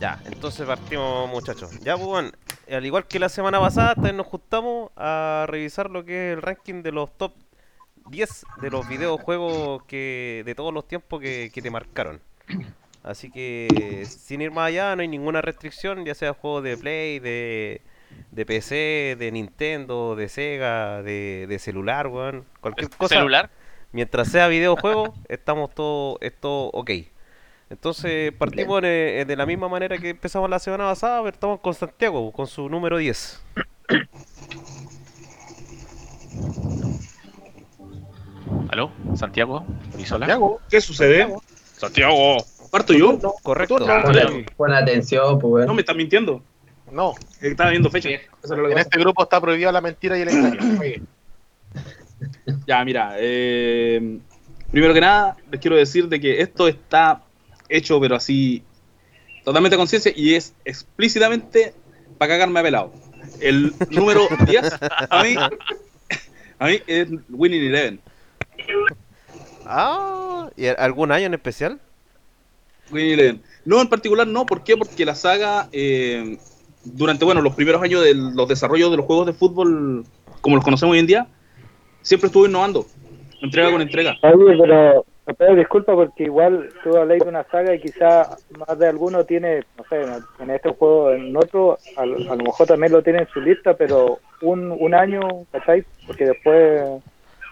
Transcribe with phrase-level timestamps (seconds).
[0.00, 1.70] Ya, entonces partimos, muchachos.
[1.80, 2.30] Ya, pues, bueno,
[2.70, 6.42] al igual que la semana pasada, también nos juntamos a revisar lo que es el
[6.42, 7.32] ranking de los top
[8.10, 12.20] 10 de los videojuegos que de todos los tiempos que, que te marcaron.
[13.02, 17.18] Así que, sin ir más allá, no hay ninguna restricción, ya sea juegos de Play,
[17.18, 17.82] de,
[18.30, 22.46] de PC, de Nintendo, de Sega, de, de celular, weón.
[22.60, 23.16] Cualquier cosa.
[23.16, 23.50] ¿Celular?
[23.92, 26.90] Mientras sea videojuego, estamos todo, esto ok.
[27.70, 31.74] Entonces partimos de, de la misma manera que empezamos la semana pasada, pero estamos con
[31.74, 33.42] Santiago, con su número 10.
[38.68, 38.90] ¿Aló?
[39.14, 39.64] ¿Santiago?
[39.94, 40.26] ¿Brizola?
[40.26, 41.34] Santiago, ¿qué sucede?
[41.76, 42.36] ¡Santiago!
[42.70, 43.18] ¿Parto yo?
[43.42, 43.76] Correcto.
[43.78, 45.66] Pon, pon atención, pues.
[45.66, 46.42] No, me estás mintiendo.
[46.90, 48.08] No, Es que Estaba viendo fecha.
[48.08, 48.14] Sí.
[48.14, 50.80] Eso es lo que en este grupo está prohibida la mentira y el engaño.
[52.66, 54.18] Ya, mira, eh,
[54.70, 57.20] primero que nada, les quiero decir de que esto está
[57.76, 58.62] hecho, pero así,
[59.44, 61.74] totalmente a conciencia y es explícitamente
[62.18, 62.92] para cagarme a pelado.
[63.40, 64.72] El número 10,
[65.10, 65.34] a mí,
[66.58, 68.00] a mí es Winning Eleven.
[69.66, 71.80] Ah, ¿y algún año en especial?
[72.90, 73.42] Winning Eleven.
[73.64, 74.76] No, en particular no, ¿por qué?
[74.76, 76.38] Porque la saga, eh,
[76.84, 80.04] durante, bueno, los primeros años de los desarrollos de los juegos de fútbol,
[80.40, 81.26] como los conocemos hoy en día,
[82.02, 82.86] siempre estuvo innovando,
[83.40, 84.16] entrega con entrega.
[84.22, 88.88] Oye, pero, pero disculpa porque igual tú habláis de una saga y quizá más de
[88.88, 90.02] alguno tiene, no sé,
[90.42, 93.74] en este juego, en otro, a, a lo mejor también lo tiene en su lista,
[93.74, 95.82] pero un, un año, ¿cachai?
[96.06, 96.82] Porque después,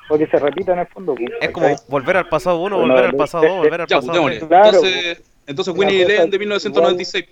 [0.08, 1.14] porque se repita en el fondo.
[1.14, 3.80] pues, Es como volver al pasado 1, Bueno, volver al de- pasado 2, de- volver
[3.80, 4.40] al Ya, pasado pues, 3.
[4.40, 4.48] démosle.
[4.48, 4.66] Claro.
[4.86, 7.24] Entonces, entonces cosa Eleven de igual- 1996.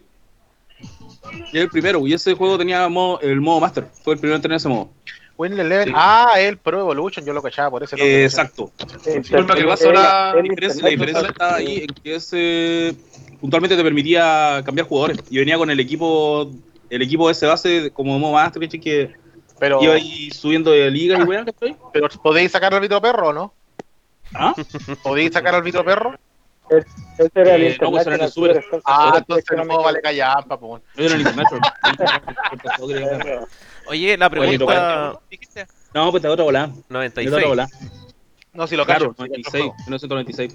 [1.53, 4.37] Y es el primero, y ese juego tenía modo- el modo Master, fue el primero
[4.37, 4.89] en tener ese modo.
[5.41, 5.89] Win Eleven.
[5.89, 5.95] Sí.
[5.97, 8.21] Ah, el Pro Evolution, yo lo cachaba por ese nombre.
[8.21, 8.71] Eh, exacto.
[9.03, 12.95] Que la diferencia, la internet diferencia está ahí en que ese
[13.41, 15.19] puntualmente te permitía cambiar jugadores.
[15.31, 16.51] Y venía con el equipo,
[16.91, 18.81] el equipo de ese base como modo Master, ¿cachai?
[18.81, 19.15] que
[19.59, 21.75] Pero, iba ahí subiendo de ligas y weón, ¿cachai?
[21.91, 23.55] pero ¿podéis sacar al vitro perro o no?
[24.35, 24.55] ¿Ah?
[25.03, 26.19] ¿Podéis sacar al vitro perro?
[26.69, 28.63] Ese era el Eh, no, pues era en el International Super.
[28.63, 28.83] Superstar.
[28.85, 30.83] Ah, entonces que el no vale callampa, pues.
[30.97, 31.73] No era el International.
[33.91, 35.67] Oye, la pregunta ¿Dijiste?
[35.93, 36.67] No, pues te da otra volada.
[36.69, 37.49] Te da otra 96.
[37.49, 37.69] volada.
[38.53, 39.15] No, si lo Claro, cacho.
[39.19, 40.55] 96, 1996.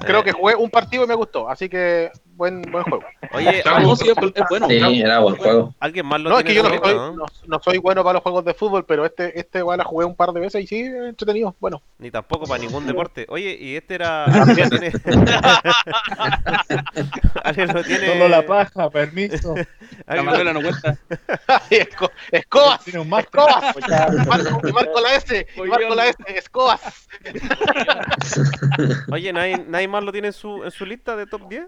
[0.00, 3.04] Creo que jugué un partido y me gustó, así que buen, buen juego.
[3.34, 4.66] Oye, no, sí, es es bueno.
[4.66, 5.74] Sí, era buen juego.
[5.78, 7.12] ¿alguien más lo No, es que yo no soy, no?
[7.16, 10.06] no, no soy bueno para los juegos de fútbol, pero este, este igual la jugué
[10.06, 11.54] un par de veces y sí, entretenido.
[11.60, 13.26] Bueno, Ni tampoco para ningún deporte.
[13.28, 14.24] Oye, y este era.
[14.50, 14.92] ¿Alguien lo tiene?
[17.44, 18.06] ¿Alguien lo tiene?
[18.06, 19.54] Solo la paja, permiso.
[20.06, 20.96] La ¿Alguien lo- Manuela no cuenta.
[21.70, 23.76] Esco- escobas, Tiene un escobas.
[24.26, 26.80] Marco, marco la S, y marco la S, escobas.
[29.12, 31.66] Oye, ¿nadie, nadie más lo tiene en su, en su lista de top 10?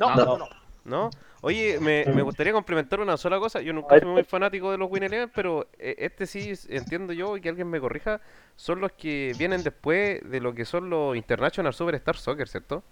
[0.00, 0.24] No, No.
[0.24, 0.48] no, no.
[0.82, 1.10] ¿No?
[1.42, 3.60] Oye, me, me gustaría complementar una sola cosa.
[3.60, 7.36] Yo nunca fui muy fanático de los Win Eleven, pero eh, este sí entiendo yo
[7.36, 8.20] y que alguien me corrija.
[8.56, 12.82] Son los que vienen después de lo que son los International Superstar Soccer, ¿cierto?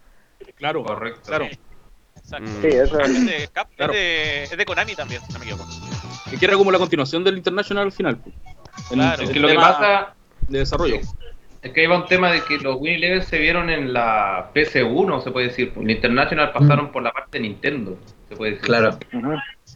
[0.56, 1.20] Claro, Correcto.
[1.26, 1.46] Claro.
[2.16, 2.50] Exacto.
[2.50, 2.60] Mm.
[2.62, 3.92] Sí, eso Es de, Cap- es Claro.
[3.94, 5.66] de, es de Konami también, si no me equivoco.
[6.38, 8.19] Que era como la continuación del International al final.
[8.19, 8.34] pues.
[8.90, 9.22] En- Claro.
[9.22, 10.14] en Es que lo que pasa
[10.46, 10.96] De desarrollo.
[11.69, 15.21] Es que iba un tema de que los Win Eleven se vieron en la PC1,
[15.21, 15.73] se puede decir.
[15.77, 17.97] En International pasaron por la parte de Nintendo,
[18.29, 18.67] se puede decir.
[18.67, 18.99] Claro.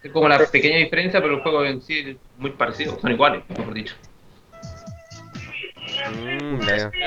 [0.03, 3.43] Es como la pequeña diferencia, pero el juego en sí es muy parecido, son iguales,
[3.49, 3.95] mejor dicho.
[6.11, 6.59] Mm,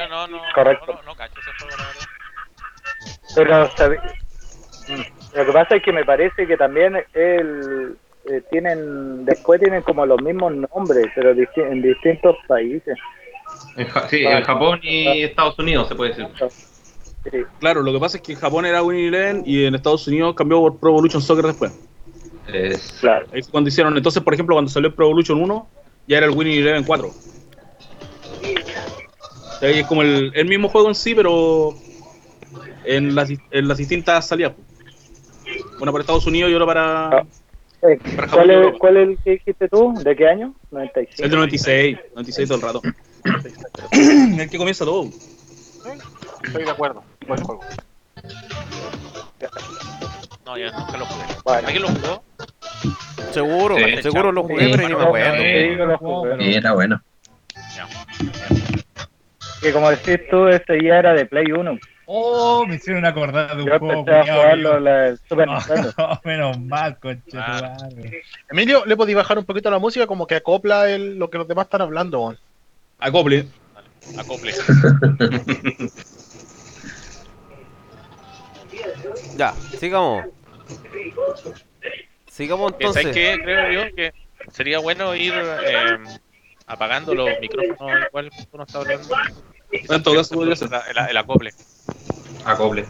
[0.10, 0.86] no, no, Correcto.
[0.88, 2.08] no, no, no cacho ese juego, la verdad.
[3.36, 3.70] Pero
[4.88, 7.98] mm, lo que pasa es que me parece que también el,
[8.30, 12.98] eh, tienen después tienen como los mismos nombres, pero disti- en distintos países.
[13.76, 16.28] En Ja- sí, en Japón y Estados Unidos, se puede decir.
[17.32, 17.38] Sí.
[17.60, 20.36] Claro, lo que pasa es que en Japón era Winning Eleven y en Estados Unidos
[20.36, 21.72] cambió por Pro Evolution Soccer después.
[22.48, 23.26] Es- Claro.
[23.52, 25.68] Cuando hicieron, entonces, por ejemplo, cuando salió el Pro Evolution 1,
[26.08, 27.12] ya era el Winning Eleven 4.
[29.62, 31.74] Y ahí es como el, el mismo juego en sí, pero
[32.84, 34.54] en las, en las distintas salidas.
[35.80, 37.08] Una para Estados Unidos y otra para.
[37.08, 37.24] Ah.
[37.84, 38.80] Eh, Para Japón ¿Cuál es.
[38.80, 39.94] ¿Cuál es el que dijiste tú?
[40.04, 40.54] ¿De qué año?
[40.72, 41.24] 95.
[41.24, 42.82] El de 96, 96 todo el rato.
[43.92, 45.10] El que comienza todo.
[46.44, 47.04] Estoy de acuerdo.
[47.28, 47.62] Buen juego.
[50.46, 51.26] No, yo nunca lo jugué.
[51.44, 51.68] Bueno.
[51.68, 52.24] ¿Alguien lo jugó?
[53.32, 54.72] Seguro, Sí, seguro lo jugué, Sí.
[54.76, 56.38] pero ni me acuerdo.
[56.40, 57.02] Sí, era bueno.
[59.62, 61.78] Que como decís tú, este ya era de Play 1.
[62.08, 64.04] Oh, me hicieron acordar de un Yo juego.
[64.04, 65.94] jugarlo que en la Super yo- Nintendo.
[65.98, 67.76] No, menos mal, conche Ah.
[68.52, 70.06] Emilio, ¿le podéis bajar un poquito la música?
[70.06, 72.36] Como que acopla el, lo que los demás están hablando,
[73.00, 73.48] Acople.
[74.18, 74.54] Acople.
[79.38, 80.26] Ya, sigamos.
[82.28, 83.14] Sigamos Que ¿Sabes entonces.
[83.38, 83.42] qué?
[83.44, 84.14] Creo yo que
[84.52, 85.98] sería bueno ir eh,
[86.68, 89.08] apagando los micrófonos igual que uno está hablando.
[89.72, 90.70] En todo caso, podría ser.
[90.90, 91.54] El, el acople.
[92.46, 92.86] Acople.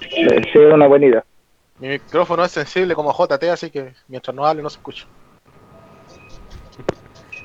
[0.00, 1.24] Eh, Sí, es una buena idea.
[1.78, 5.06] Mi micrófono es sensible como JT, así que mientras no hable no se escucha.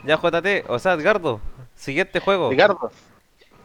[0.06, 1.40] Ya, JT, o sea, Edgardo,
[1.76, 2.50] siguiente juego.
[2.50, 2.92] Ricardo.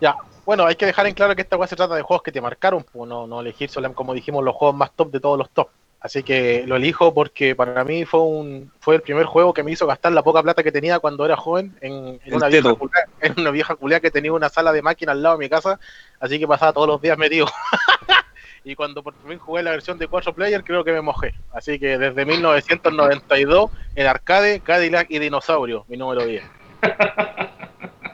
[0.01, 0.17] Ya.
[0.47, 2.41] Bueno, hay que dejar en claro que esta weá se trata de juegos que te
[2.41, 5.51] marcaron, pues no, no elegir solo, como dijimos, los juegos más top de todos los
[5.51, 5.69] top.
[6.01, 9.71] Así que lo elijo porque para mí fue un fue el primer juego que me
[9.71, 13.39] hizo gastar la poca plata que tenía cuando era joven en, una, vieja culea, en
[13.39, 15.79] una vieja culea que tenía una sala de máquina al lado de mi casa,
[16.19, 17.47] así que pasaba todos los días metido.
[18.65, 21.35] y cuando por fin jugué la versión de 4 player creo que me mojé.
[21.53, 26.43] Así que desde 1992 en arcade, Cadillac y Dinosaurio, mi número 10.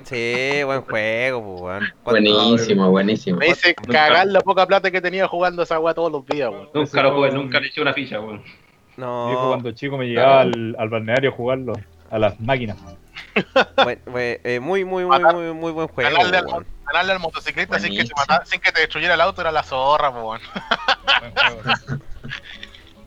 [0.05, 1.81] Sí, buen juego, pues, weón.
[2.05, 3.39] ¿Cuánto- Buenísimo, buenísimo.
[3.39, 6.69] Me hice cagar la poca plata que tenía jugando esa weá todos los días, weón.
[6.73, 8.43] Nunca lo jugué, nunca le eché una ficha, weón.
[8.97, 11.73] No, Dijo cuando chico me llegaba al, al balneario a jugarlo,
[12.11, 12.79] a las máquinas.
[13.85, 16.67] buen- buen- eh, muy, muy, muy, muy, muy buen juego, Ganarle al, weón.
[16.87, 19.63] Ganarle al motociclista sin que, te matara- sin que te destruyera el auto era la
[19.63, 20.41] zorra, po, weón.
[21.21, 21.61] Buen juego.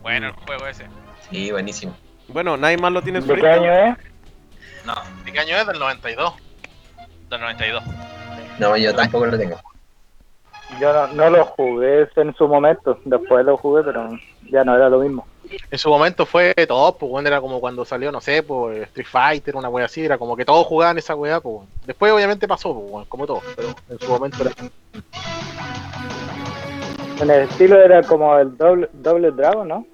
[0.02, 0.88] Bueno, el juego ese.
[1.30, 1.96] Sí, buenísimo.
[2.30, 3.98] Bueno, nadie más lo tiene en su ¿De qué año es?
[4.86, 4.96] No,
[5.26, 5.68] ¿De qué año es?
[5.68, 6.34] Del 92.
[7.30, 7.84] del 92.
[8.60, 9.60] No, yo tampoco lo tengo.
[10.80, 14.10] Yo no, no lo jugué en su momento, después lo jugué, pero
[14.50, 15.28] ya no era lo mismo.
[15.72, 19.08] En su momento fue top, pues, weón, era como cuando salió, no sé, pues, Street
[19.10, 21.68] Fighter, una wea así, era como que todos jugaban esa wea, pues.
[21.86, 24.52] Después obviamente pasó, pues, como todo, pero en su momento era...
[27.22, 29.86] En el estilo era como el doble, doble Dragon, ¿no?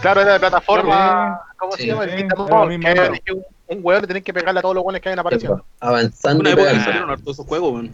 [0.00, 2.04] Claro, era de plataforma, ¿cómo se Sí, llama?
[2.04, 3.10] sí, El que era.
[3.32, 5.64] un, un weón le tenés que pegarle a todos los weones que vayan apareciendo.
[5.80, 7.92] Avanzando Una época que salieron hartos esos juegos, weón.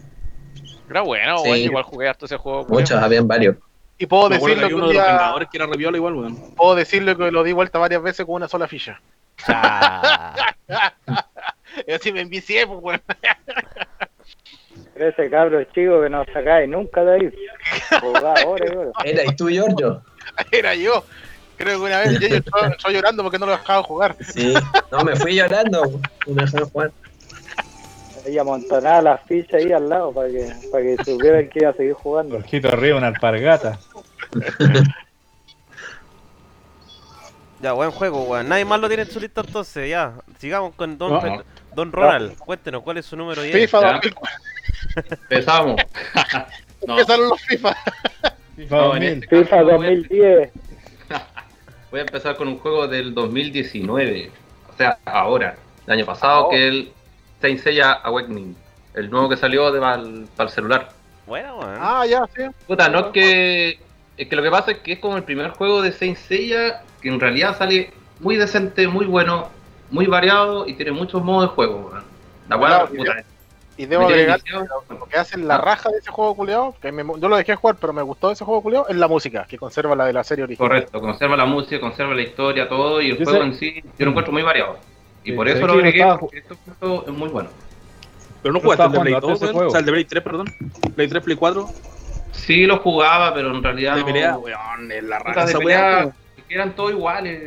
[0.89, 1.49] Era bueno, Sí.
[1.49, 1.59] weón.
[1.59, 2.65] Igual jugué harto ese juego.
[2.69, 3.57] Muchos, habían varios.
[4.01, 5.97] Y puedo Me que decirlo había que uno un de los Vengadores que era reviola
[5.97, 6.55] igual, weón.
[6.55, 8.99] puedo decirlo que lo di vuelta varias veces con una sola ficha.
[9.47, 10.33] Ah,
[11.87, 13.01] Y así me envicié, pues, weón.
[14.95, 17.31] Ese cabro chico que no sacáis nunca de ahí.
[18.01, 18.91] Jugaba ahora y ahora.
[19.03, 20.01] Era, ¿y tú, Giorgio?
[20.51, 21.03] Era yo.
[21.57, 24.15] Creo que una vez yo entró llorando porque no lo dejaba jugar.
[24.19, 24.55] Sí.
[24.91, 25.83] No, me fui llorando.
[26.25, 26.91] No me dejaron jugar.
[28.25, 31.73] Ahí amontonaba las fichas ahí al lado para que, para que supieran que iba a
[31.73, 32.37] seguir jugando.
[32.37, 33.79] Ojito arriba, una alpargata.
[37.61, 38.49] Ya, buen juego, weón.
[38.49, 40.13] Nadie más lo tiene en su lista entonces, ya.
[40.39, 41.43] Sigamos con Don, No.
[41.75, 42.37] Don Ronald.
[42.37, 43.55] Cuéntenos, ¿cuál es su número 10?
[43.55, 43.91] FIFA Ya.
[43.93, 44.37] 2004.
[45.29, 45.81] Empezamos.
[46.87, 47.75] no, Empezaron los FIFA.
[48.55, 49.23] FIFA No, en 2000.
[49.23, 50.51] este FIFA voy a- 2010.
[51.91, 54.31] Voy a empezar con un juego del 2019.
[54.73, 55.57] O sea, ahora.
[55.85, 56.49] El año pasado, Oh.
[56.49, 56.91] que es el
[57.41, 58.55] Saint Seiya Awakening.
[58.93, 60.89] El nuevo que salió de, para, el, para el celular.
[61.27, 61.75] Bueno, weón.
[61.79, 62.43] Ah, ya, sí.
[62.65, 63.79] Puta, no es que.
[64.17, 66.81] Es que lo que pasa es que es como el primer juego de Saint Seiya
[67.01, 69.49] que en realidad sale muy decente, muy bueno,
[69.89, 71.89] muy variado y tiene muchos modos de juego.
[71.91, 72.03] weón.
[72.49, 73.23] La Claro, weá, puta,
[73.77, 74.39] Y debo agregar
[74.89, 77.77] lo que hacen la raja de ese juego culiado, que me- yo lo dejé jugar,
[77.79, 80.43] pero me gustó ese juego culiado, es la música, que conserva la de la serie
[80.43, 80.69] original.
[80.69, 83.81] Correcto, conserva la música, conserva la historia, todo, y el Yo juego sé- en sí
[83.97, 84.77] yo lo encuentro muy variado.
[85.23, 87.49] Y Sí, por es eso lo agregué, estaba porque este juego es muy bueno.
[88.43, 89.55] Pero no jugaste el de Play jugando 2, ese weón.
[89.55, 89.69] juego.
[89.69, 90.45] O sea, el de Play 3, perdón.
[90.95, 91.69] Play 3, Play 4.
[92.31, 94.05] Sí lo jugaba, pero en realidad De no...
[94.05, 94.89] pelea, weón.
[95.09, 96.13] La raja de pelea, weón.
[96.49, 97.41] eran todos iguales,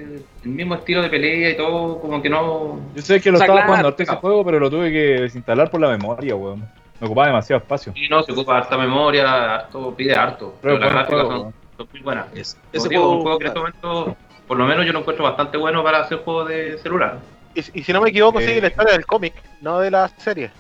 [0.45, 2.81] el mismo estilo de pelea y todo, como que no...
[2.95, 4.21] Yo sé que lo O sea, estaba claro, jugando harto ese claro.
[4.21, 6.61] juego, pero lo tuve que desinstalar por la memoria, weón.
[7.01, 7.93] Me ocupaba demasiado espacio.
[7.97, 11.89] Y no, se ocupa harta memoria, harto, pide harto, pero, Pero las gráficas juego, son,
[11.93, 12.27] muy buenas.
[12.35, 13.17] Es- Ese digo, juego.
[13.17, 15.99] un juego que en este momento, por lo menos yo lo encuentro bastante bueno para
[16.01, 17.19] hacer juego de celular.
[17.55, 18.47] Y, y si no me equivoco, Eh.
[18.47, 20.51] sigue la historia del cómic, no de la serie.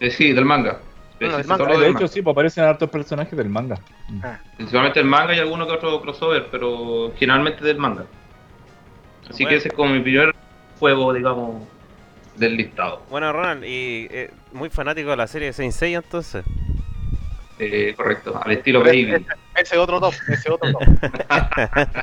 [0.00, 0.78] Eh, sí, del manga.
[1.18, 1.78] Sí, manga.
[1.78, 3.76] De hecho, sí, pues aparecen hartos personajes del manga.
[4.56, 8.04] Principalmente el manga y alguno que otro crossover, pero generalmente del manga.
[9.28, 9.48] Así Bueno.
[9.48, 10.34] que ese es como mi primer
[10.78, 11.62] juego, digamos,
[12.36, 13.02] del listado.
[13.10, 16.44] Bueno, Ronald, y eh, muy fanático de la serie Saint Seiya entonces.
[17.58, 20.82] Eh, correcto, al estilo Baby, Ese otro top, ese otro top.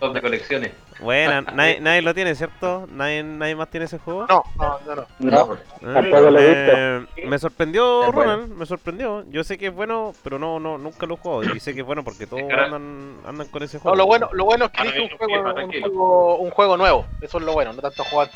[0.00, 0.70] top de colecciones.
[1.00, 2.86] Buena, nadie, nadie lo tiene, ¿cierto?
[2.92, 4.26] ¿Nadie, ¿Nadie más tiene ese juego?
[4.28, 5.06] No, no, no, no.
[5.18, 8.32] No, Ah, Tampoco lo he eh, me sorprendió, Es bueno.
[8.32, 9.24] Ronald, me sorprendió.
[9.30, 11.54] Yo sé que es bueno, pero no, no, nunca lo he jugado.
[11.54, 13.96] Y sé que es bueno porque todos andan, andan con ese No, juego.
[13.96, 17.06] lo bueno, lo bueno es que elige un juego, un, juego, un juego nuevo.
[17.20, 18.28] Eso es lo bueno, no tanto jugar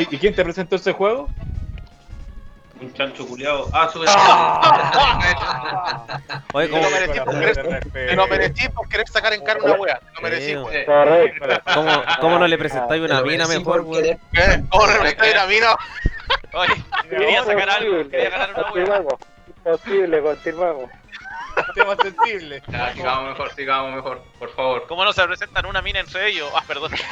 [0.00, 1.28] ¿y quién te presentó ese juego?
[2.80, 3.68] Un chancho culiado.
[3.72, 4.06] Ah, sube.
[6.54, 9.60] Oye, Te ¿cómo, lo merecí por querer, te lo merecí por querer sacar en cara
[9.62, 9.98] una wea.
[9.98, 10.54] Te lo merecí,
[10.86, 11.46] correcto.
[11.74, 13.84] cómo, cómo no le presentáis una mina mejor.
[14.02, 14.18] ¿Eh?
[14.70, 15.76] ¿Cómo representáis a mí, no?
[16.58, 19.02] Oye, quería sacar algo, quería ganar una wea.
[19.46, 20.90] Imposible, continuamos.
[21.74, 22.62] Tema sensible.
[22.68, 24.86] Ya, sigamos mejor, sigamos mejor, por favor.
[24.86, 26.50] ¿Cómo no se presentan una mina entre ellos?
[26.54, 26.92] Ah, perdón.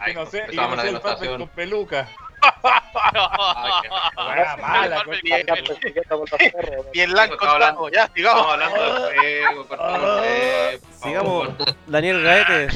[0.00, 1.00] Y que no sé, y que no sé el
[1.38, 2.08] con peluca.
[6.92, 8.52] Bien blanco, Estamos hablando- ya, sigamos.
[8.52, 9.16] hablando de
[9.46, 11.48] juego, cortamos de- por Sigamos.
[11.86, 12.68] Daniel Gaete,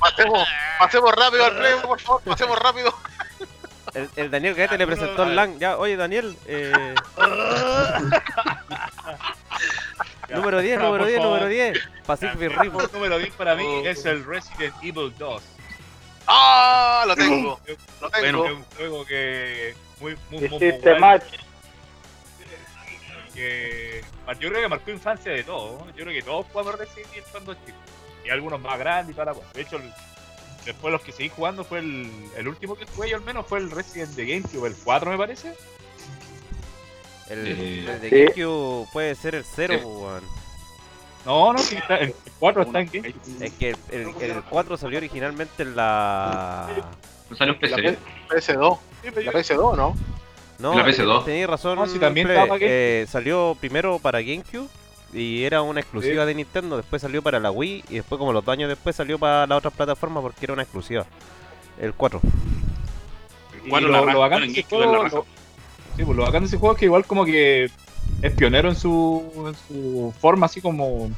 [0.00, 2.94] Pasemos, pasemos rápido al play, por favor, pasemos rápido.
[3.94, 5.58] el, el Daniel Gaete le presentó el LAN.
[5.58, 6.94] Ya, oye Daniel, eh,
[10.30, 11.32] número 10, Ya, número por 10, favor.
[11.40, 11.78] número 10.
[12.06, 12.72] Pacific Rim.
[12.92, 13.86] número 10 para mí Oh.
[13.86, 15.42] es el Resident Evil 2.
[16.32, 17.04] ¡Ah!
[17.06, 17.60] Lo tengo,
[18.00, 18.44] lo Es tengo.
[18.44, 21.24] un juego que muy, muy, muy, Hiciste muy match.
[23.34, 24.02] que
[24.40, 25.86] yo creo que marcó infancia de todos.
[25.88, 27.74] Yo creo que todos jugamos Resident Evil cuando chicos.
[28.24, 29.46] Y algunos más grandes y toda la cosa.
[29.54, 29.92] De hecho, el-
[30.64, 33.58] después los que seguí jugando fue el, el último que jugué yo al menos fue
[33.58, 35.54] el Resident de GameCube, el 4 me parece.
[37.30, 38.10] El, Eh, el de.
[38.10, 40.26] GameCube puede ser el 0, Sí.
[41.26, 43.44] No, no, sí, está, el 4 está en GameCube.
[43.44, 46.68] Es que el, el, el 4 salió originalmente en la.
[47.28, 47.98] ¿No salió La PC?
[48.28, 49.96] PS2, Sí, pero la yo- PS2, ¿no?
[50.58, 51.24] No, La PS2.
[51.24, 51.76] tenéis razón.
[51.78, 54.68] No, sí, también Eh, salió primero para GameCube
[55.12, 56.76] y era una exclusiva de Nintendo.
[56.76, 59.58] Después salió para la Wii y después, como los dos años después, salió para las
[59.58, 61.06] otras plataformas porque era una exclusiva.
[61.80, 62.20] El 4.
[63.64, 65.26] Y Bueno, lo, la lo bacán de en ese la juego, lo-
[65.96, 67.70] sí, pues lo bacán de ese juego es que igual como que
[68.22, 71.10] es pionero en su, en su forma, así como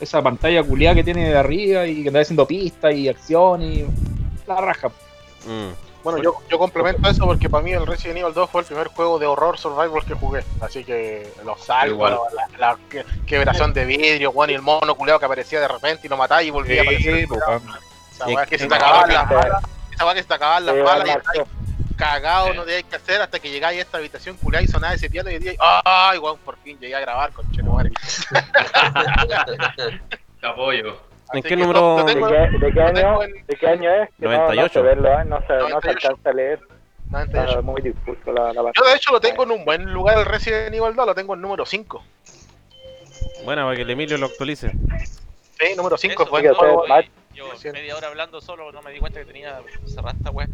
[0.00, 3.84] esa pantalla culiada que tiene de arriba y que anda haciendo pistas y acción y
[4.46, 4.88] la raja.
[5.46, 5.88] Mm.
[6.04, 8.86] Bueno, yo, yo complemento eso porque para mí el Resident Evil 2 fue el primer
[8.88, 10.44] juego de horror survival que jugué.
[10.60, 12.18] Así que los Igual.
[12.34, 16.06] la, la que- quebración de vidrio, bueno, y el mono culeado que aparecía de repente
[16.06, 17.20] y lo mataba y volvía a aparecer.
[17.20, 17.40] Sí, pues.
[18.14, 19.34] Esa weá que se te acababan las sí.
[19.34, 19.62] balas.
[19.92, 21.20] Esa weá que se te acababan las balas
[21.98, 25.28] cagado, no tenías que hacer hasta que llegáis a esta habitación y sonaba ese piano
[25.28, 26.38] y decías, ¡ay, weón!
[26.38, 27.90] Por fin llegué a grabar con madre.
[30.40, 30.96] Te apoyo.
[31.34, 32.04] ¿En qué número?
[32.04, 32.20] ¿De qué,
[32.66, 34.08] de qué lo año, ¿De qué año es?
[34.18, 34.82] Que no- No, 98.
[34.82, 35.24] verlo, ¿eh?
[35.26, 35.88] no, se, no se 98.
[36.08, 36.60] alcanza a leer.
[37.10, 37.48] 98.
[37.50, 40.24] Está muy difuso la, la Yo de hecho lo tengo en un buen lugar el
[40.24, 42.02] Resident Evil 2, lo tengo en número 5.
[43.44, 44.70] Bueno, para que el Emilio lo actualice.
[44.70, 46.86] Sí, número 5 Eso, fue sí, el o sea, nuevo.
[46.86, 47.06] Matt.
[47.34, 50.48] Yo media hora hablando solo, no me di cuenta que tenía cerrada esta weá.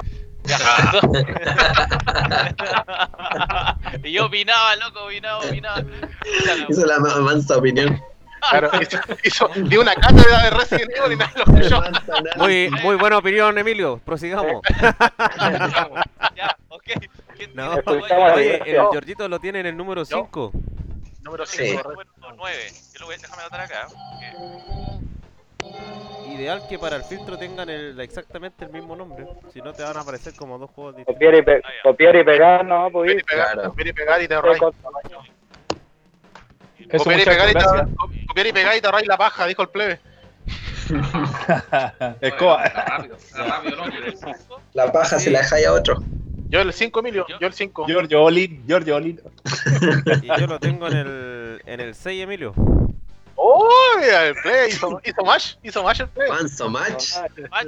[4.03, 5.83] Y yo opinaba, loco, opinaba, opinaba.
[6.69, 8.01] Hizo la ma- mansa opinión.
[8.51, 11.83] Claro, hizo, hizo- dio una cátedra de Resident Evil y nadie lo escuchó.
[12.37, 14.01] Muy, muy buena opinión, Emilio.
[14.05, 14.61] Prosigamos.
[16.37, 16.83] Ya, ok.
[17.37, 20.53] ¿Quién No, Oye, el Georgito lo tiene en el número 5.
[21.23, 21.69] Número Sí.
[21.69, 21.91] 5.
[21.91, 22.73] número 9?
[22.93, 23.87] Yo lo voy a déjame anotar acá.
[23.89, 25.14] porque-
[26.35, 29.25] Ideal que para el filtro tengan el, exactamente el mismo nombre.
[29.53, 31.15] Si no, te van a aparecer como dos juegos distintos.
[31.15, 31.83] Copiar y, pe- Ah, ya.
[31.91, 33.69] copiar y pegar, no, pues Copiar y pegar, Claro.
[33.71, 34.59] copiar y pegar y te ahorráis.
[34.59, 34.83] Copiar
[37.21, 37.65] y, pegar y te,
[38.27, 40.01] copiar y pegar y te ahorráis la paja, dijo el plebe.
[42.21, 42.65] Escoba.
[44.75, 45.97] La paja se la dejáis a otro.
[46.49, 47.27] Yo el 5, Emilio.
[47.41, 47.87] Yo el 5.
[47.87, 49.21] Giorgio Olin, Giorgio Olin.
[50.23, 52.53] Y yo lo tengo en el, en el 6, Emilio.
[53.37, 53.69] ¡Oh!
[54.01, 55.23] El plebe hizo, hizo.
[55.63, 56.31] Hizo mash el plebe.
[56.31, 57.13] Manso match.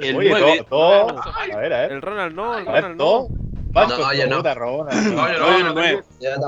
[0.01, 1.21] El Oye, todo, todo.
[1.53, 1.91] A ver, a ver.
[1.91, 3.29] El Ronald no, el A ver, Ronald todo.
[3.73, 3.87] no.
[3.87, 4.53] No, yo no.
[4.53, 5.13] Ronald.
[5.13, 5.73] No, yo No, no, yo no,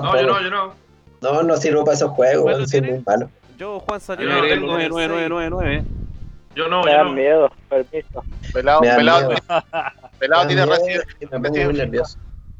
[0.02, 0.74] no, yo no, yo no.
[1.22, 2.96] No, no sirvo para esos juegos, ¿Cuál weón, lo soy tiene?
[2.96, 3.30] muy malo.
[3.58, 5.84] Yo, Juan salió Yo en no el tengo número 9, 9, 9, 9.
[6.56, 7.12] Yo no, me yo no.
[7.12, 8.24] miedo, permiso.
[8.54, 9.42] Pelado, Me pelado, miedo.
[10.18, 10.66] pelado tiene
[11.74, 12.18] nervioso.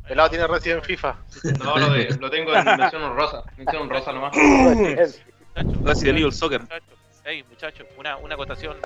[0.08, 1.16] pelado tiene Resident FIFA.
[1.64, 3.44] No, lo, de- lo tengo en mención honrosa.
[3.58, 4.34] Mención honrosa nomás.
[5.64, 6.62] muchachos, Resident Evil Soccer.
[6.62, 6.98] muchachos.
[7.26, 8.78] Ey, muchachos, una, una acotación.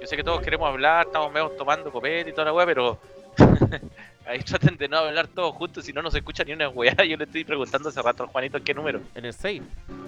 [0.00, 2.98] Yo sé que todos queremos hablar, estamos medio tomando copete y toda la weá, pero
[4.26, 6.94] ahí traten de no hablar todos juntos, si no, no se escucha ni una weá.
[7.04, 9.00] Yo le estoy preguntando hace rato al Juanito qué número.
[9.14, 9.62] en el 6.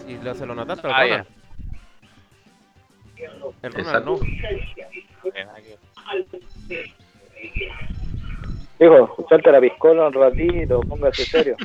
[0.08, 1.24] Y lo, se lo notaste Ah.
[3.62, 4.18] El Ronald no.
[8.82, 11.56] Dijo, suelta la piscola un ratito, póngase serio.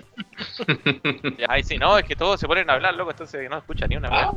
[1.39, 3.88] Ya, Ay, sí, no, es que todos se ponen a hablar, loco, entonces no escucha
[3.88, 4.31] ni una weá.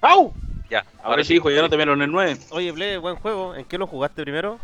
[0.00, 0.32] ¡Au!
[0.70, 2.36] Ya, Ahora sí, hijo, ya no te vieron en el 9.
[2.50, 3.54] Oye, Ble, buen juego.
[3.54, 4.58] ¿En qué lo jugaste primero?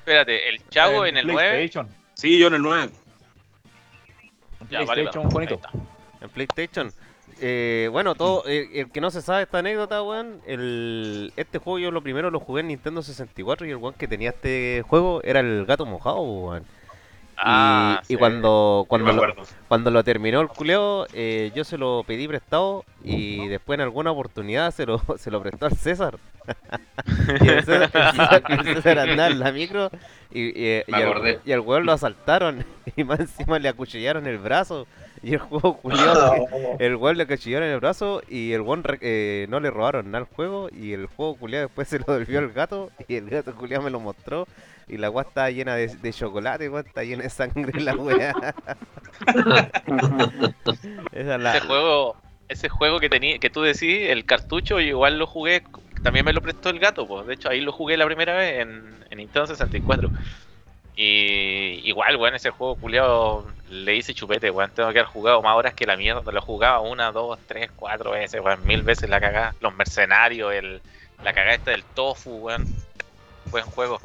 [0.00, 1.48] Espérate, el Chago en el 9.
[1.50, 1.88] PlayStation.
[2.12, 2.90] Sí, yo en el 9.
[4.68, 5.32] Ya, vale, PlayStation, vale.
[5.32, 5.60] bonito.
[6.20, 6.92] En PlayStation.
[7.40, 11.78] Eh, bueno, todo, el, el que no se sabe esta anécdota, weón, el, este juego
[11.78, 15.22] yo lo primero lo jugué en Nintendo 64 y el weón que tenía este juego
[15.24, 16.62] era el gato mojado, weón.
[16.62, 18.16] Y, Ah, y sí.
[18.16, 19.22] cuando, cuando, lo,
[19.66, 24.10] cuando lo terminó el culeo, eh, yo se lo pedí prestado y después en alguna
[24.10, 26.18] oportunidad se lo, se lo prestó al César.
[27.40, 29.90] y el César, el César- el César andaba en la micro
[30.30, 31.40] y, y, al- acordé.
[31.46, 32.62] y al weón lo asaltaron
[32.94, 34.86] y más encima le acuchillaron el brazo.
[35.22, 36.76] Y el juego culiado, No.
[36.78, 40.24] el weón le cachillaron en el brazo y el weón eh, no le robaron nada
[40.24, 43.54] al juego y el juego culiado después se lo devolvió al gato y el gato
[43.54, 44.46] culiado me lo mostró
[44.88, 48.54] y la weá estaba llena de, de chocolate, está llena de sangre la weá.
[51.12, 51.56] Esa es la...
[51.56, 52.16] Ese juego,
[52.48, 55.62] ese juego que tenía, que tú decís, el cartucho, igual lo jugué,
[56.02, 57.26] también me lo prestó el gato, pues.
[57.26, 60.10] De hecho, ahí lo jugué la primera vez en, en Nintendo 64.
[61.02, 64.70] Y igual, weón, ese juego culiado le hice chupete, weón.
[64.74, 66.30] Tengo que haber jugado más horas que la mierda.
[66.30, 68.66] Lo jugaba una, dos, tres, cuatro veces, weón.
[68.66, 69.54] Mil veces la cagada.
[69.62, 70.82] Los mercenarios, el,
[71.24, 72.66] la cagada esta del tofu, weón.
[73.46, 73.98] Buen juego.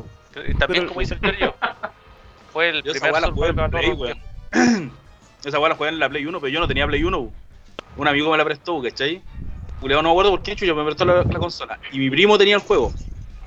[0.47, 1.53] Y También, Pero- como dice el Giorgio,
[2.53, 4.21] fue el esa primer jugué en Play, weón.
[5.43, 7.17] Esa weá la jugué en la Play 1, pero yo no tenía Play 1.
[7.19, 7.33] weón.
[7.97, 9.21] Un amigo me la prestó, ¿cachai?
[9.81, 11.77] Culeado no me acuerdo por qué chucho me prestó la, la consola.
[11.91, 12.93] Y mi primo tenía el juego.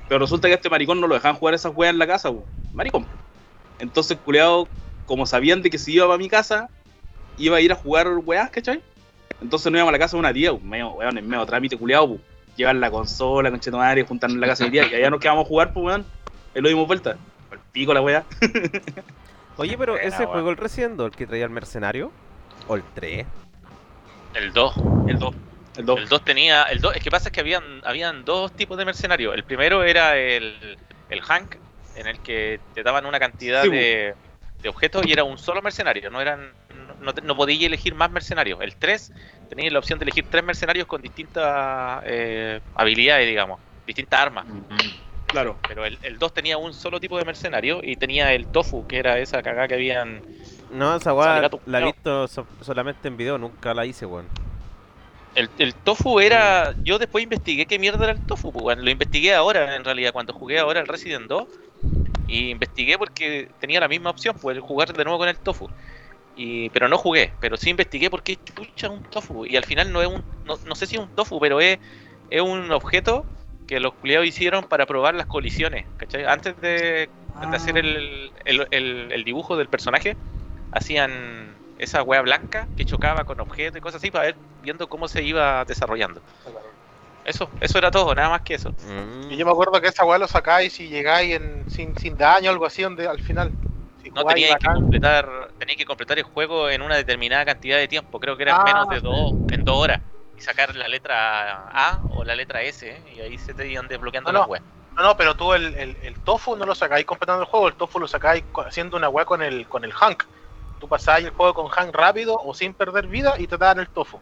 [0.07, 2.29] Pero resulta que a este maricón no lo dejaban jugar esas weas en la casa,
[2.29, 2.45] weón.
[2.73, 3.07] Maricón.
[3.79, 4.67] Entonces, culeado,
[5.05, 6.69] como sabían de que si iba para mi casa,
[7.37, 8.81] iba a ir a jugar weas, ¿cachai?
[9.41, 11.77] Entonces no íbamos a la casa de una tía, weón, medio, weón, en medio trámite
[11.77, 12.21] culeado, weón.
[12.55, 15.21] Llevar la consola, con madre, juntarnos en la casa de mi tía, y allá nos
[15.21, 16.05] quedamos a jugar, pues weón.
[16.53, 17.17] Ahí lo dimos vuelta.
[17.51, 18.25] El pico la wea.
[19.57, 20.31] Oye, pero Buena, ese weón.
[20.31, 22.11] juego, el Evil, el que traía el mercenario,
[22.67, 23.25] o el 3,
[24.35, 24.73] El 2.
[25.07, 25.35] El 2.
[25.77, 25.99] El 2.
[25.99, 26.63] El 2 tenía.
[26.63, 29.33] El 2, es que pasa es que habían, habían dos tipos de mercenarios.
[29.33, 30.77] El primero era el,
[31.09, 31.55] el Hank,
[31.99, 34.15] en el que te daban una cantidad Sí, de,
[34.61, 36.09] de objetos y era un solo mercenario.
[36.09, 36.51] No eran
[37.01, 38.59] no, te- no podías elegir más mercenarios.
[38.61, 39.11] El 3
[39.49, 44.45] tenías la opción de elegir tres mercenarios con distintas eh, habilidades, digamos, distintas armas.
[45.27, 45.57] Claro.
[45.67, 48.97] Pero el, el 2 tenía un solo tipo de mercenario y tenía el Tofu, que
[48.97, 50.21] era esa cagada que habían.
[50.71, 54.27] No, esa gato la he visto so- solamente en video, nunca la hice, weón.
[55.33, 56.75] El, el tofu era.
[56.83, 58.83] Yo después investigué qué mierda era el tofu, pues, weón.
[58.85, 61.47] Lo investigué ahora, en realidad, cuando jugué ahora el Resident 2.
[62.27, 65.67] Y investigué porque tenía la misma opción, pues, el jugar de nuevo con el tofu.
[66.35, 69.45] Y, pero no jugué, pero sí investigué por qué chucha un tofu.
[69.45, 70.25] Y al final no es un.
[70.43, 71.79] No, no sé si es un tofu, pero es,
[72.27, 73.29] es un objeto
[73.65, 76.25] que los culiados hicieron para probar las colisiones, ¿cachai?
[76.25, 80.17] Antes de, de hacer el, el, el- el dibujo del personaje,
[80.71, 81.48] hacían
[81.79, 85.23] esa wea blanca que chocaba con objetos y cosas así para ver viendo cómo se
[85.23, 86.21] iba desarrollando.
[87.25, 88.71] Eso, eso era todo, nada más que eso.
[88.71, 89.31] Mm.
[89.31, 92.49] Y yo me acuerdo que esa weá lo sacáis y llegáis en, sin, sin daño
[92.49, 93.51] o algo así donde al final.
[94.01, 97.77] Si No jugáis tenía que completar, tenía que completar el juego en una determinada cantidad
[97.77, 99.01] de tiempo, creo que eran Ah, menos de sí.
[99.03, 99.99] dos, en dos horas.
[100.37, 103.01] Y sacar la letra A o la letra S, ¿eh?
[103.15, 104.51] y ahí se te iban desbloqueando No, las no.
[104.51, 104.63] weas.
[104.95, 107.75] No, no, pero tú el, el, el tofu no lo sacáis completando el juego, el
[107.75, 110.23] tofu lo sacáis haciendo una weá con el, con el Hank.
[110.79, 113.89] Tú pasáis el juego con Hank rápido o sin perder vida y te dan el
[113.89, 114.21] tofu.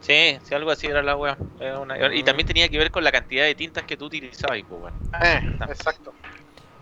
[0.00, 1.38] Sí, sí, algo así era la una-
[2.14, 4.94] Y también tenía que ver con la cantidad de tintas que tú utilizabas, pues, weón.
[5.22, 6.14] Eh, exacto.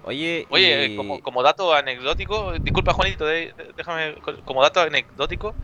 [0.03, 5.55] Oye, Oye, y- como, como dato anecdótico, disculpa Juanito, déjame, co- como dato anecdótico,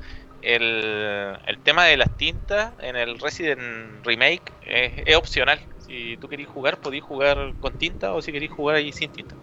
[0.41, 5.61] el, el tema de las tintas en el Resident Remake es, es opcional.
[5.79, 9.37] Si tú querés jugar, podés jugar con tinta o si querés jugar ahí sin tinta.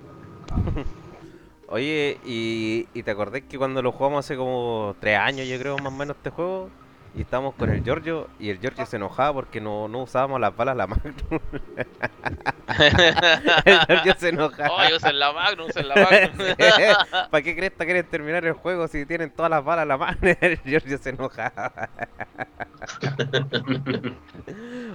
[1.67, 5.77] Oye, y, y te acordás que cuando lo jugamos hace como tres años, yo creo,
[5.77, 6.69] más o menos, este juego,
[7.15, 10.55] y estábamos con el Giorgio, y el Giorgio se enojaba porque no, no usábamos las
[10.55, 11.13] balas la Magnum.
[13.65, 14.69] el Giorgio se enojaba.
[14.77, 16.55] Ay, usen la Magnum, usen la Magnum.
[17.31, 20.35] ¿Para qué crees que quieren terminar el juego si tienen todas las balas la Magnum?
[20.41, 21.89] El Giorgio se enojaba.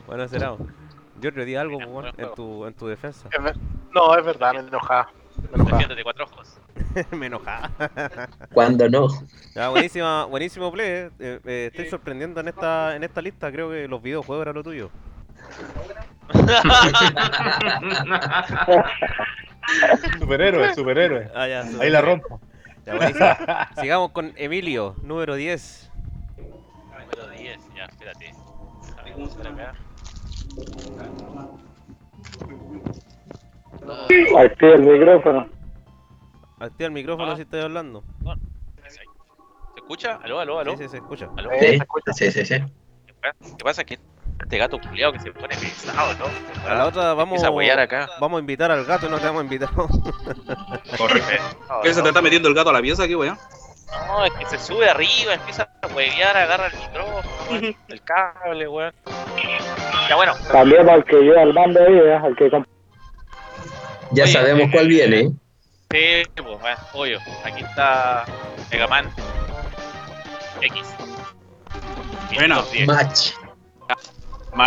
[0.06, 0.56] bueno, será.
[1.20, 3.28] Giorgio, di algo, Buen bueno, en tu, en tu defensa.
[3.92, 5.11] No, es verdad, me enojaba.
[5.53, 6.59] Defiéndete cuatro ojos.
[7.11, 7.70] Me enojaba.
[8.53, 9.09] Cuando no.
[9.55, 10.87] Ya, buenísima, buenísimo play.
[10.88, 11.11] eh.
[11.18, 13.50] Eh, eh, estoy sorprendiendo en esta, en esta lista.
[13.53, 14.90] Creo que los videojuegos eran lo tuyo.
[20.18, 21.31] Superhéroe, superhéroe.
[21.35, 22.40] Ah, ya, Ahí la rompo.
[22.87, 23.26] Ya, buenísimo.
[23.81, 25.90] Sigamos con Emilio, número 10.
[26.37, 28.35] Número 10, ya, espérate.
[28.87, 29.74] Déjame buscar acá.
[34.38, 35.48] Activa el micrófono.
[36.58, 37.36] Activa el micrófono Ah.
[37.36, 38.02] si estoy hablando.
[38.88, 39.00] ¿Se
[39.76, 40.18] escucha?
[40.22, 40.76] ¿Aló, aló, aló?
[40.76, 41.28] Sí, sí, se escucha.
[41.36, 41.50] ¿Aló?
[41.58, 42.12] Sí, se escucha.
[42.12, 42.54] sí, sí, sí.
[43.56, 43.84] ¿Qué pasa?
[43.84, 43.98] Que
[44.40, 46.68] este gato culiado que se pone pesado, ¿no?
[46.70, 48.08] A la otra vamos, a huear acá.
[48.20, 49.68] vamos a invitar al gato y no te vamos a invitar.
[51.82, 53.36] ¿Qué se te está metiendo el gato a la pieza aquí, weón?
[54.06, 58.92] No, es que se sube arriba, empieza a huevear, agarra el micrófono, el cable, weón.
[60.08, 62.14] Ya bueno, Cambiamos al que lleva el mando ahí, ¿eh?
[62.14, 62.50] al que
[64.12, 65.20] Ya Oye, sabemos eh, cuál viene.
[65.20, 65.30] ¿eh?
[65.90, 67.18] sí, pues, bueno, obvio.
[67.44, 68.24] Aquí está
[68.70, 69.12] Mega Man
[70.60, 70.86] X.
[72.34, 72.56] Buena.
[72.56, 72.86] Top 10.
[72.86, 73.30] Match.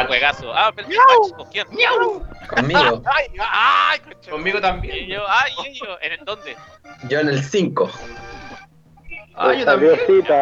[0.08, 0.54] Juegazo.
[0.54, 0.88] Ah, pero
[1.36, 1.68] ¿con quién?
[1.68, 3.04] Conmigo.
[3.14, 3.26] ¡Ay!
[3.40, 4.00] ¡Ay!
[4.30, 5.08] Conmigo Y también.
[5.08, 6.56] yo, ay, y yo, ¿en el dónde?
[7.10, 7.90] Yo en el 5.
[9.36, 9.94] Ah, yo también.
[9.94, 10.34] atento.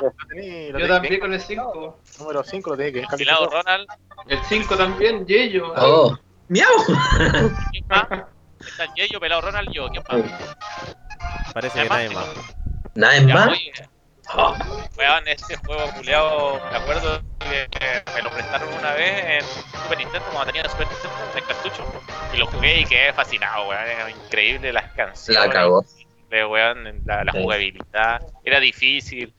[0.00, 1.98] Lo tení- Yo también con el 5.
[2.20, 3.38] Número 5 lo tiene que calificar.
[3.50, 3.86] Ronald,
[4.28, 5.72] El 5 también, Yeyo.
[5.76, 6.16] Oh,
[6.48, 6.68] miau.
[8.66, 10.20] Está el Yeyo, pelado Ronald, yo, ¿quién más?
[11.52, 12.26] Parece que nadie más.
[12.94, 13.48] Nada Ya, más.
[13.48, 13.72] oye,
[14.96, 17.68] weón, este juego culiado, me acuerdo que
[18.14, 19.42] me lo prestaron una vez en
[19.82, 21.84] Super Nintendo, cuando tenía Super Nintendo, en cartucho,
[22.34, 25.46] y lo jugué y quedé fascinado, weón, era increíble las canciones.
[25.46, 25.84] La cagó.
[26.30, 27.38] de, weón, la, la Sí.
[27.42, 29.32] jugabilidad, era difícil,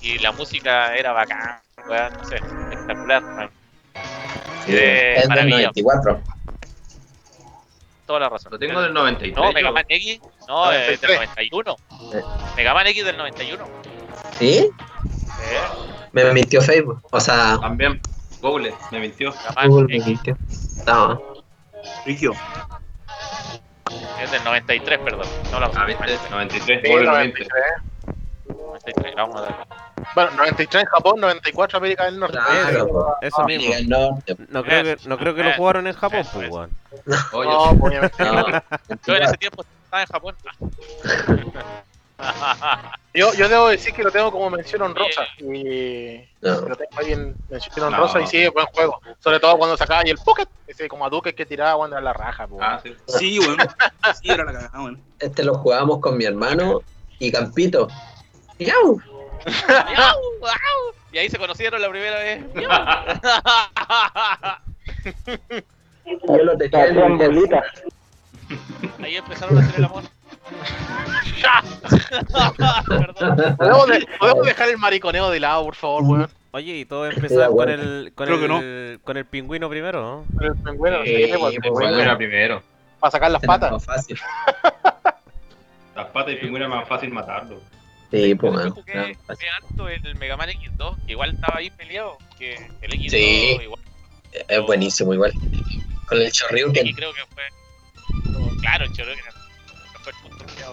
[0.00, 3.50] y la música era bacán, weón, no sé, espectacular, weón.
[4.64, 5.56] Sí, Eh, es del maravilla.
[5.74, 6.22] 94.
[8.06, 8.52] Toda la razón.
[8.52, 9.36] Lo tengo del 93.
[9.36, 9.52] No.
[9.52, 11.18] Mega Man X, no, eh, del 93.
[11.36, 11.76] 91.
[12.12, 12.22] Eh.
[12.56, 13.64] Mega Man X del 91.
[14.38, 14.58] ¿Sí?
[14.58, 14.70] Eh,
[16.12, 17.00] Me mintió Facebook.
[17.10, 18.00] O sea, También.
[18.40, 19.32] Google, me mintió.
[19.66, 20.36] Google me mintió.
[20.86, 21.20] No.
[22.06, 22.32] Rigio.
[24.22, 25.26] es del 93, perdón.
[25.50, 26.04] No la Ah, ¿viste?
[26.30, 26.80] 93.
[26.82, 27.44] Sí, Google me mintió.
[27.46, 27.93] 93.
[28.74, 29.54] 93, vamos a ver.
[30.14, 32.38] Bueno, 93 en Japón, 94 en América del Norte.
[32.38, 33.16] Claro, po.
[33.20, 33.74] Eso mismo.
[33.86, 34.36] Norte.
[34.48, 36.54] No creo que, no creo que lo Eh, jugaron en Japón, eso, pues, eso.
[36.56, 36.70] weón.
[37.06, 38.00] No, pues.
[38.18, 38.46] No.
[39.06, 40.36] Yo en ese tiempo estaba en Japón.
[43.12, 45.22] Yo, yo debo decir que lo tengo como mención honrosa.
[45.38, 46.60] Y No.
[46.62, 47.86] lo tengo ahí en mención No.
[47.86, 49.00] honrosa y sí, es buen juego.
[49.20, 52.02] Sobre todo cuando sacaba ahí el Pocket, ese como a Duque que tiraba cuando era
[52.04, 52.46] la raja.
[52.48, 52.60] pues.
[52.64, 52.96] ah, sí.
[53.06, 53.56] Sí, weón.
[54.20, 55.00] Sí, era la cagada, weón.
[55.20, 56.80] Este lo jugábamos con mi hermano
[57.20, 57.86] y Campito.
[58.58, 59.00] ¡Miau!
[59.68, 60.18] ¡Miau!
[61.12, 62.42] Y ahí se conocieron la primera vez.
[62.56, 62.62] Yo
[66.42, 67.64] lo en bolitas.
[69.00, 70.02] Ahí empezaron a hacer el amor.
[72.88, 73.56] Perdón.
[73.56, 76.28] ¿Podemos, de- podemos dejar el mariconeo de lado, por favor, weón.
[76.50, 77.72] Oye, y todo empezó con bueno.
[77.74, 80.24] el, con Creo que el, con el pingüino primero, ¿no?
[80.44, 82.60] El pingüino, Sí, sí, pues, el pues, pingüino, era primero.
[82.98, 83.70] para sacar las patas.
[83.72, 84.18] Más fácil.
[85.94, 87.60] Las patas y pingüino es más fácil matarlo.
[88.14, 88.70] Sí, pues, Yo man.
[88.70, 92.18] jugué, jugué harto el Mega Man X2, que igual estaba ahí peleado.
[92.38, 93.58] Que el X2 Sí.
[93.62, 93.80] igual.
[94.48, 95.32] Es buenísimo igual.
[96.06, 96.86] Con el Shoryuken.
[96.86, 97.42] Y creo que fue.
[98.60, 100.72] Claro, choro que no fue el punto peleado.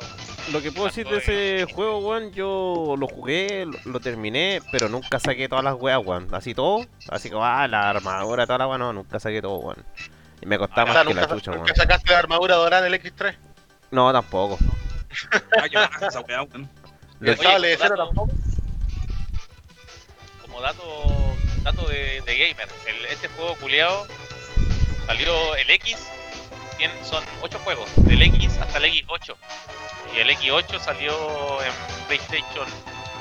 [0.51, 4.89] Lo que puedo decir de ese juego, weón, yo lo jugué, lo, lo terminé, pero
[4.89, 6.27] nunca saqué todas las weas, weón.
[6.33, 9.85] Así todo, así que ah, la armadura, toda la wea, no, nunca saqué todo, weón.
[10.41, 11.61] Y me costaba sea, más que la chucha, weón.
[11.61, 13.35] nunca sacaste la armadura dorada en el X3.
[13.91, 14.57] No, tampoco.
[15.57, 16.69] Ah, baja esa weá, weón.
[17.21, 18.31] Y el Oye, sable de cero tampoco.
[20.41, 24.07] Como dato, dato de, de gamer, el- este juego culiado
[25.05, 25.97] salió el X,
[27.03, 29.35] son 8 juegos, del X hasta el X8.
[30.15, 31.71] Y el X8 salió en
[32.07, 32.67] PlayStation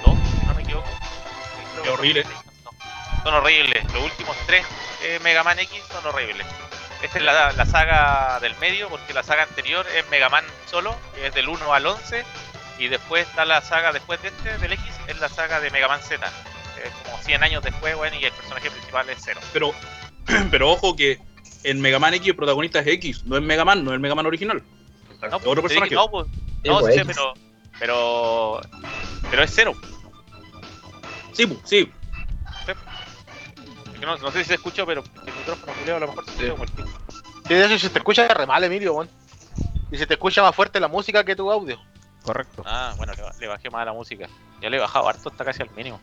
[0.05, 0.89] 2, si no me equivoco.
[1.83, 2.23] Qué horrible.
[2.25, 3.23] fue PlayStation 2.
[3.25, 4.67] Son horribles, los últimos 3
[5.23, 6.47] Mega Man X son horribles.
[7.03, 10.95] Esta es la, la saga del medio, porque la saga anterior es Mega Man solo,
[11.15, 12.25] que es del 1 al 11.
[12.81, 15.87] Y después está la saga, después de este, del X, es la saga de Mega
[15.87, 16.27] Man Z.
[16.83, 19.41] Es como 100 años después, bueno, y el personaje principal es Zero.
[19.53, 19.75] Pero,
[20.51, 21.21] pero ojo que
[21.63, 24.01] en Mega Man X el protagonista es X, no es Mega Man, no es el
[24.01, 24.63] Mega Man original.
[25.21, 25.95] No, Otro te dije, personaje.
[25.95, 26.27] no, pues,
[26.63, 27.35] Sí, no, pues, sí pero,
[27.79, 28.61] pero,
[29.31, 29.75] pero es Zero.
[31.35, 31.93] Sí, pu, sí.
[34.01, 36.65] No, no sé si se escucha, pero el micrófono a lo mejor se escucha como
[36.65, 36.89] el pico.
[37.47, 39.11] Sí, de hecho, si te escucha re mal, Emilio, weón.
[39.93, 41.79] Y se te escucha más fuerte la música que tu audio.
[42.23, 42.63] Correcto.
[42.67, 44.29] Ah, bueno, le, ba- le bajé más a la música.
[44.61, 46.01] Ya le he bajado harto, está casi al mínimo.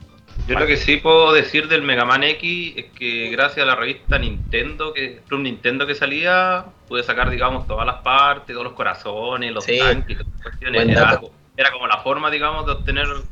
[0.48, 3.76] Yo lo que sí puedo decir del Mega Man X es que gracias a la
[3.76, 8.74] revista Nintendo, que Club Nintendo que salía, pude sacar, digamos, todas las partes, todos los
[8.74, 9.78] corazones, los Sí.
[9.78, 10.88] tanques, todas las cuestiones.
[10.90, 11.20] Era,
[11.58, 13.24] era como la forma, digamos, de obtener el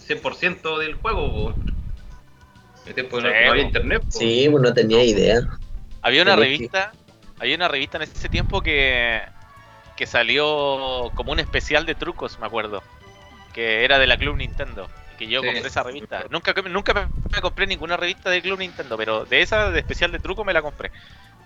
[0.00, 1.54] 100% del juego.
[2.94, 4.02] tiempo no, Sí, no había internet.
[4.02, 4.18] po.
[4.18, 5.40] Sí, pues no tenía idea.
[6.02, 6.92] Había una que- revista,
[7.40, 9.22] había una revista en ese tiempo que,
[9.96, 12.82] que salió como un especial de trucos, me acuerdo.
[13.52, 14.88] Que era de la Club Nintendo.
[15.18, 15.46] Que yo Sí.
[15.46, 16.24] compré esa revista.
[16.30, 16.92] Nunca, nunca
[17.32, 20.52] me, compré ninguna revista de Club Nintendo, pero de esa de especial de truco me
[20.52, 20.90] la compré.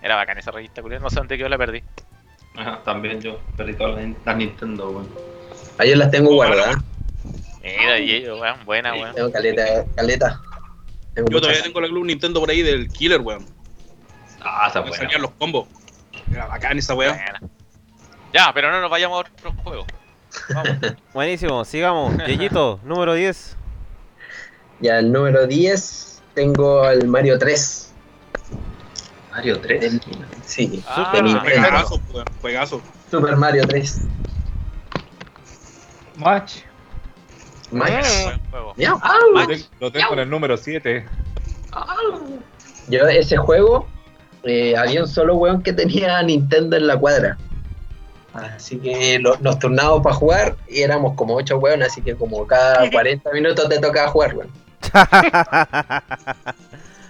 [0.03, 1.05] Era bacán esa revista, curioso.
[1.05, 1.83] No sé dónde quedó, la perdí.
[2.57, 4.91] Ajá, también yo perdí todas las, Nintendo.
[4.91, 5.09] weón.
[5.79, 6.79] Ahí yo las tengo guardadas.
[7.63, 9.15] Mira, y ellos, weón, buena, weón.
[9.15, 10.41] Tengo caleta, caleta.
[11.15, 13.47] Tengo Yo todavía tengo la Club Nintendo por ahí del Killer, weón.
[14.41, 14.97] Ah, Me buena.
[14.97, 15.69] salían los combos.
[16.33, 17.41] Era bacán esa weá.
[18.33, 19.87] Ya, pero no nos vayamos a otro juego.
[20.55, 20.77] Vamos.
[21.15, 22.17] Buenísimo, sigamos.
[22.27, 23.57] Yeyito, número 10.
[24.81, 27.93] Ya, el número 10 tengo el Mario 3.
[29.33, 29.81] Mario 3.
[29.81, 30.01] Del-
[30.45, 31.61] sí, Ah, de Nintendo.
[31.69, 32.01] Juegazo.
[32.41, 32.83] Juegazo.
[33.11, 34.03] Super Mario 3.
[36.17, 36.57] Match.
[37.71, 39.01] Miau.
[39.33, 41.07] Lo, ten- lo tengo en el número 7.
[42.89, 43.87] Yo ese juego,
[44.43, 47.39] eh, había un solo weón que tenía Nintendo en la cuadra.
[48.41, 52.47] Así que lo- nos turnábamos para jugar y éramos como ocho weón, así que como
[52.47, 54.51] cada 40 minutos te tocaba jugar, weón.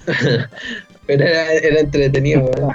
[1.06, 2.72] Pero era, era entretenido, weón.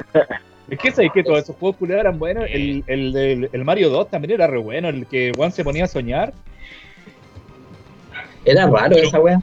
[0.70, 2.46] Es que sabéis que todos esos juegos culiados eran buenos.
[2.50, 4.90] El, el, del- el Mario 2 también era re bueno.
[4.90, 6.34] El que Juan se ponía a soñar.
[8.44, 9.40] Era raro esa weá.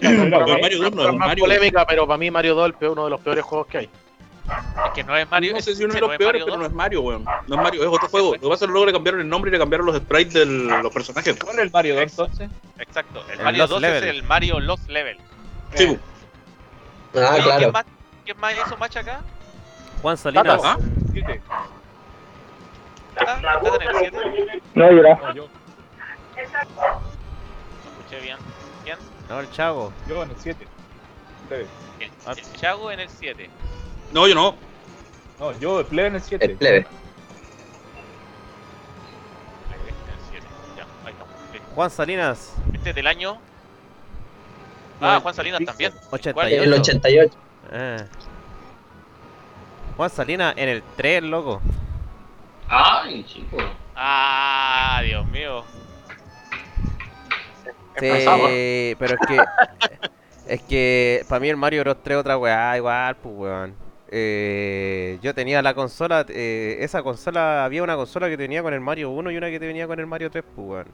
[0.00, 2.30] Pero no, no, Mario no, dos no, no es más Mario- polémica, pero para mí
[2.30, 3.88] Mario 2 es uno de los peores juegos que hay.
[4.86, 5.52] Es que no es Mario.
[5.54, 6.70] no sé si uno de los no es peores, pero no 2.
[6.70, 7.24] es Mario, weón.
[7.24, 8.34] No es Mario, es otro juego.
[8.34, 10.34] Lo que pasa es que luego le cambiaron el nombre y le cambiaron los sprites
[10.34, 11.36] de los personajes.
[11.42, 12.50] ¿Cuál es el Mario 2 entonces?
[12.78, 13.24] Exacto.
[13.30, 14.04] El El Mario Lost 2 Level.
[14.04, 15.16] es el Mario Lost Level.
[15.74, 15.98] Sí, Eh, bu.
[17.20, 17.58] Ah, claro.
[17.58, 17.84] ¿quién, más,
[18.24, 19.20] ¿Quién más hizo match acá?
[20.02, 20.60] Juan Salinas.
[20.64, 20.76] ¿Ah?
[21.12, 21.40] Siete.
[23.16, 23.34] ¿Está?
[23.36, 24.62] ¿Está en el 7?
[24.74, 25.14] No, yo era.
[25.16, 25.48] No, yo,
[26.36, 26.40] No
[28.00, 28.36] escuché bien.
[28.84, 28.98] ¿Quién?
[29.28, 29.92] No, el Chago.
[30.08, 30.66] yo en el 7.
[31.50, 31.66] El,
[32.00, 33.50] el Chago en el 7.
[34.12, 34.54] No, yo no.
[35.40, 36.48] No, yo el plebe en el El 7.
[36.50, 36.76] plebe.
[36.76, 36.88] En el
[40.30, 40.46] 7.
[40.76, 41.34] Ya, ahí estamos.
[41.52, 41.68] Listo.
[41.74, 42.54] Juan Salinas.
[42.74, 43.38] Este es del año.
[45.00, 45.92] Ah, Juan Salinas también.
[46.10, 46.62] 88.
[46.62, 47.34] El 88.
[47.72, 47.96] Ah.
[49.96, 51.60] Juan Salinas en el 3, loco.
[52.68, 53.56] Ay, chico.
[53.96, 55.64] Ah, Dios mío.
[57.98, 59.44] Sí, pero es que.
[60.54, 63.91] es que para mí el Mario Bros 3 otra weá, igual, pues weón.
[64.14, 68.80] Eh, yo tenía la consola, eh, esa consola, había una consola que venía con el
[68.80, 70.86] Mario 1 y una que venía con el Mario 3, pues.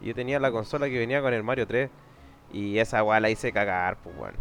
[0.00, 1.88] Y yo tenía la consola que venía con el Mario 3
[2.52, 4.34] y esa weá la hice cagar, pues weón.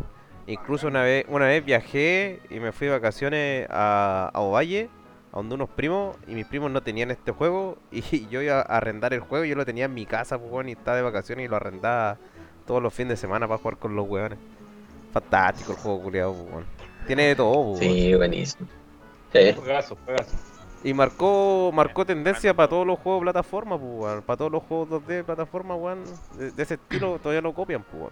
[0.47, 4.89] Incluso una vez, una vez viajé y me fui de vacaciones a, a Ovalle,
[5.31, 8.61] a donde unos primos, y mis primos no tenían este juego, y yo iba a
[8.63, 11.45] arrendar el juego, yo lo tenía en mi casa, pues weón, y estaba de vacaciones
[11.45, 12.17] y lo arrendaba
[12.65, 14.39] todos los fines de semana para jugar con los weones.
[15.13, 16.74] Fantástico el juego culiado, pues.
[17.08, 17.80] Tiene de todo, pues.
[17.80, 18.68] Sí, buenísimo.
[19.34, 19.54] Sí.
[19.54, 20.36] Juegazo, juegazo.
[20.84, 24.22] Y marcó, marcó tendencia para todos los juegos de plataforma, pues.
[24.24, 26.04] Para todos los juegos 2D de plataforma, weón.
[26.38, 28.12] De, de ese estilo todavía lo copian, pues.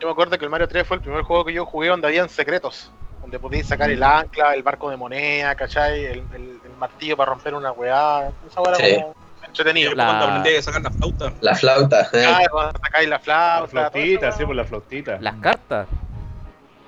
[0.00, 2.06] Yo me acuerdo que el Mario 3 fue el primer juego que yo jugué donde
[2.06, 2.90] habían secretos.
[3.20, 6.04] Donde podías sacar el ancla, el barco de moneda, ¿cachai?
[6.04, 8.30] El, el- el martillo para romper una weá.
[8.48, 8.94] Esa weá era Sí.
[9.02, 9.14] como
[9.46, 9.90] entretenido.
[9.90, 11.32] Yo La- cuando aprendí a sacar la flauta.
[11.40, 12.02] La flauta.
[12.12, 12.24] eh.
[12.28, 13.68] Ah, cuando sacáis la La flauta.
[13.68, 15.18] flautita, todo eso, sí, por la flautita.
[15.20, 15.88] Las cartas.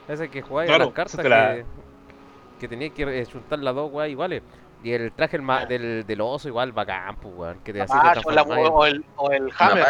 [0.09, 1.65] Ese que jugáis a Claro, las cartas te la- que,
[2.61, 4.43] que tenías que eh, juntar las dos weas iguales.
[4.83, 7.59] Y el traje el ma- del, del oso igual bacán, pues weón.
[7.61, 9.85] Que te hacía Ah, te o, la- transformabas o el, o el hammer.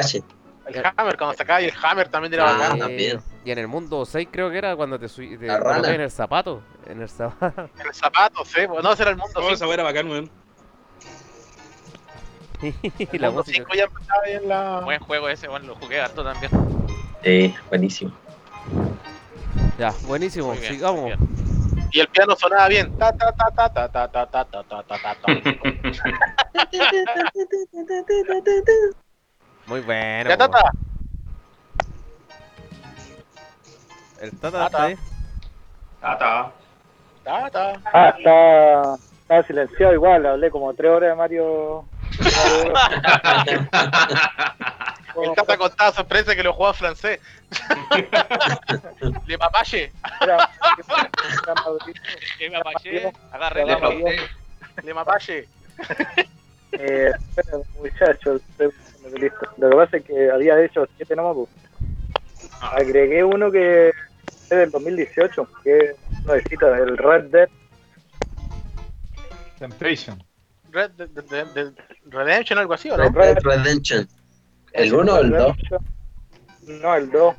[0.66, 2.72] El hammer, cuando sacáis el hammer también era Ah, bacán.
[2.72, 3.20] en- también.
[3.44, 6.62] Y en el mundo 6 creo que era cuando te subí te en el zapato.
[6.86, 7.70] En el zapato.
[7.82, 8.60] El zapato, sí.
[8.66, 9.54] pues, No, ese era el mundo No, 5.
[9.54, 10.30] esa weá era bacán, weón.
[12.62, 12.72] y
[13.16, 13.58] El la mundo música.
[13.58, 14.80] 5 ya empezaba ahí en la...
[14.84, 16.50] Buen juego ese, bueno, lo jugué harto también.
[17.22, 18.12] Sí, buenísimo.
[19.78, 20.52] Ya, buenísimo.
[20.52, 21.12] Bien, Sigamos.
[21.92, 22.92] Y el piano sonaba bien.
[22.98, 25.32] Ta, ta, ta, ta, ta, ta, ta, ta, ta, ta, ta, ta.
[29.66, 30.30] Muy bueno.
[30.30, 30.72] Ya, tata.
[34.20, 34.66] El Tata Tata.
[34.66, 34.96] está ahí.
[36.00, 36.52] Tata.
[37.22, 37.80] Ta, ta.
[37.92, 41.84] Ah, está, está silenciado igual, hablé como tres horas de Mario.
[45.22, 47.20] El Tata contaba experiencia que lo jugaba francés.
[49.26, 49.92] Le papache.
[53.32, 54.02] Agarré Ya, la vamos.
[54.02, 54.22] flauta.
[54.84, 55.48] Le mapache.
[56.72, 57.10] Eh,
[57.80, 58.40] muchachos,
[59.18, 59.36] listo.
[59.56, 61.34] Lo que pasa es que había hecho siete nomás.
[61.34, 61.48] pues.
[62.60, 67.48] Agregué uno que es del 2018, que es nuevecito, el Red Dead.
[69.58, 70.22] Temptation.
[70.70, 71.72] Red, de, de- de- de-
[72.06, 73.08] Redemption, algo así, ¿o no?
[73.10, 74.08] Red Redemption.
[74.78, 75.56] ¿El 1 o el 2?
[76.82, 77.34] No, el 2.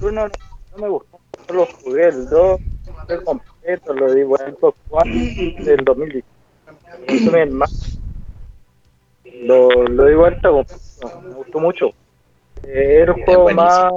[0.00, 0.32] El 1 no,
[0.72, 1.18] no me gustó.
[1.46, 2.60] Solo jugué el 2,
[3.06, 6.26] fue completo, lo di vuelto Juan del 2018.
[7.06, 7.98] Me gustó bien más.
[9.42, 11.90] Lo, lo di vuelta completo, me gustó mucho.
[12.62, 13.92] Eh, era un juego más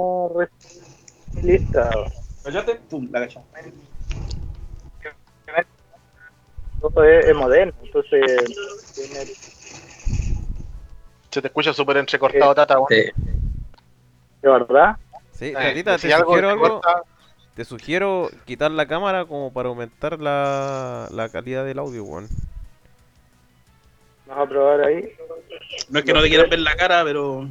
[1.34, 1.90] realista.
[2.44, 3.42] Cállate, pum, la gacha.
[6.80, 8.22] Todo es, es moderno, entonces
[8.94, 9.24] tiene
[11.30, 12.78] Se te escucha súper entrecortado, Tata.
[12.78, 12.88] weón.
[12.90, 13.12] Sí.
[14.42, 14.96] de verdad.
[15.32, 16.80] Sí, Eh, Tatita, si te algo sugiero algo.
[16.80, 17.02] corta,
[17.54, 22.28] Te sugiero quitar la cámara como para aumentar la, la calidad del audio, weón.
[24.26, 25.12] Vamos a probar ahí.
[25.88, 27.48] No es que no te quieran ver la cara, pero.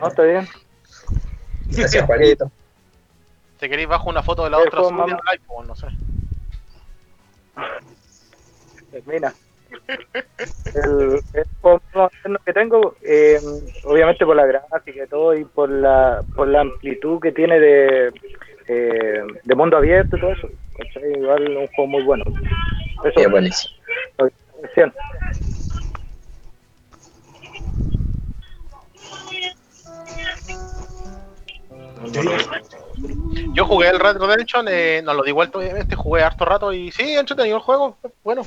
[0.00, 0.48] No, está bien.
[1.66, 2.50] Gracias, Juanito.
[3.60, 5.86] Si queréis, bajo una foto de la Eh, otra al iPhone, no sé.
[8.90, 9.34] Termina
[9.88, 11.46] el, el,
[12.24, 13.40] el que tengo, eh,
[13.84, 18.12] obviamente por la gráfica y todo, y por la, por la amplitud que tiene de,
[18.68, 20.48] eh, de mundo abierto y todo eso.
[20.76, 21.12] ¿cachai?
[21.12, 22.24] Igual un juego muy bueno.
[23.04, 23.74] Eso es buenísimo.
[33.52, 36.90] Yo jugué el Red Redemption, eh, no lo di vuelta obviamente, jugué harto rato y
[36.90, 38.42] sí, entretenido el juego, bueno.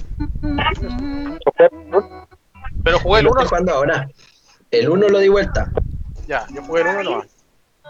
[2.83, 4.07] Pero jugué el Lo 1, estoy jugando ahora.
[4.71, 5.71] El 1 lo di vuelta.
[6.25, 7.27] ya, yo jugué el 1 nomás.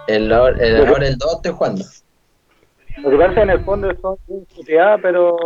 [0.07, 1.83] El, el- ahora el 2 estoy jugando.
[2.97, 5.37] Lo que pasa en el fondo son GTA, pero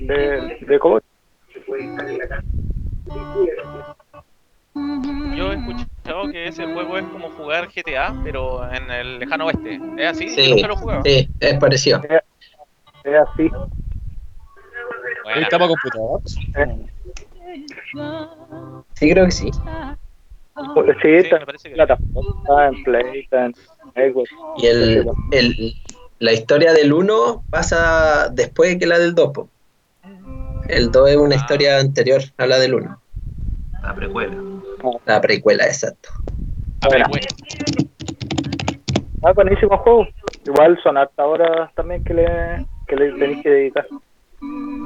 [0.00, 0.80] de, de.
[5.36, 9.80] Yo he escuchado que ese juego es como jugar GTA, pero en el lejano oeste.
[9.96, 10.28] ¿Es así?
[10.30, 12.00] Sí, nunca lo sí, es parecido.
[13.04, 13.48] Es así.
[15.24, 15.40] Buena.
[15.42, 16.22] ¿Está para computador?
[18.94, 19.50] Sí, creo que sí.
[19.52, 23.54] Sí, está me parece en plataforma, está en Play, está en
[24.12, 24.30] Xbox.
[24.58, 25.74] Y el, el,
[26.18, 29.32] la historia del 1 pasa después que la del 2.
[29.32, 29.48] po.
[30.68, 31.38] El 2 es una Ah.
[31.38, 33.00] historia anterior a la del 1.
[33.82, 34.36] La precuela.
[35.04, 36.10] La precuela, exacto.
[36.82, 37.22] A ver, güey.
[39.22, 40.06] Ah, buenísimo juego.
[40.46, 43.86] Igual son hasta ahora también que le, que le tenéis que dedicar.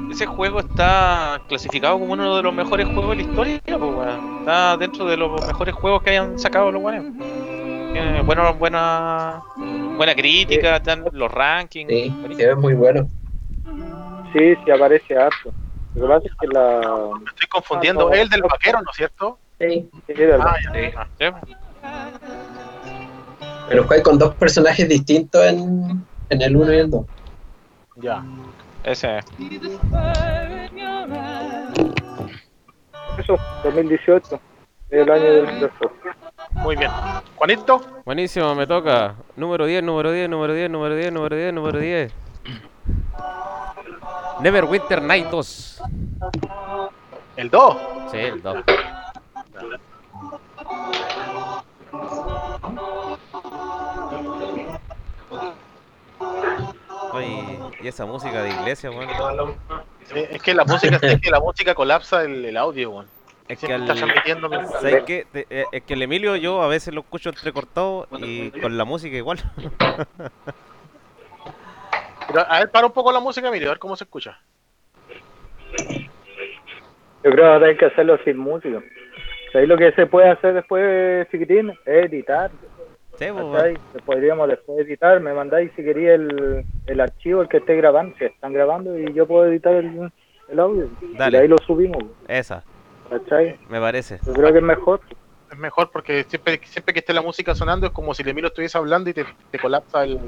[0.09, 4.39] Ese juego está clasificado como uno de los mejores juegos de la historia, pues, weón.
[4.39, 6.81] Está dentro de los mejores juegos que hayan sacado los.
[6.83, 9.43] Tiene buena, buena,
[9.95, 11.89] buena crítica, están los rankings.
[11.89, 13.07] Sí, sí, es muy bueno.
[14.33, 15.53] Sí, sí aparece harto.
[15.93, 17.09] Lo que pasa es que la...
[17.19, 18.07] Me estoy confundiendo.
[18.07, 18.15] Ah, no.
[18.15, 19.37] Es el del vaquero, ¿no es cierto?
[19.59, 19.89] Sí.
[20.07, 20.53] Sí, de verdad.
[20.95, 21.07] Ah.
[21.19, 21.25] Sí.
[23.69, 27.05] Pero juega con dos personajes distintos en, en el 1 y el 2.
[27.97, 28.23] ya.
[28.83, 29.19] Ese.
[33.17, 34.39] Eso, 2018.
[34.89, 35.91] El año del profesor.
[36.51, 36.91] Muy bien.
[37.35, 39.15] Juanito, Buenísimo, me toca.
[39.35, 42.13] Número 10, número 10, número 10, número 10, número 10, número 10.
[44.41, 45.81] Neverwinter Night 2.
[47.37, 47.77] el 2.
[48.11, 48.57] Sí, el 2.
[57.13, 59.09] Oye, y esa música de iglesia, weón.
[60.15, 63.07] Eh, Es que la música, es que la música colapsa el, el audio, weón.
[63.47, 63.87] Es que al.
[64.79, 65.25] ¿Sabes qué?
[65.31, 68.85] Te- eh, Es que el Emilio yo a veces lo escucho entrecortado y con la
[68.85, 69.39] música igual.
[72.27, 74.39] Pero, a ver, para un poco la música, Emilio, a ver cómo se escucha.
[77.23, 78.81] Yo creo que hay que hacerlo sin música.
[79.53, 81.69] ¿Sabéis lo que se puede hacer después, chiquitín?
[81.85, 82.51] Es editar.
[83.17, 83.77] Sí, pues.
[84.03, 85.19] Podríamos después editar.
[85.21, 89.13] Me mandáis si quería el, el archivo, el que esté grabando, que están grabando, y
[89.13, 90.11] yo puedo editar el,
[90.49, 90.89] el audio.
[91.15, 91.37] Dale.
[91.37, 92.03] Y ahí lo subimos.
[92.27, 92.63] esa,
[93.09, 93.57] ¿Cachai?
[93.69, 94.19] me parece.
[94.25, 94.99] Yo creo que es mejor.
[95.51, 98.47] Es mejor porque siempre, siempre que esté la música sonando es como si el Emilio
[98.47, 100.19] estuviese hablando y te, te colapsa el,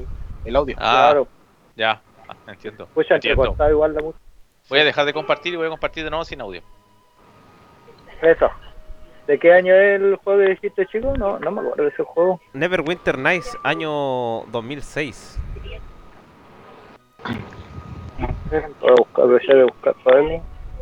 [0.44, 0.76] el audio.
[0.78, 1.28] Ah, Claro.
[1.74, 2.00] ya.
[2.28, 2.86] Ah, entiendo.
[2.94, 3.42] Pues Entiendo.
[3.42, 4.22] entrecortado igual la música.
[4.68, 6.62] Voy a dejar de compartir y voy a compartir de nuevo sin audio.
[8.22, 8.48] Eso.
[9.26, 11.12] ¿De qué año es el juego que dijiste, chico?
[11.16, 12.40] No, no me acuerdo de ese juego.
[12.52, 15.38] Neverwinter Nights, año 2006.
[18.50, 20.22] Voy a buscar, voy a buscar para.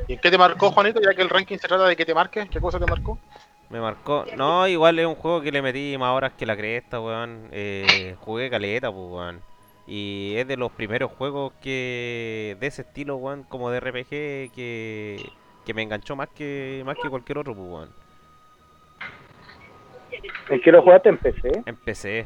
[0.06, 1.00] ¿Y en qué te marcó, Juanito?
[1.00, 3.18] Ya que el ranking se trata de que te marque, ¿qué cosa te marcó?
[3.70, 4.26] Me marcó.
[4.36, 7.48] No, igual es un juego que le metí más horas que la cresta, weón.
[7.50, 9.40] Eh, jugué caleta, pues, weón.
[9.86, 15.30] Y es de los primeros juegos que de ese estilo, weón, como de RPG, que,
[15.64, 18.03] que me enganchó más que más que cualquier otro, pues, weón.
[20.48, 21.08] ¿En qué lo jugaste?
[21.08, 21.62] En PC.
[21.66, 22.24] Empecé.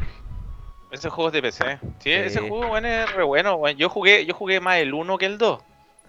[0.90, 1.78] Ese juego es de PC.
[1.80, 2.12] Sí, Sí.
[2.12, 3.68] ese juego bueno, es re bueno.
[3.70, 5.60] Yo jugué, yo jugué más el 1 que el 2.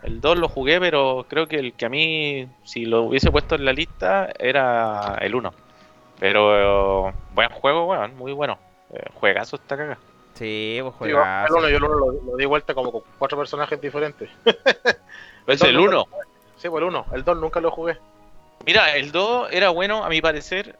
[0.04, 3.56] El 2 lo jugué, pero creo que el que a mí, si lo hubiese puesto
[3.56, 5.54] en la lista, era el 1.
[6.20, 8.58] Pero eh, buen juego, weón, muy bueno.
[8.94, 9.98] Eh, juegazo esta caga.
[10.34, 11.48] Sí, pues juegazo.
[11.58, 14.30] el uno, yo el uno lo, lo di vuelta como con cuatro personajes diferentes.
[15.48, 16.06] Es el 1.
[16.58, 17.06] Sí, pues el 1.
[17.14, 17.98] El 2 nunca lo jugué.
[18.66, 20.78] Mira, el 2 era bueno, a mi parecer,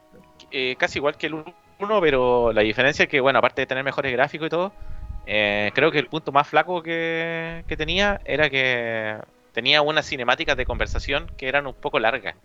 [0.50, 3.84] eh, casi igual que el 1, pero la diferencia es que, bueno, aparte de tener
[3.84, 4.72] mejores gráficos y todo,
[5.26, 9.16] eh, creo que el punto más flaco que, tenía era que
[9.52, 12.36] tenía unas cinemáticas de conversación que eran un poco largas.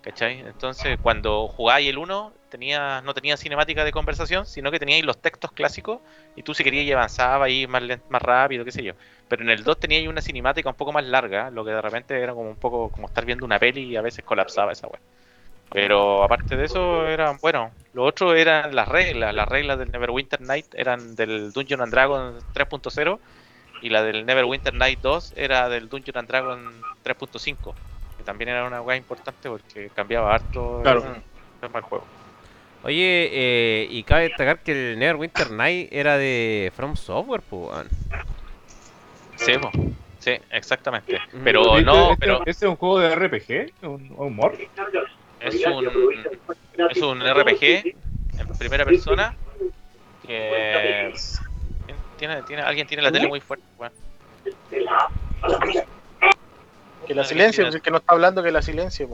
[0.00, 0.40] ¿Cachai?
[0.40, 5.18] Entonces, cuando jugáis el 1, tenía, no tenía cinemática de conversación, sino que teníais los
[5.18, 6.00] textos clásicos
[6.36, 8.94] y tú si querías y avanzabas ahí más, más rápido, qué sé yo.
[9.28, 12.20] Pero en el 2 teníais una cinemática un poco más larga, lo que de repente
[12.22, 15.00] era como un poco como estar viendo una peli y a veces colapsaba esa weá.
[15.70, 19.34] Pero aparte de eso, eran, bueno, lo otro eran las reglas.
[19.34, 23.18] Las reglas del Neverwinter Night eran del Dungeon and Dragon 3.0
[23.82, 27.74] y la del Neverwinter Night 2 era del Dungeon and Dragon 3.5.
[28.16, 31.04] Que también era una weá importante porque cambiaba harto Claro.
[31.04, 32.04] el, el juego.
[32.84, 37.86] Oye, eh, y cabe destacar que el Neverwinter Night era de From Software, pues.
[39.36, 39.70] Sí, po.
[40.18, 41.18] sí, exactamente.
[41.32, 41.44] Mm.
[41.44, 43.72] Pero ¿Este- no, este- pero ¿Este es un juego de RPG?
[43.82, 44.56] ¿Un, un humor?
[45.40, 45.86] Es un,
[46.90, 47.62] es un RPG
[48.38, 49.34] en primera persona
[50.26, 51.12] que
[52.18, 53.64] tiene, tiene, alguien tiene la tele muy fuerte.
[57.06, 59.08] Que la silencio, el que no está hablando que la silencio.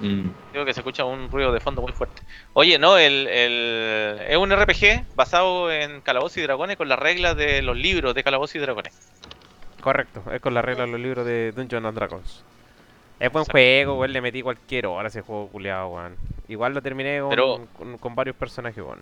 [0.00, 0.28] Mm.
[0.52, 2.20] Digo que se escucha un ruido de fondo muy fuerte.
[2.52, 7.36] Oye, no, el, el- es un RPG basado en Calabozos y Dragones con las reglas
[7.36, 8.92] de los libros de Calabozos y Dragones.
[9.80, 12.44] Correcto, es con la regla de los libros de Dungeons and Dragons.
[13.20, 16.16] Es buen juego, weón, le metí cualquier hora ese juego culiado, weón.
[16.48, 19.00] Igual lo terminé con, Pero- con, con varios personajes, weón.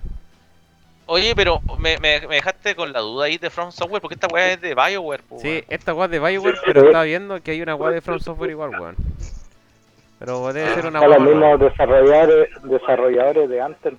[1.09, 4.27] Oye, pero me, me, me dejaste con la duda ahí de From Software, porque esta
[4.27, 7.53] weá es de BioWare, po, Sí, esta weá es de Bioware, pero estaba viendo que
[7.53, 8.97] hay una weá de From Software igual, weón.
[10.19, 13.97] Pero debe ser una Son weá los mismos desarrolladores, desarrolladores de Anthem.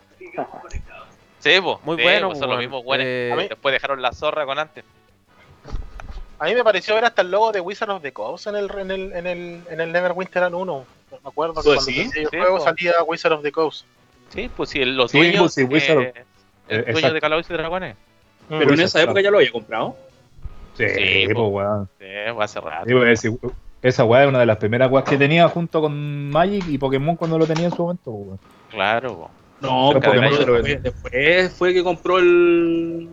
[1.40, 1.80] Sí, po.
[1.84, 3.06] Muy sí, bueno, po, son los mismos buenos.
[3.08, 4.84] Eh, Después dejaron la zorra con antes.
[6.40, 8.70] A mí me pareció ver hasta el logo de Wizard of the Coast en el,
[8.78, 10.86] en el, en el, en el Neverwinter 1.
[11.12, 12.64] Me acuerdo que Pues cuando sí, el sí, juego po.
[12.64, 13.86] salía Wizard of the Coast.
[14.30, 15.40] Sí, pues sí, los Sí, dueños.
[15.42, 16.14] pues sí, Wizard of- eh,
[16.70, 17.14] el eh, dueño exacto.
[17.16, 17.96] de Calabozos y Dragones.
[18.50, 19.96] Pero en esa época ya lo había comprado.
[20.78, 21.90] Sí, Sí, pues, weón.
[22.00, 22.06] Sí,
[22.38, 22.84] va a cerrar.
[22.88, 23.28] Sí, pues,
[23.82, 27.16] esa weá es una de las primeras weas que tenía junto con Magic y Pokémon
[27.16, 28.40] cuando lo tenía en su momento, pues, weón.
[28.70, 29.32] Claro, po.
[29.62, 33.10] No, Pero Pokémon, después, después fue que compró el.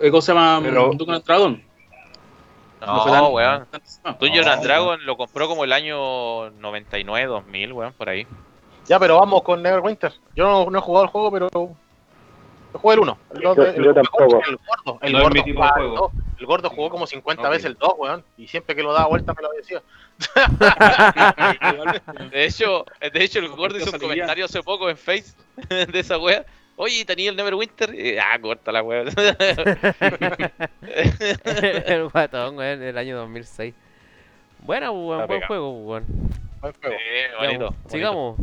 [0.00, 0.60] ¿Cómo se llama?
[0.62, 1.24] Pero- Dungeons
[2.86, 3.66] No, tan- weón.
[4.04, 8.26] No, and Dragon lo compró como el año 99, 2000, weón, por ahí.
[8.86, 10.12] Ya, pero vamos con Neverwinter.
[10.34, 11.48] Yo no, no he jugado el juego, pero.
[11.52, 13.18] Yo jugué el 1.
[13.34, 14.40] El, Yo- el yo mejor, tampoco.
[14.48, 16.10] El gordo, el No es gordo mi tipo jugaba de el juego.
[16.14, 16.22] dos.
[16.38, 17.48] El gordo jugó como 50 Ok.
[17.50, 18.24] veces el 2, weón.
[18.36, 19.80] Y siempre que lo daba vuelta me lo decía.
[22.30, 25.34] De hecho, de hecho el gordo hizo un comentario hace poco en Face
[25.68, 26.44] de esa wea.
[26.82, 27.94] Oye, tenía el Neverwinter.
[27.94, 29.02] Y, ah, corta la wea.
[30.82, 33.72] el guatón, weón, del año 2006.
[34.58, 36.04] Buena, weón, buen juego, weón.
[36.60, 36.96] Buen juego.
[37.38, 37.58] Bonito, weón.
[37.58, 37.74] bonito.
[37.88, 38.36] Sigamos.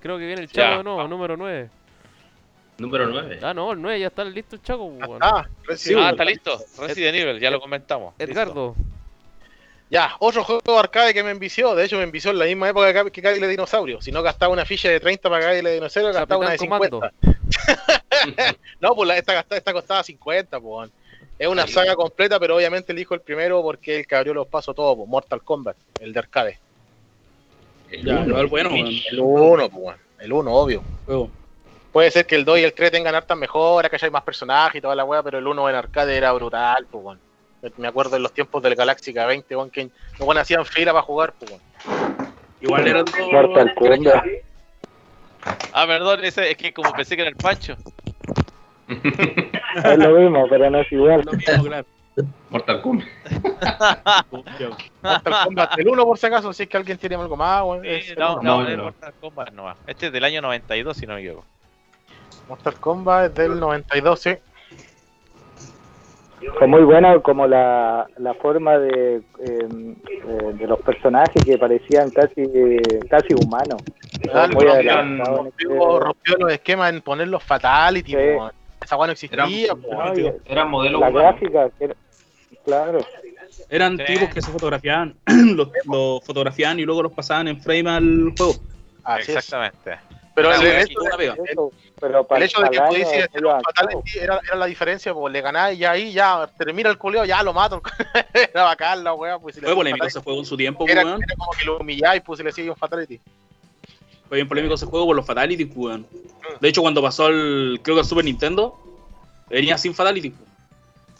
[0.00, 1.10] Creo que viene el Chaco de nuevo, vamos.
[1.10, 1.68] número 9.
[2.78, 3.40] Número 9.
[3.42, 5.18] Ah, no, el 9 ya está listo el Chaco, weón.
[5.20, 6.58] Ah, Resident ah, está listo.
[6.78, 8.14] Resident Evil, ya lo comentamos.
[8.18, 8.32] Listo.
[8.32, 8.74] Edgardo.
[9.90, 11.74] Ya, otro juego arcade que me envició.
[11.74, 14.00] De hecho, me envició en la misma época que, de Dinosaurio.
[14.00, 17.12] Si no gastaba una ficha de 30 para de Dinosaurio, gastaba una de 50.
[18.80, 20.90] No, pues la- esta, esta costaba 50, pues.
[21.38, 24.74] Es una saga completa, pero obviamente elijo el primero porque el que abrió los pasos
[24.74, 26.58] todo, pues, Mortal Kombat, el de arcade.
[28.02, 28.86] Ya, igual bueno, weón.
[29.10, 29.96] El 1, pues.
[30.18, 30.82] El 1, obvio.
[31.92, 34.78] Puede ser que el 2 y el 3 tengan hartas mejoras, que haya más personajes
[34.78, 37.20] y toda la weá, pero el 1 en arcade era brutal, pues, weón.
[37.78, 39.84] Me acuerdo en los tiempos del Galaxica 20, weón, que
[40.18, 41.52] los weones hacían fila para jugar, pues.
[42.60, 43.14] Igual eran dos.
[43.32, 44.24] Mortal Kombat.
[45.72, 47.76] Ah, perdón, ese es que como pensé que era el Pancho.
[49.84, 51.22] Es lo mismo, pero no es igual.
[51.24, 51.86] Lo mismo, claro.
[52.50, 53.08] Mortal Kombat.
[55.02, 58.16] Mortal Kombat, el 1 por si acaso, si es que alguien tiene algo más, es
[58.16, 58.78] no, no, No, es.
[58.78, 59.76] Mortal Kombat no va.
[59.86, 61.44] Este es del año 92, si no me equivoco.
[62.48, 64.36] Mortal Kombat es del 92, sí.
[66.58, 72.10] Fue muy bueno como la, la forma de, eh, eh, de los personajes que parecían
[72.10, 72.44] casi
[73.08, 73.82] casi humanos.
[74.24, 78.18] Muy rompió- rompió, los esquemas en poner los fatality, Sí.
[78.82, 79.44] Esa weá no existía,
[80.44, 81.22] Eran- No, modelos la humanos.
[81.40, 81.94] gráfica, era-
[82.64, 82.98] claro.
[83.70, 84.04] Eran Sí.
[84.04, 85.14] tipos que se fotografiaban,
[85.56, 88.52] los, los fotografiaban y luego los pasaban en frame al juego.
[89.04, 89.36] Así es.
[89.38, 89.98] Exactamente.
[90.34, 91.36] Pero el, el hecho, es una pega.
[91.48, 91.70] Eso,
[92.00, 93.62] pero para el hecho de que los avanzado.
[93.62, 97.24] fatality era, era la diferencia, pues le ganás y ya ahí ya termina el culeo,
[97.24, 97.80] ya lo mato.
[98.52, 101.02] era bacán la weá, pues si le Fue polémico ese juego en su tiempo, era,
[101.02, 103.20] era como que lo humilláis, pues si le un fatality.
[104.28, 106.06] Fue bien polémico ese juego por los Fatality, weón.
[106.60, 108.78] De hecho, cuando pasó al, creo que al Super Nintendo,
[109.50, 110.32] venía sin Fatality.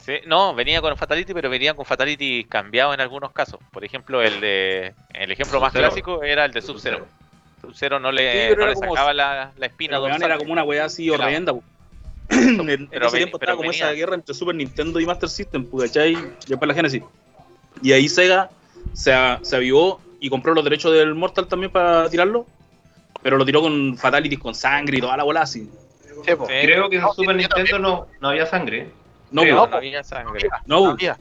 [0.05, 3.59] Sí, no, venía con Fatality, pero venía con Fatality cambiado en algunos casos.
[3.73, 7.07] Por ejemplo, el de el ejemplo más clásico era el de Sub-Zero.
[7.63, 10.23] Sub-Zero no Sí, le, pero no le como- sacaba la, la espina dorsal.
[10.23, 11.25] era como una weá así Claro.
[11.25, 11.65] horrenda, weón.
[12.31, 15.07] en, en Pero ese ven- tiempo pero estaba como esa guerra entre Super Nintendo y
[15.07, 16.13] Master System, pues, ¿cachai?
[16.13, 17.03] Y después la Genesis.
[17.83, 18.51] Y ahí Sega
[18.93, 22.47] se, se avivó y compró los derechos del Mortal también para tirarlo.
[23.25, 25.69] Pero lo tiró con Fatalities, con sangre y toda la bola así.
[26.25, 26.33] Sí.
[26.47, 27.35] Creo que en No, Super.
[27.35, 28.91] Nintendo no, no había sangre.
[29.33, 29.71] No, weón.
[29.71, 30.49] no había sangre.
[30.67, 30.91] no.
[30.91, 31.19] Había.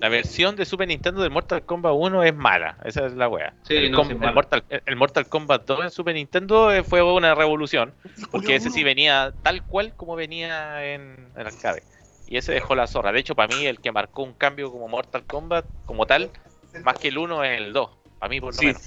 [0.00, 3.52] La versión de Super Nintendo de Mortal Kombat 1 es mala, esa es la wea.
[3.66, 4.30] Sí, el, com- el mala.
[4.32, 7.92] Mortal, el- Mortal Kombat 2 en Super Nintendo eh, fue una revolución,
[8.30, 11.82] porque ese sí venía tal cual como venía en el arcade.
[12.28, 13.10] Y ese dejó la zorra.
[13.10, 16.30] De hecho, para mí el que marcó un cambio como Mortal Kombat, como tal,
[16.84, 17.90] más que el 1 es el 2.
[18.20, 18.66] Para mí, por lo Sí.
[18.66, 18.82] menos.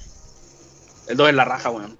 [1.09, 1.97] El 2 es la raja, weón.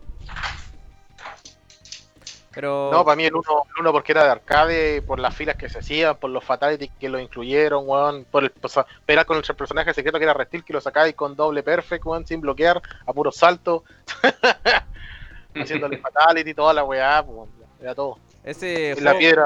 [2.53, 2.89] Pero.
[2.91, 3.43] No, para mí el 1
[3.75, 6.91] el uno porque era de arcade, por las filas que se hacían, por los fatalities
[6.99, 10.33] que lo incluyeron, weón, por el o sea, pelear con el personaje secreto que era
[10.33, 13.83] Reptil, que lo sacáis con doble perfect, weón, sin bloquear, a puro salto,
[15.55, 17.49] haciéndole fatality, toda la weá, pues, weón,
[17.81, 18.19] era todo.
[18.43, 19.45] Ese En la juego- piedra,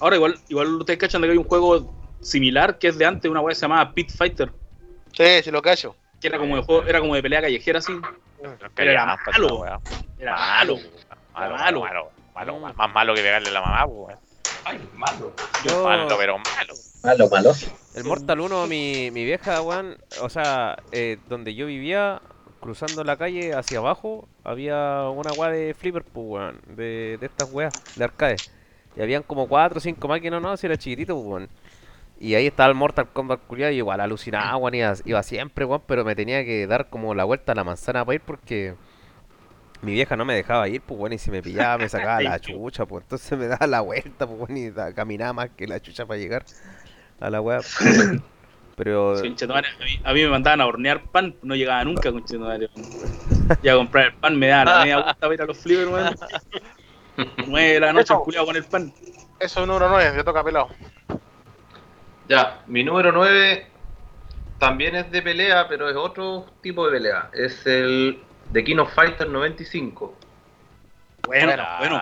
[0.00, 3.30] Ahora igual, igual ustedes cachan de que hay un juego similar que es de antes,
[3.30, 4.50] una weá que se llamaba Pit Fighter,
[5.12, 5.94] Sí, sí lo callo.
[6.20, 7.92] que era como de juego, era como de pelea callejera así.
[8.74, 9.46] Pero era más malo.
[9.46, 9.80] esa weá.
[10.18, 10.78] Era Malo,
[11.34, 11.56] malo.
[11.56, 11.80] malo, Malo.
[11.80, 14.18] malo, malo, malo, más malo que pegarle a la mamá, pues, weón.
[14.64, 15.32] Ay, malo.
[15.64, 16.74] Yo, Malo, pero malo.
[17.02, 17.52] Malo, malo.
[17.94, 22.22] el Mortal 1, mi, mi vieja, weón, o sea, eh, donde yo vivía,
[22.60, 27.52] cruzando la calle hacia abajo, había una weá de flipper, pues, weón, de, de estas
[27.52, 28.36] weas, de arcade.
[28.96, 31.48] Y habían como 4 o 5 máquinas, no, si era chiquitito, pues, weón.
[32.18, 35.82] Y ahí estaba el Mortal Kombat culiado y igual alucinaba, weón, iba, iba siempre, weón,
[35.86, 38.74] pero me tenía que dar como la vuelta a la manzana para ir porque
[39.84, 42.38] mi vieja no me dejaba ir, pues, weón, y si me pillaba me sacaba la
[42.40, 45.80] chucha, pues, entonces me daba la vuelta, pues, weón, y da- caminaba más que la
[45.80, 46.44] chucha para llegar
[47.20, 47.60] a la weá.
[48.76, 52.68] Pero, conchetumare, a, mí, a mí me mandaban a hornear pan, no llegaba nunca, conchetumare.
[53.62, 55.88] Ya a comprar el pan me daban la media vuelta para ir a los flippers,
[55.90, 56.14] weón.
[57.46, 58.92] Nueve de la noche, el culiao con el pan.
[59.38, 60.68] Eso es número 9, te toca pelado.
[62.28, 63.66] Ya, mi número 9
[64.58, 67.30] también es de pelea, pero es otro tipo de pelea.
[67.32, 68.18] Es el
[68.54, 70.14] de King of Fighters 95.
[71.26, 72.00] Bueno, bueno,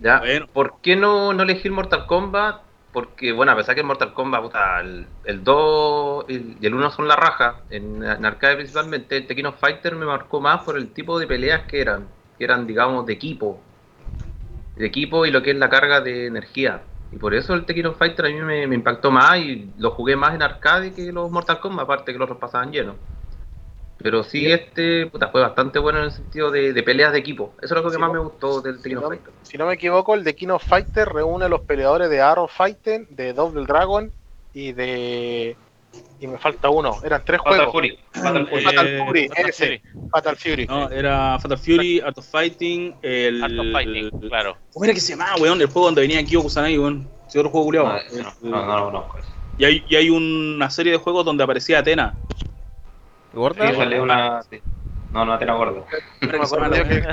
[0.00, 0.20] ¿ya?
[0.20, 0.46] bueno.
[0.50, 2.62] ¿Por qué no, no elegir Mortal Kombat?
[2.94, 6.90] Porque, bueno, a pesar que en Mortal Kombat, puta, el, el 2 y el 1
[6.92, 10.78] son la raja, en, en arcade principalmente, el Tekken of Fighter me marcó más por
[10.78, 13.60] el tipo de peleas que eran, que eran, digamos, de equipo.
[14.76, 16.80] De equipo y lo que es la carga de energía.
[17.10, 19.90] Y por eso el Tekken of Fighter a mí me, me impactó más y lo
[19.90, 22.96] jugué más en arcade que los Mortal Kombat, aparte que los otros pasaban llenos.
[24.02, 27.54] Pero sí, este puta, fue bastante bueno en el sentido de, de peleas de equipo.
[27.62, 28.14] Eso es lo que más ¿no?
[28.14, 29.32] me gustó del Tekken of no- Fighter.
[29.42, 32.48] Si no me equivoco, el de King of Fighter reúne a los peleadores de Arrow
[32.48, 34.12] Fighting, de Double Dragon
[34.54, 35.56] y de.
[36.20, 36.96] Y me falta uno.
[37.04, 37.72] Eran tres Fatal juegos.
[37.72, 37.98] Fury.
[38.12, 38.62] Fatal Fury.
[38.64, 39.64] Fatal Eh, Fury, Fatal ese.
[39.66, 40.08] Fury.
[40.10, 40.66] Fatal Fury.
[40.66, 43.42] No, era Fatal Fury, Art of Fighting, el...
[43.42, 44.56] Art of Fighting, claro.
[44.72, 45.60] ¿Cómo era que se llamaba, weón?
[45.60, 47.08] El juego donde venía Kyo Kusanagi, weón.
[47.28, 47.86] Ese otro juego culiao.
[47.86, 49.18] No, no, no, no lo conozco.
[49.18, 49.28] ese.
[49.58, 52.14] Y hay, y hay una serie de juegos donde aparecía Atena.
[53.32, 53.68] ¿Gorda?
[53.70, 54.42] Sí, sale una.
[54.42, 54.62] sí.
[55.12, 55.86] No, no te la acuerdo.
[56.22, 57.04] No me acuerdo que-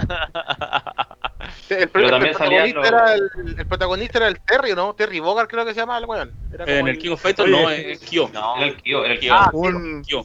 [1.70, 4.94] El, Pero el también protagonista los- era el, el protagonista era el Terry, ¿no?
[4.94, 6.34] Terry Bogard creo que se llama el weón.
[6.66, 8.30] En el King of Fighters no, es Kyo.
[8.34, 9.34] No, Era el Kyo, el Kyo.
[9.34, 10.24] Ah, Un, Kyo.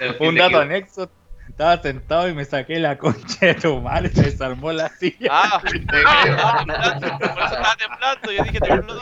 [0.00, 0.60] El un dato Kyo.
[0.60, 1.10] anexo.
[1.48, 5.28] Estaba sentado y me saqué la concha de tu madre y me desarmó la silla.
[5.30, 8.32] Ah, por eso estaba temblando.
[8.32, 9.00] Yo dije, tembló.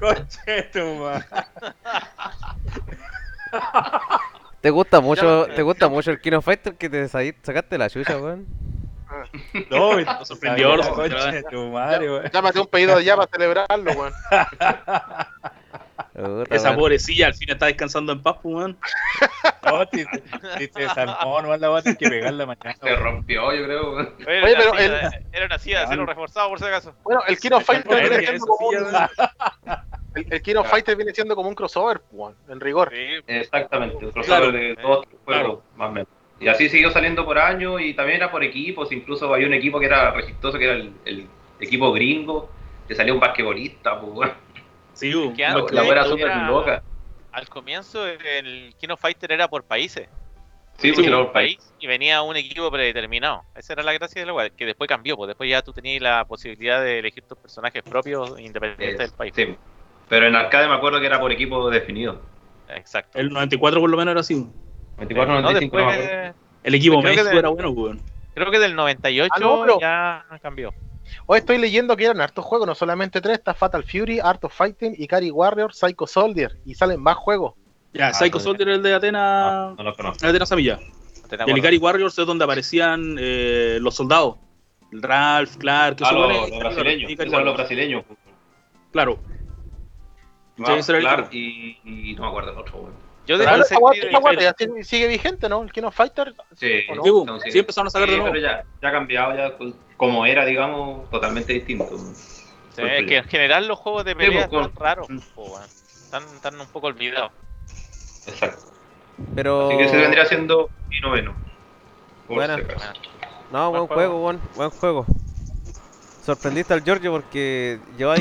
[0.00, 1.26] Concha de tu madre.
[4.60, 8.16] ¿Te gusta mucho, te gusta mucho el Kino Fighter que te sa- sacaste la chucha,
[8.18, 8.46] weón?
[9.70, 10.94] No, me sorprendió, la lo
[11.70, 12.30] weón.
[12.32, 14.12] Llámate un pedido allá para celebrarlo, weón.
[16.14, 16.80] Puta, Esa weón.
[16.80, 18.78] pobrecilla al fin está descansando en paz, weón.
[19.66, 20.04] No, si,
[20.58, 22.76] si desarmó, no la vas a tener que pegarla mañana.
[22.80, 23.94] Se rompió, yo creo.
[23.94, 24.14] weón.
[24.26, 26.94] Era, Oye, una pero silla, era una silla de acero reforzado, por si acaso.
[27.02, 28.76] Bueno, el King of Fighter viene siendo como un,
[30.16, 32.90] el, of Fighter viene siendo como un crossover, weón, en rigor.
[32.94, 34.52] Sí, Exactamente, un crossover Claro.
[34.52, 35.62] de todos los juegos, Claro.
[35.76, 36.08] más o menos.
[36.38, 39.80] Y así siguió saliendo por años y también era por equipos, incluso había un equipo
[39.80, 41.26] que era registoso, que era el, el
[41.60, 42.50] equipo gringo,
[42.86, 44.30] que salía un basquetbolista, pues.
[44.92, 45.34] Sí, weón.
[45.34, 45.42] ¿Qué
[45.72, 46.82] la era súper loca.
[47.32, 50.08] al comienzo el Kino Fighter era por países.
[50.78, 51.56] Sí, Tú porque era por país.
[51.78, 53.42] y venía un equipo predeterminado.
[53.54, 56.24] Esa era la gracia de la que después cambió, pues después ya tú tenías la
[56.26, 59.32] posibilidad de elegir tus personajes propios independientes del país.
[59.34, 59.56] Sí.
[60.08, 62.20] Pero en arcade me acuerdo que era por equipo definido.
[62.68, 63.18] Exacto.
[63.18, 64.46] El 94 por lo menos era así.
[64.98, 66.34] 24, No, 95, no me después, acuerdo.
[66.64, 68.00] El equipo México de- era bueno, weón.
[68.34, 70.72] creo que del 98 Ah, no, pero- ya cambió.
[71.26, 74.52] Hoy estoy leyendo que eran hartos juegos, no solamente tres, está Fatal Fury, Art of
[74.52, 77.54] Fighting, Ikari Warrior, Psycho Soldier, y salen más juegos.
[77.92, 79.50] Ya, Ah, Psycho Soldier el de Atena.
[79.70, 80.16] No, no lo conozco.
[80.16, 80.78] el de Atena Samilla.
[81.28, 81.58] Te Y el.
[81.58, 84.36] Ikari Warriors es donde aparecían eh, los soldados.
[84.92, 86.28] Ralph, Clark, Ah, son los,
[86.58, 87.10] brasileños.
[87.18, 87.56] Warriors.
[87.56, 88.04] brasileños.
[88.92, 89.18] Claro.
[90.58, 92.92] El Clark y, y no me acuerdo el otro, weón.
[93.26, 93.78] Yo Pero desde esa
[94.20, 95.62] guardia- sigue, sigue vigente, ¿no?
[95.62, 96.32] El King of Fighter.
[96.54, 97.02] Sí, ¿O no?
[97.02, 97.52] Sí, aún sigue.
[97.52, 98.32] sí empezaron a sacar de Sí, nuevo.
[98.34, 101.88] pero ya, ya ha cambiado, ya pues, como era, digamos, totalmente distinto.
[102.74, 105.62] Sí, es que en general los juegos de Sí, pelea pues, están raros, po, weón.
[105.64, 107.32] están, están un poco olvidados.
[108.26, 108.62] Exacto.
[109.34, 109.68] Pero...
[109.68, 111.34] Así que se vendría siendo mi noveno.
[112.30, 112.62] Acaso.
[113.50, 114.18] No, buen Buen juego, juego.
[114.20, 115.06] buen, buen juego.
[116.26, 118.20] Sorprendiste al Giorgio porque lleváis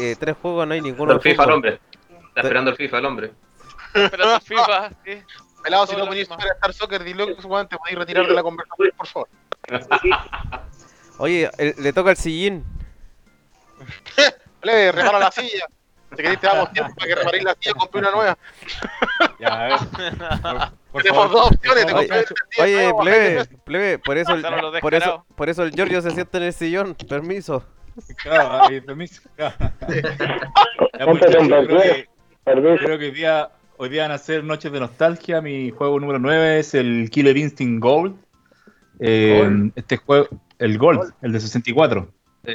[0.00, 1.80] eh, tres juegos, no hay ninguno El FIFA al hombre.
[2.28, 3.32] Está esperando el FIFA al hombre.
[3.92, 5.22] Pero el FIFA, sí.
[5.62, 6.26] Pelado, si no ponís.
[6.26, 9.28] Superstar Soccer Deluxe, weón, te podéis retirar de la conversación, por favor.
[11.18, 12.64] Oye, el- le toca el sillín.
[14.62, 15.66] Le repara la silla.
[16.16, 18.38] Si queréis te damos tiempo para que reparéis la silla, compré una nueva.
[19.40, 19.78] Ya, a ver.
[19.78, 21.30] Por- por Tenemos favor.
[21.30, 24.80] dos opciones, te Oye, compré esta Oye, nueva, plebe, plebe, por eso, el- Pasaron los
[24.80, 25.26] por eso, descarados.
[25.36, 27.64] por eso el Giorgio se sienta en el sillón, permiso.
[28.22, 29.22] Claro, ahí, permiso.
[29.36, 29.54] claro.
[29.58, 32.08] Ya, pues, Ponte con yo creo Black que-
[32.44, 32.84] Permiso.
[32.84, 35.40] Creo que hoy día, hoy día van a ser noches de nostalgia.
[35.40, 38.16] Mi juego número 9 es el Killer Instinct Gold.
[38.98, 42.08] Eh, Este juego, el Gold, el de 64.
[42.44, 42.54] Sí.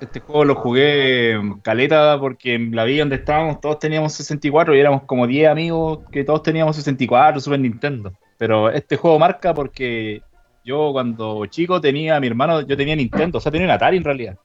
[0.00, 4.76] Este juego lo jugué en caleta porque en la villa donde estábamos todos teníamos 64
[4.76, 8.12] y éramos como 10 amigos que todos teníamos 64, Super Nintendo.
[8.36, 10.22] Pero este juego marca porque
[10.64, 13.96] yo cuando chico tenía a mi hermano, yo tenía Nintendo, o sea, tenía un Atari
[13.96, 14.38] en realidad.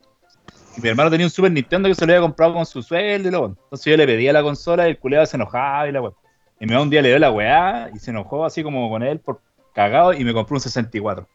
[0.76, 3.30] Y mi hermano tenía un Super Nintendo que se lo había comprado con su sueldo
[3.30, 6.02] y lo Entonces yo le pedía la consola y el culeado se enojaba y la
[6.02, 6.14] weá.
[6.60, 9.20] Y me un día le dio la weá y se enojó así como con él
[9.20, 9.42] por
[9.74, 11.28] cagado y me compró un 64.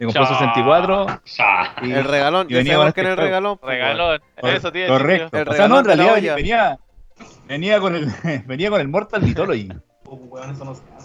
[0.00, 0.38] Me compró un Chao.
[0.38, 1.06] 64
[1.82, 3.58] y, El regalón, y venía con que en el este regalón.
[3.62, 4.20] Regalón.
[4.36, 5.36] Eso tiene Correcto.
[5.36, 6.34] El o sea, no, regalón en de la realidad olla.
[6.36, 6.78] venía,
[7.46, 8.06] venía con el
[8.46, 9.68] venía con el Mortal Mythology.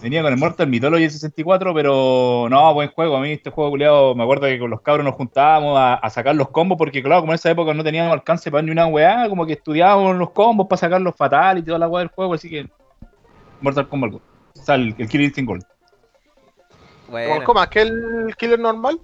[0.01, 3.17] Venía con el Mortal Mythology 64, pero no, buen juego.
[3.17, 6.09] A mí este juego culiado, me acuerdo que con los cabros nos juntábamos a, a
[6.09, 8.87] sacar los combos, porque claro, como en esa época no teníamos alcance para ni una
[8.87, 12.09] weá, como que estudiábamos los combos para sacar los fatales y toda la weá del
[12.09, 12.69] juego, así que
[13.59, 14.13] Mortal Kombat.
[14.13, 14.21] O
[14.53, 15.74] sea, el, el Instinct Gold.
[17.10, 17.43] Bueno.
[17.45, 18.99] ¿Cómo más que el killer normal?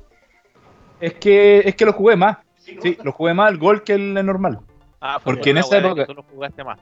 [0.99, 2.37] Es que, es que lo jugué más.
[2.57, 4.59] Sí, lo jugué más el Gold que el normal.
[4.99, 6.79] Ah, fue Porque en esa época- Tú lo jugaste más.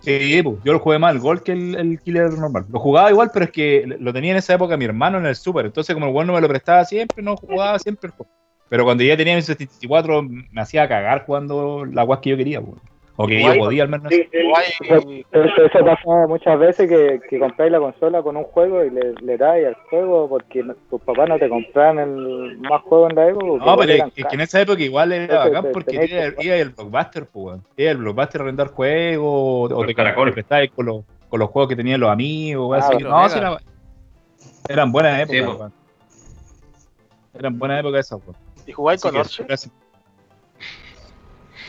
[0.00, 2.66] Sí, pues, yo lo jugué más el Gold que el, el Killer normal.
[2.68, 5.36] Lo jugaba igual, pero es que lo tenía en esa época mi hermano en el
[5.36, 5.64] Super.
[5.66, 8.32] Entonces, como el Gold no me lo prestaba siempre, no jugaba siempre el juego.
[8.68, 12.60] Pero cuando ya tenía mi 64, me hacía cagar jugando la guas que yo quería,
[12.60, 12.80] pues.
[13.16, 13.58] O que yo Guay.
[13.58, 14.06] podía al menos.
[14.10, 15.26] Sí, Guay.
[15.32, 19.12] Eso, eso pasa muchas veces que, que compráis la consola con un juego y le,
[19.20, 23.16] le dais al juego porque no- tus papás no te compraban el más juego en
[23.16, 23.64] la época.
[23.66, 27.26] No, pero es que en esa época igual era bacán porque que- iba el blockbuster,
[27.26, 27.60] pues.
[27.76, 30.34] Iba el blockbuster a rentar juegos, o te, Caracol.
[30.74, 33.58] con los, con los juegos que tenían los amigos, Ah, así no, sí era-
[34.70, 35.58] eran buenas épocas, Sí, po.
[35.58, 35.72] weón.
[37.38, 38.36] Eran buenas épocas esas, weón.
[38.66, 39.44] ¿Y jugáis con Orche?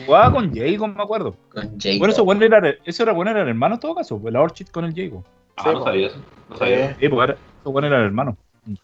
[0.05, 1.35] Jugaba con Jago, me acuerdo.
[1.49, 1.99] Con Jacob.
[1.99, 4.67] Bueno, eso bueno era, eso era bueno, era el hermano en todo caso, la Orchid
[4.69, 5.23] con el Jago.
[5.57, 6.17] Ah, no sabía eso.
[6.49, 6.95] No sabía.
[6.99, 8.37] Sí, pues era, eso bueno era el hermano.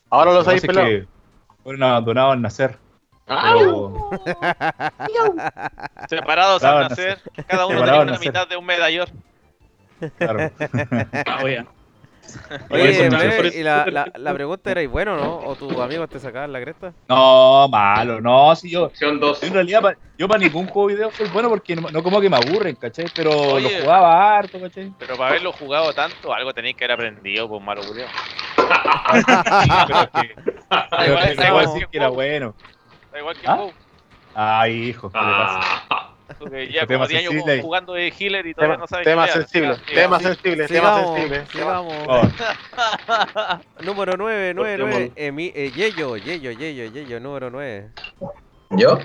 [0.09, 0.85] Ahora lo sabéis pelado.
[0.87, 1.05] que
[1.63, 2.77] fueron abandonados al nacer.
[3.27, 4.09] Ah, Pero-
[6.09, 8.27] Separados Claro, al nacer, cada uno Separados tenía una nacer.
[8.27, 9.07] mitad de un medallón.
[10.17, 10.51] claro.
[12.71, 13.09] Oye,
[13.53, 15.43] y la, la, la pregunta era, ¿y bueno no?
[15.43, 16.93] ¿O tus amigos te sacaban la cresta?
[17.07, 19.41] No, malo, no, si yo, Opción 2.
[19.43, 22.29] en realidad, pa- yo para ningún juego video soy bueno porque no, no como que
[22.29, 23.09] me aburren, ¿cachai?
[23.15, 23.63] Pero Oye.
[23.77, 24.91] lo jugaba harto, ¿cachai?
[24.99, 28.07] Pero para haberlo jugado tanto, algo tenéis que haber aprendido, pues malo culiao.
[29.85, 30.33] Igual- es que
[30.97, 32.55] da igual igual sí que que era bueno.
[33.11, 33.69] Da igual que ¿Ah?
[34.33, 35.85] Ay, hijo, ¿qué le pasa?
[36.37, 37.61] Porque ya Tema como 10 años sensible ahí.
[37.61, 39.39] jugando de healer y todavía Tema, no sabes tema pelear.
[39.39, 40.25] sensible, Ya, tema sí.
[40.25, 41.45] sensible, tema Sigamos, sensible.
[41.51, 41.93] sigamos.
[42.07, 42.21] Oh,
[43.83, 44.89] Número 9, 9, Pokémon.
[44.91, 45.11] 9.
[45.15, 47.89] Emi, eh, Yeyo, Yeyo, Yeyo, Yeyo, número 9.
[48.71, 48.99] ¿Yo?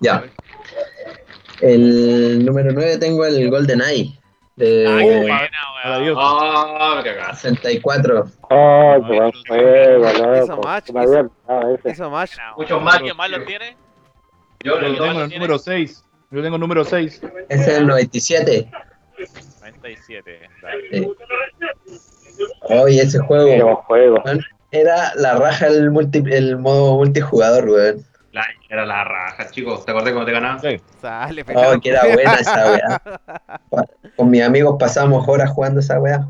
[0.00, 0.24] Ya.
[1.60, 4.12] El número 9 tengo el Golden Eye
[4.56, 5.38] de Ah, qué buena,
[6.00, 6.16] weón.
[6.18, 7.48] Ah, me cagaste.
[7.50, 8.24] 64.
[8.50, 10.62] Ay, qué buen juego, Hizo loco.
[10.62, 10.90] match.
[12.56, 12.96] Muchos más.
[12.96, 13.76] ¿Alguien más lo tiene?
[14.64, 16.04] Yo el tengo el número 6.
[16.30, 17.22] Yo tengo el número 6.
[17.48, 18.70] Ese es el 97.
[19.60, 20.40] 97.
[20.62, 20.90] dale.
[20.92, 21.08] Sí.
[22.62, 23.48] Oye, ese juego
[24.70, 28.04] era la raja el, multi, el modo multijugador, weón.
[28.70, 29.84] Era la raja, chicos.
[29.86, 30.58] ¿Te acordás cómo te ganaba?
[30.60, 30.78] Sí.
[31.00, 33.02] Sale, Oh, que era buena esa weá.
[34.16, 36.28] Con mis amigos pasamos horas jugando esa weá.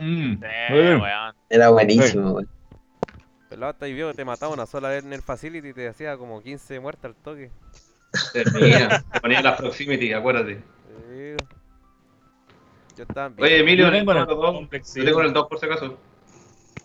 [0.00, 1.02] Mm, Sí.
[1.48, 2.48] Era buenísimo, weón.
[3.62, 6.42] Hasta ahí vio, te mataba una sola vez en el facility y te hacía como
[6.42, 7.50] 15 muertes al toque.
[8.32, 9.02] Termina.
[9.12, 10.62] Te ponía las proximity, acuérdate.
[11.10, 11.34] Sí.
[12.96, 13.42] Yo estaba bien.
[13.44, 14.54] Oye, Emilio, Yo tengo el el número dos.
[14.54, 15.98] complex, Yo tengo el 2 por si acaso.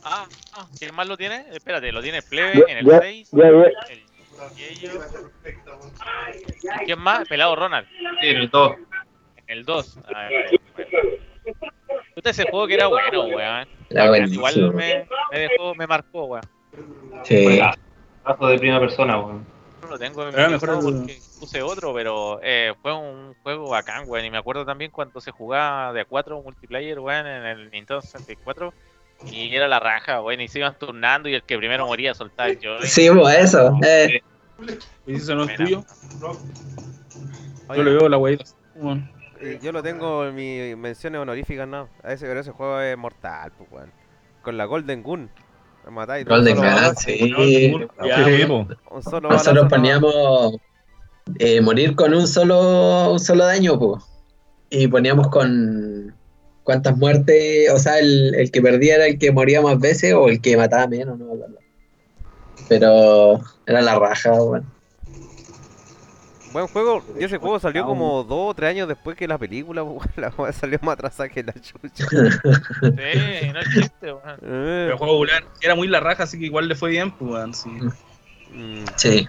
[0.04, 1.46] Ah, ah, ¿quién más lo tiene?
[1.52, 3.30] Espérate, lo tiene Plebe en el ya, 6.
[3.32, 3.50] ya, ya.
[3.90, 4.92] El Yeyo.
[6.82, 7.28] ¿Y ¿Quién más?
[7.28, 7.88] Pelado Ronald.
[8.20, 8.72] Sí, en el 2.
[9.38, 9.98] En el 2.
[10.16, 10.90] A ver, bueno.
[12.16, 13.68] Puta, ese juego que era bueno, weón.
[14.32, 16.44] Igual me, me dejó, me marcó, weón.
[17.24, 17.60] Sí.
[18.24, 19.46] Paso de primera persona, weón.
[19.92, 24.24] Lo tengo en mi mejor porque puse otro, pero eh, fue un juego bacán, weón.
[24.24, 28.02] Y me acuerdo también cuando se jugaba de a 4 multiplayer, weón, en el Nintendo
[28.02, 28.74] 64.
[29.26, 30.40] Y era la raja, weón.
[30.40, 32.88] Y se iban turnando y el que primero moría soltaba el Joy.
[32.88, 33.78] Sí, pues eso.
[33.84, 34.22] Eh,
[35.06, 35.84] ¿Y si eso no es tuyo?
[37.76, 38.18] Yo le veo la.
[38.18, 39.10] Bueno.
[39.42, 41.90] eh, yo lo tengo en mis menciones honoríficas, no.
[42.02, 43.92] A ese, pero ese juego es mortal, pues, weón.
[44.42, 45.30] Con la Golden Gun.
[45.90, 46.26] Matáis.
[46.26, 47.34] Golden Gun, sí.
[48.48, 48.68] Po.
[48.92, 50.56] Un solo Nosotros poníamos
[51.40, 54.04] eh, morir con un solo, un solo daño, pues.
[54.70, 56.14] Y poníamos con
[56.64, 60.30] cuántas muertes, o sea, el, el que perdía era el que moría más veces o
[60.30, 61.58] el que mataba menos, no me acuerdo.
[62.70, 64.32] Pero era la raja.
[66.52, 67.04] Buen juego.
[67.20, 69.84] Y ese juego salió como dos o tres años después que la película.
[70.18, 72.06] La weá salió más atrasada que la chucha.
[72.82, 74.40] Sí, no es chiste, weón.
[74.44, 77.32] Eh, El juego popular era muy la raja, así que igual le fue bien, pues,
[77.32, 77.70] weón, sí.
[77.70, 78.84] mm.
[78.98, 79.28] Sí.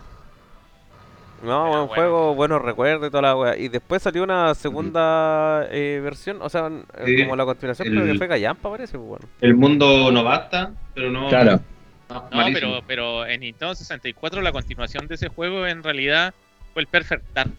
[1.43, 1.95] No, buen bueno.
[1.95, 3.57] juego, buenos recuerdos y toda la weá.
[3.57, 6.69] Y después salió una segunda eh, versión, o sea,
[6.99, 9.27] eh, Sí, como la continuación, creo que el- fue Gallampa, parece, pues, bueno.
[9.41, 11.29] El mundo no basta, pero no.
[11.29, 11.61] Claro.
[12.09, 12.71] no, No, malísimo.
[12.87, 16.33] pero, pero en Nintendo 64 la continuación de ese juego en realidad
[16.73, 17.51] fue el Perfect Dark.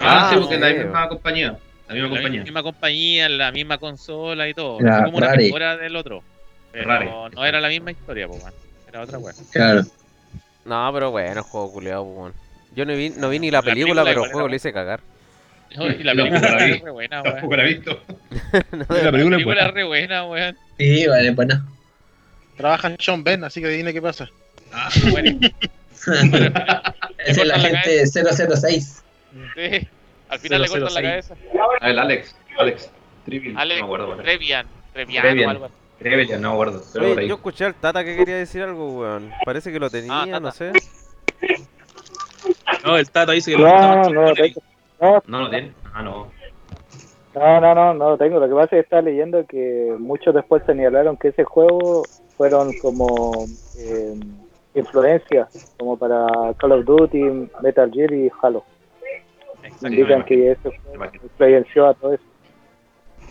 [0.00, 1.56] Ah, sí, porque es la misma compañía.
[1.88, 2.42] La misma la compañía.
[2.42, 4.80] misma compañía, la misma consola y todo.
[4.80, 6.22] Era Fue como una mejora del otro.
[6.72, 7.10] Pero Rare.
[7.34, 8.42] no era la misma historia, pues.
[8.88, 9.34] Era otra weá.
[9.52, 9.82] Claro.
[10.64, 12.34] No, pero bueno, el juego culiado, pues.
[12.74, 14.56] Yo no vi, no vi ni la La película, película pero el juego le buena.
[14.56, 15.00] hice cagar.
[15.76, 16.70] No, Y la No, película la vi.
[16.72, 17.34] era re buena, weón.
[17.34, 18.02] Tampoco la he visto.
[18.72, 19.66] No, La película La es película buena.
[19.68, 20.56] es re buena, weón.
[20.78, 21.66] Sí, vale, bueno.
[22.56, 24.28] Trabaja en Sean Ben, así que dime qué pasa.
[24.72, 25.38] Ah, Bueno,
[27.24, 29.04] Es el agente 006.
[29.54, 29.88] sí.
[30.28, 31.02] Al final le cortan la 006.
[31.02, 31.34] cabeza.
[31.80, 32.36] a ver, Alex.
[32.58, 32.90] Alex.
[33.24, 33.56] Trivial.
[33.58, 34.16] Alex No acuerdo.
[34.16, 34.66] Trevian.
[34.92, 35.46] Trevian Trevian.
[35.46, 35.74] o algo así.
[36.00, 36.82] Trevian, no me acuerdo.
[37.00, 39.30] Oye, yo escuché al Tata que quería decir algo, weón.
[39.44, 40.40] Parece que lo tenía, Tata.
[40.40, 40.72] no sé.
[42.84, 44.62] No, el Tata dice que le No, no, no, lo tengo.
[45.00, 45.72] no, No lo tiene.
[45.94, 46.32] Ah, no.
[47.34, 48.40] no, no, no, no lo tengo.
[48.40, 52.02] Lo que pasa es que estaba leyendo que muchos después señalaron que ese juego
[52.36, 53.46] fueron como
[53.78, 54.14] eh,
[54.74, 56.26] influencias, como para
[56.58, 58.64] Call of Duty, Metal Gear y Halo.
[59.82, 60.56] Indican que
[60.94, 61.24] imagino.
[61.24, 62.24] influenció a todo eso.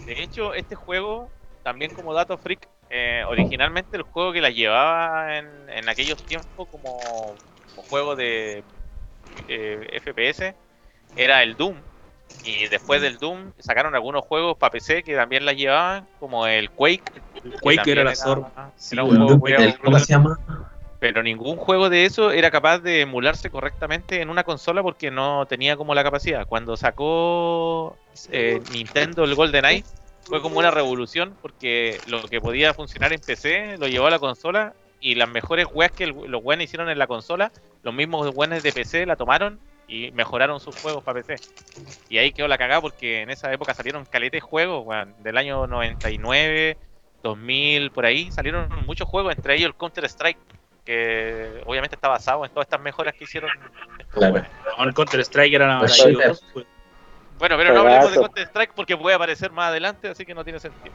[0.06, 1.30] De hecho, este juego,
[1.64, 6.68] también como dato freak, eh, originalmente el juego que la llevaba en, en aquellos tiempos
[6.70, 7.00] como,
[7.70, 8.64] como juego de
[9.48, 10.54] eh, FPS
[11.16, 11.76] era el Doom.
[12.44, 16.70] Y después del Doom sacaron algunos juegos para PC que también la llevaban, como el
[16.72, 17.04] Quake.
[17.62, 18.72] Quake era la zorra.
[18.78, 20.40] Sí, ¿Cómo se llama?
[21.02, 25.48] Pero ningún juego de eso era capaz de emularse correctamente en una consola porque no
[25.48, 26.46] tenía como la capacidad.
[26.46, 27.98] Cuando sacó
[28.32, 29.84] eh, Nintendo el GoldenEye
[30.22, 34.20] fue como una revolución porque lo que podía funcionar en PC lo llevó a la
[34.20, 38.30] consola y las mejores weas que el- los weones hicieron en la consola, los mismos
[38.36, 41.42] weones de PC la tomaron y mejoraron sus juegos para PC.
[42.10, 45.66] Y ahí quedó la cagada porque en esa época salieron caletes juegos, weón, del año
[45.66, 46.78] 99,
[47.24, 50.38] 2000, por ahí salieron muchos juegos, entre ellos el Counter Strike
[50.86, 53.50] que obviamente está basado en todas estas mejoras que hicieron
[54.12, 54.34] Claro.
[54.34, 54.52] weones.
[54.78, 56.04] No, el Counter Strike era Pues
[56.54, 56.66] pues.
[57.38, 58.18] Bueno, pero no hablemos de.
[58.18, 60.94] Counter Strike porque puede aparecer más adelante, así que no tiene sentido.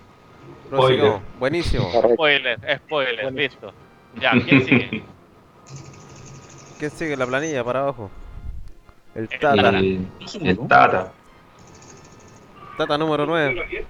[0.71, 1.21] Prosigamos.
[1.39, 1.91] Buenísimo.
[2.15, 3.73] Spoiler, spoiler, listo.
[4.17, 5.05] Ya, ¿quién sigue?
[6.79, 8.11] ¿Quién sigue la planilla para abajo?
[9.15, 9.69] El El Tata.
[9.71, 10.07] El,
[10.43, 11.13] el Tata.
[12.77, 13.87] Tata número 9.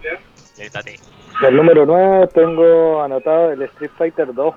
[0.58, 1.00] Létate.
[1.40, 4.54] Del número 9 tengo anotado el Street Fighter 2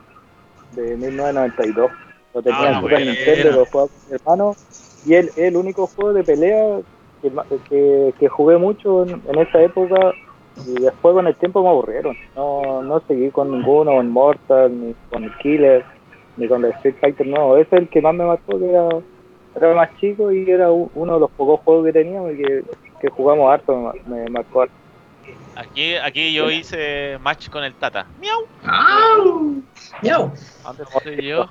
[0.72, 1.92] de 1992.
[2.34, 3.06] Lo tenía Ah, en Super.
[3.06, 4.56] Nintendo, lo jugaba con mi hermano.
[5.06, 6.80] Y el, el único juego de pelea
[7.22, 7.32] que,
[7.70, 10.14] que, que jugué mucho en, en esa época
[10.66, 12.16] y después con el tiempo me aburrieron.
[12.36, 15.86] No, no seguí con ninguno, con Mortal, ni con Killer,
[16.36, 17.26] ni con el Street Fighter.
[17.28, 18.88] No, ese es el que más me marcó, que era,
[19.56, 22.64] era más chico y era uno de los pocos juegos que teníamos y que,
[23.02, 24.74] que jugamos harto, me, ma- me marcó harto.
[25.60, 28.08] Aquí, aquí yo hice match con el Tata.
[28.22, 28.48] ¡Miau!
[28.64, 29.62] ¡Au!
[30.02, 30.32] Miau.
[30.64, 31.50] ¿Dónde estoy yo?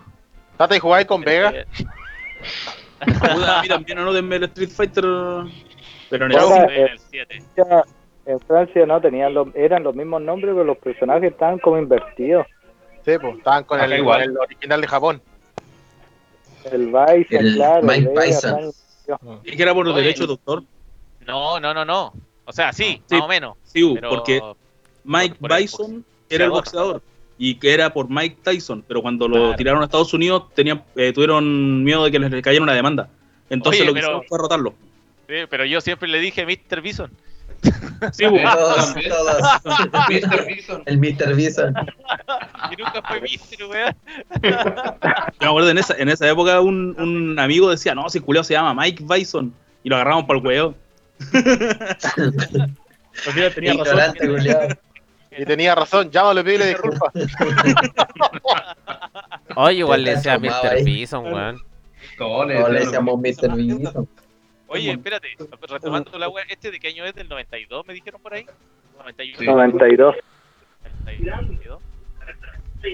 [0.56, 1.50] Tata, ¿y jugáis con Vega?
[1.50, 1.66] Eh,
[3.00, 5.04] a mí también no denme el Street Fighter,
[6.08, 7.42] pero en el estoy en el 7.
[7.54, 7.84] Francia-
[8.24, 12.46] en Francia no tenían los, eran los mismos nombres, pero los personajes estaban como invertidos.
[13.04, 14.22] Sí, pues, estaban con el, igual.
[14.22, 15.22] el original de Japón.
[16.70, 17.86] El Bison, El claro.
[17.86, 18.70] Mike Bison.
[19.44, 20.62] ¿Y que era por los derechos, doctor?
[21.26, 22.12] No, no, no, no.
[22.48, 23.14] O sea, sí, Sí.
[23.16, 23.56] más o menos.
[23.64, 24.40] Sí, Pero porque
[25.04, 27.02] Mike por Bison era el boxeador
[27.36, 29.56] y que era por Mike Tyson, pero cuando lo Claro.
[29.56, 33.08] tiraron a Estados Unidos tenían, eh, tuvieron miedo de que les cayera una demanda.
[33.50, 34.74] Entonces Oye, lo que pero- hicieron fue rotarlo.
[35.28, 36.80] Sí, pero yo siempre le dije Mr.
[36.80, 37.10] Bison.
[38.12, 39.40] Sí, Todos, todos.
[40.08, 40.46] Mr.
[40.46, 40.82] Bison.
[40.86, 41.34] El Mr.
[41.34, 41.74] Bison.
[42.70, 43.64] Y nunca fue Mr.
[43.68, 43.94] weón.
[44.42, 44.50] Yo
[45.40, 48.54] me acuerdo en esa, en esa época un, un amigo decía, no, si culeo se
[48.54, 49.52] llama Mike Bison.
[49.82, 50.74] Y lo agarramos para el huevo.
[53.24, 53.86] Final tenía razón.
[53.86, 54.68] Ignorante, culiao.
[55.36, 57.12] Y tenía razón, llámalo y pídele disculpas.
[59.56, 60.84] Oye, igual le decía Mr.
[60.84, 61.60] Bison, weón.
[62.18, 63.54] No, le decíamos Mr.
[63.54, 64.08] Bison.
[64.68, 65.28] Oye, espérate,
[65.68, 67.14] retomando la wea, ¿este de qué año es?
[67.14, 68.46] ¿Del 92 me dijeron por ahí?
[68.98, 69.38] 91.
[69.38, 69.46] Sí.
[69.46, 70.16] 92.
[71.04, 71.80] 92.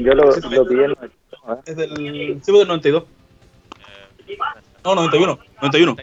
[0.01, 0.97] Yo lo, lo pillé en ¿eh?
[1.67, 3.05] Es del, sí, del 92.
[4.27, 4.37] Eh,
[4.85, 5.39] No, 91.
[5.61, 5.97] 91.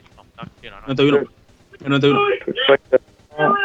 [0.87, 1.27] 91,
[1.83, 2.19] 91.
[2.29, 2.39] El
[3.37, 3.55] 91.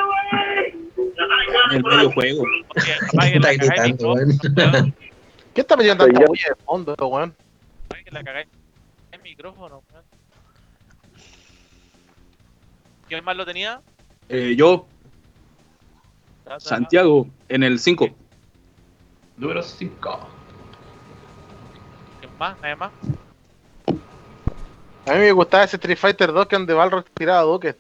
[1.73, 2.45] El medio juego.
[2.75, 4.39] Está gritando, weón.
[5.55, 7.35] ¿Qué está metiendo tanta bulla de fondo, weón?
[7.87, 8.47] Apague la cagada
[9.11, 10.05] de micrófono, weón.
[13.09, 13.81] ¿Quién más lo tenía?
[14.29, 14.87] Eh, yo,
[16.59, 18.09] Santiago, en el 5.
[19.37, 20.29] Número 5.
[22.21, 22.61] ¿Quién más?
[22.61, 22.93] ¿Nadie más?
[25.07, 27.77] A mí me gustaba ese Street Fighter 2 que donde Balrog tiraba duques.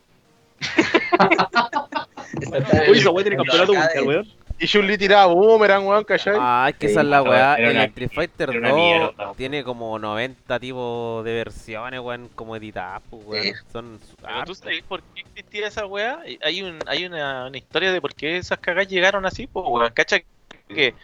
[2.91, 4.29] Uy, esa weá tiene campeonato mundial, weón.
[4.59, 6.37] Y Chun-Li tiraba boomerang, weón, ¿cachai?
[6.41, 7.55] Ah, es que Sí, esa es la weá.
[7.57, 9.33] El Street Fighter era una 2 mierda.
[9.37, 13.45] tiene como 90 tipos de versiones, weón, como editadas, pues, weón.
[13.45, 13.53] Sí.
[13.71, 16.21] Son Pero tú sabes por qué existía esa weá.
[16.43, 19.93] Hay, un, hay una, una historia de por qué esas cagas llegaron así, pues weón.
[19.93, 20.21] Cacha
[20.69, 20.95] que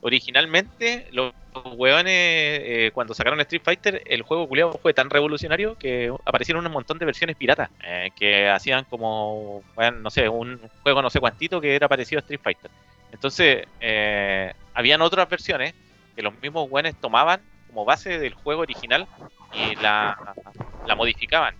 [0.00, 1.32] originalmente los
[1.76, 6.72] weones, eh, cuando sacaron Street Fighter, el juego culiado fue tan revolucionario que aparecieron un
[6.72, 9.62] montón de versiones piratas eh, que hacían como,
[10.00, 12.70] no sé, un juego no sé cuantito que era parecido a Street Fighter.
[13.12, 15.74] Entonces, eh, habían otras versiones
[16.14, 19.06] que los mismos weones tomaban como base del juego original
[19.52, 20.34] y la,
[20.86, 21.54] la modificaban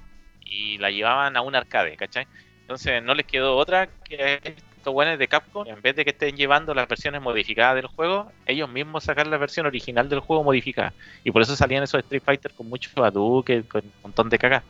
[0.45, 2.27] y la llevaban a un arcade, ¿cachai?
[2.63, 4.41] Entonces no les quedó otra que
[4.81, 8.33] estos buenos de Capcom, en vez de que estén llevando las versiones modificadas del juego,
[8.47, 10.95] ellos mismos sacar la versión original del juego modificada.
[11.23, 14.65] Y por eso salían esos Street Fighter con muchos Hadouken, con un montón de cagas.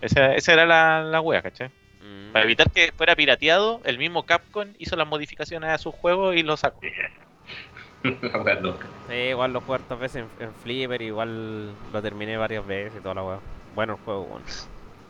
[0.00, 1.68] Esa, esa era la, la wea, ¿cachai?
[2.00, 2.32] Mm.
[2.32, 6.44] Para evitar que fuera pirateado, el mismo Capcom hizo las modificaciones a su juego y
[6.44, 6.80] lo sacó.
[8.04, 8.60] Wea.
[9.08, 13.02] Sí, igual lo jugué hartas veces en, en Flipper, igual lo terminé varias veces y
[13.02, 13.38] toda la weá.
[13.74, 14.42] Bueno el juego, weón.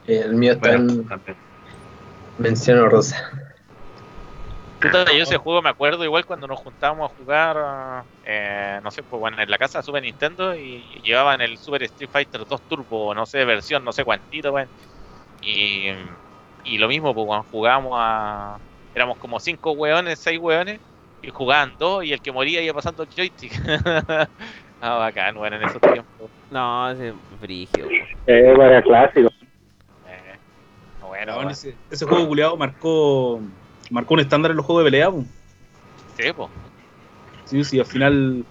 [0.06, 1.36] El mío está Bueno, en
[2.38, 3.49] mención rosa.
[4.80, 9.02] Puta, yo ese juego me acuerdo igual cuando nos juntábamos a jugar, eh, no sé,
[9.02, 12.62] pues bueno, en la casa de Super Nintendo y llevaban el Super Street Fighter 2
[12.62, 14.68] Turbo, no sé, versión, no sé cuántito, weón.
[15.42, 15.88] Y,
[16.64, 18.58] y lo mismo, pues cuando jugábamos a...
[18.94, 20.80] Éramos como cinco weones, seis weones,
[21.22, 23.52] y jugaban dos y el que moría iba pasando el joystick.
[24.80, 26.30] ah, bacán, bueno, en esos tiempos.
[26.50, 27.98] No, ese weón.
[28.26, 29.28] Eh, para clásico.
[30.08, 30.38] Eh,
[31.02, 33.40] bueno, Weón, bueno, ese, ese juego culiado marcó,
[33.90, 35.10] marcó un estándar en los juegos de pelea.
[35.10, 35.24] po.
[36.16, 36.48] sí, pues.
[37.44, 38.44] Sí, sí, al final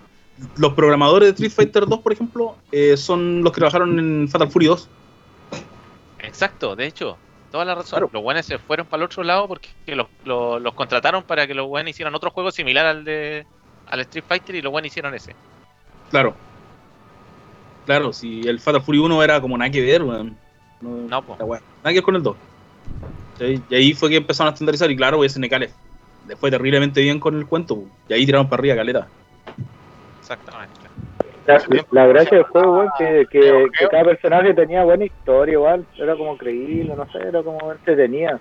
[0.58, 4.50] los programadores de Street Fighter 2, por ejemplo, eh, son los que trabajaron en Fatal
[4.50, 4.90] Fury 2.
[6.20, 7.18] Exacto, de hecho,
[7.52, 8.00] toda la razón.
[8.00, 8.10] Claro.
[8.12, 11.54] Los buenos se fueron para el otro lado porque los, los, los contrataron para que
[11.54, 13.46] los buenos hicieran otro juego similar al de
[13.88, 15.36] al Street Fighter y los buenos hicieron ese.
[16.10, 16.36] Claro.
[17.86, 20.38] Claro, si el Fatal Fury 1 era como nada que ver, weón.
[20.82, 21.36] No, No, po.
[21.38, 22.38] Nada que ver con el 2.
[23.40, 23.60] ¿Sí?
[23.70, 25.70] Y ahí fue que empezaron a estandarizar y claro, pues SNK le,
[26.28, 27.84] le fue terriblemente bien con el cuento.
[28.08, 29.08] Y ahí tiraron para arriba, caleta.
[30.20, 30.74] Exactamente.
[31.48, 31.60] La,
[31.92, 35.84] la gracia del juego, weón, que, que, que cada personaje tenía buena historia, igual.
[35.98, 38.40] Era como creíble, no sé, era como entretenida.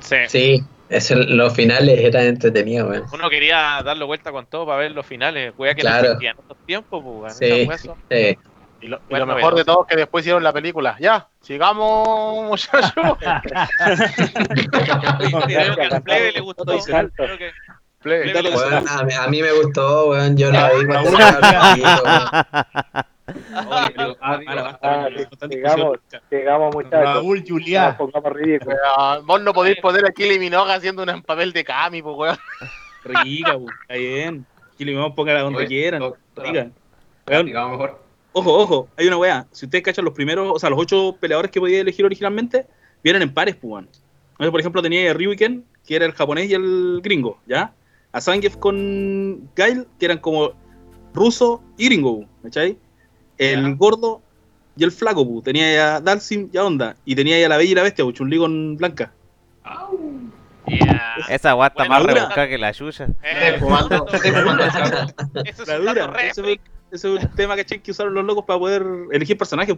[0.00, 0.16] Sí.
[0.28, 3.04] Sí, eso, los finales eran entretenidos, weón.
[3.12, 6.02] Uno quería darle vuelta con todo para ver los finales, wea que Claro.
[6.02, 8.38] no existían en otros tiempos, pues, sí.
[8.82, 9.56] Y lo, y Bueno, lo mejor bueno.
[9.58, 10.96] de todo es que después hicieron la película.
[11.00, 12.92] Ya, sigamos, muchachos.
[14.72, 16.64] Creo que al plebe le gustó.
[16.64, 17.52] Creo que
[18.00, 18.32] Play.
[18.34, 20.36] Weón, a, mí, a mí me gustó, weón.
[20.36, 21.30] Yo la vi cuando weón.
[23.94, 25.52] Pero- Ah, Ah, discusión.
[26.28, 27.04] sigamos, muchachos.
[27.04, 27.86] Raúl No Juliá.
[27.88, 28.76] nos pongamos ridículos.
[28.98, 32.36] Ah, Vos no podéis poner aquí Liminoga haciendo un papel de Kami, pues, weón.
[33.04, 34.46] Rica, po, está bien.
[34.78, 36.02] Y le vamos a poner a donde quieran.
[36.36, 36.70] Rica.
[37.28, 38.01] Weón, Digamos mejor.
[38.34, 39.46] Ojo, ojo, hay una weá.
[39.52, 42.66] Si ustedes cachan los primeros, o sea, los ocho peleadores que podía elegir originalmente,
[43.04, 43.84] vienen en pares, pues.
[44.32, 47.72] Entonces, por ejemplo, tenía a Ryuken, que era el japonés y el gringo, ¿ya?
[48.12, 50.52] A Zangief con Gail, que eran como
[51.14, 52.76] ruso y gringo, ¿cachai?
[53.38, 53.74] El Ya.
[53.76, 54.22] gordo
[54.76, 55.42] y el flaco, pu.
[55.42, 56.96] tenía a Dalsim y a Onda.
[57.04, 59.12] Y tenía ahí a la bella y la bestia, Chun-Li con Blanca.
[60.66, 61.16] Yeah.
[61.28, 63.08] Esa está Buena más rebuscada que la yuya.
[63.22, 64.64] Eh, fumando, estoy fumando.
[65.44, 66.12] Eso La dura.
[66.34, 66.60] fue,
[66.92, 67.80] ese fue el tema, ¿cachai?
[67.80, 69.76] Que usaron los locos para poder elegir personajes.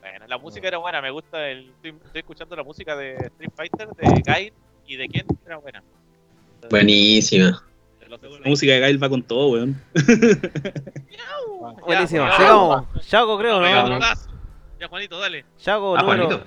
[0.00, 1.68] Bueno, la música era buena, me gusta el.
[1.70, 4.52] Estoy, estoy escuchando la música de Street Fighter, de Guy
[4.86, 5.82] y de quién era buena.
[6.70, 7.62] Buenísima.
[8.08, 9.80] La música de Gail va con todo, weón.
[11.86, 12.26] Buenísimo.
[12.26, 12.84] Ya, Sigamos.
[13.06, 13.88] Chaco, creo, Ya, ¿no?
[13.98, 14.16] Juanito.
[14.80, 15.44] Ya, Juanito, dale.
[15.58, 16.26] Chaco, Ah, número.
[16.26, 16.46] Juanito.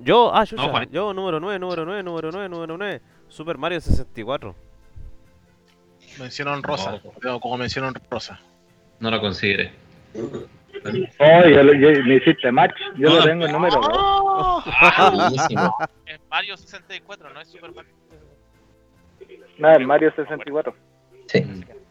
[0.00, 0.66] Yo, ah, yuya.
[0.66, 0.82] No.
[0.84, 3.00] Yo, número 9, número 9, número 9, número 9.
[3.28, 4.54] Super Mario 64.
[6.18, 7.00] Mención honrosa.
[7.22, 8.40] Como- Como mención honrosa.
[8.98, 9.72] No lo consideré.
[10.14, 12.74] Oh, yo, lo- yo- me hiciste match.
[12.96, 14.64] Yo lo tengo en número 2.
[15.14, 15.76] Buenísimo.
[16.06, 17.92] Es Mario 64, no es Super Mario.
[19.58, 20.74] Nada, el Mario 64.
[21.26, 21.42] Sí.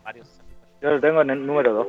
[0.04, 0.80] Mario 64.
[0.82, 1.88] Yo lo tengo en el número 2.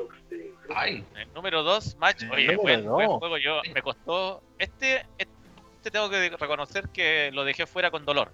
[0.75, 2.23] Ay, El número 2, match.
[2.23, 3.39] El Oye, buen, buen juego.
[3.39, 4.43] Yo me costó.
[4.59, 8.31] Este, este tengo que reconocer que lo dejé fuera con dolor.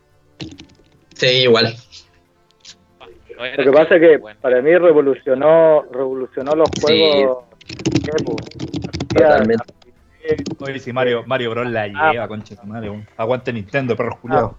[1.15, 1.75] Sí, igual.
[3.37, 4.39] No era Lo que pasa es que bueno.
[4.41, 7.45] para mí revolucionó revolucionó los juegos.
[9.15, 9.65] Totalmente.
[10.61, 12.13] Oye, si Mario, Mario Bros la Ah.
[12.13, 13.07] lleva, concha de weón.
[13.17, 14.57] Aguante Nintendo, perro culiado.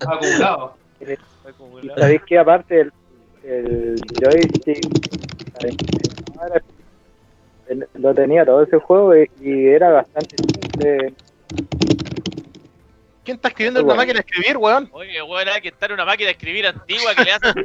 [0.00, 0.74] Acumulado.
[1.82, 2.92] Y sabéis que aparte el,
[3.44, 4.86] el joystick
[7.68, 11.14] el- lo tenía todo ese juego y, y era bastante simple.
[13.24, 14.88] ¿Quién está escribiendo en una máquina de escribir, weón?
[14.92, 17.54] Oye, weón, hay que estar en una máquina de escribir antigua que le hace.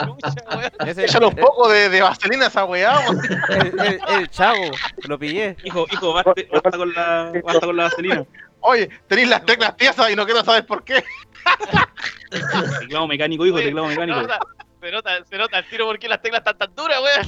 [0.00, 0.70] Chucha, weón.
[0.86, 3.20] Ese- Échale un poco de, de vaselina a esa weá, weón.
[3.50, 4.64] el, el- el chavo,
[5.06, 5.56] lo pillé.
[5.62, 8.24] Hijo, hijo, basta, basta con la, basta con la vaselina.
[8.60, 11.04] Oye, tenéis las teclas tiesas y no quiero saber por qué.
[12.80, 14.22] Teclado mecánico, hijo, Oye, teclado se mecánico.
[14.22, 14.38] nota,
[14.80, 17.26] se nota, se nota el tiro porque las teclas están tan duras, weón.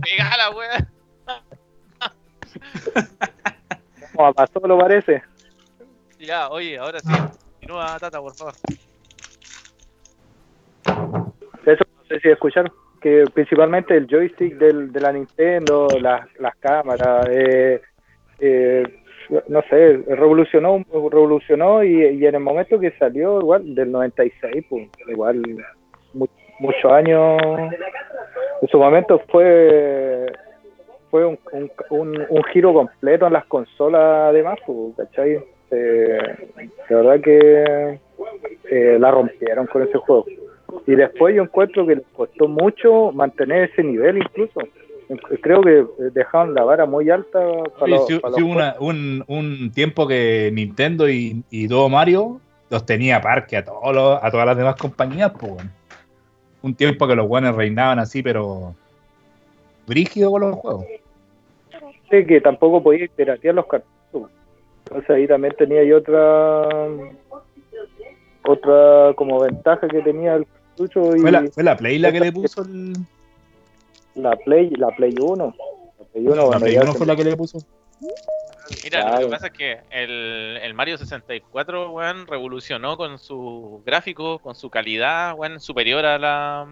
[0.02, 0.88] Pegala, weón.
[4.22, 5.20] Como a pasó lo parece.
[6.20, 7.12] Ya, oye, ahora sí.
[7.58, 8.54] Continúa, Tata, por favor.
[11.66, 12.70] Eso no sé si escucharon.
[13.00, 17.80] Que principalmente el joystick del, de la Nintendo, las, las cámaras, eh,
[18.38, 18.84] eh,
[19.48, 24.88] no sé, revolucionó, revolucionó y, y en el momento que salió, igual, del 96, pues,
[25.08, 25.42] igual,
[26.14, 26.28] mu-
[26.60, 27.42] muchos años,
[28.62, 30.26] en su momento fue
[31.12, 35.44] fue un, un, un, un giro completo en las consolas además, pues, ¿cachai?
[35.70, 36.18] Eh,
[36.88, 38.00] de verdad que
[38.70, 40.24] eh, la rompieron con ese juego.
[40.86, 44.60] Y después yo encuentro que les costó mucho mantener ese nivel incluso.
[45.42, 45.84] Creo que
[46.14, 47.38] dejaron la vara muy alta
[47.78, 51.68] para Oye, los, sí, para sí los una- un, un tiempo que Nintendo y, y
[51.68, 52.40] todo Mario
[52.70, 55.62] los tenía parque a todos los- a todas las demás compañías, pues.
[56.62, 58.74] Un tiempo que los guanes reinaban así, pero
[59.86, 60.86] brígido con los juegos.
[62.26, 64.30] Que tampoco podía piratear los cartuchos.
[64.86, 66.68] Entonces ahí también tenía yo otra
[68.44, 72.20] otra como ventaja que tenía el cartucho y Fue la, fue la Play la que
[72.20, 72.92] le puso el.
[74.14, 75.54] la Play, la Play 1.
[75.98, 77.58] La Play 1, La bueno, Play ya 1 se- fue la que le puso.
[78.84, 84.38] Mira, lo que pasa es que el, el Mario 64, weón, revolucionó con su gráfico,
[84.38, 86.66] con su calidad, weón, superior a la,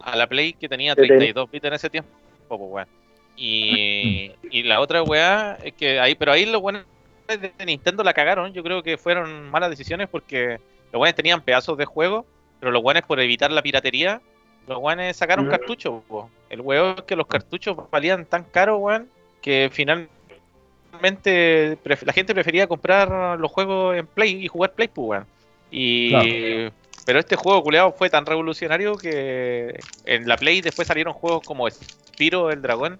[0.00, 2.10] a la Play que tenía Que ten- 32 bits en ese tiempo,
[2.48, 2.88] pues, weón.
[3.36, 6.84] Y, y la otra weá es que ahí, pero ahí los weones
[7.26, 10.60] de Nintendo la cagaron, yo creo que fueron malas decisiones porque
[10.92, 12.26] los weones tenían pedazos de juego,
[12.60, 14.20] pero los weones por evitar la piratería,
[14.68, 16.30] los weones sacaron cartuchos, po.
[16.48, 19.08] El weón es que los cartuchos valían tan caros, weón,
[19.42, 20.08] que finalmente
[21.82, 25.26] la gente prefería comprar los juegos en Play y jugar Play, pues, weón.
[25.70, 26.70] Y...
[27.06, 31.68] Pero este juego culeado fue tan revolucionario que en la Play después salieron juegos como
[31.68, 32.98] Spiro el Dragón,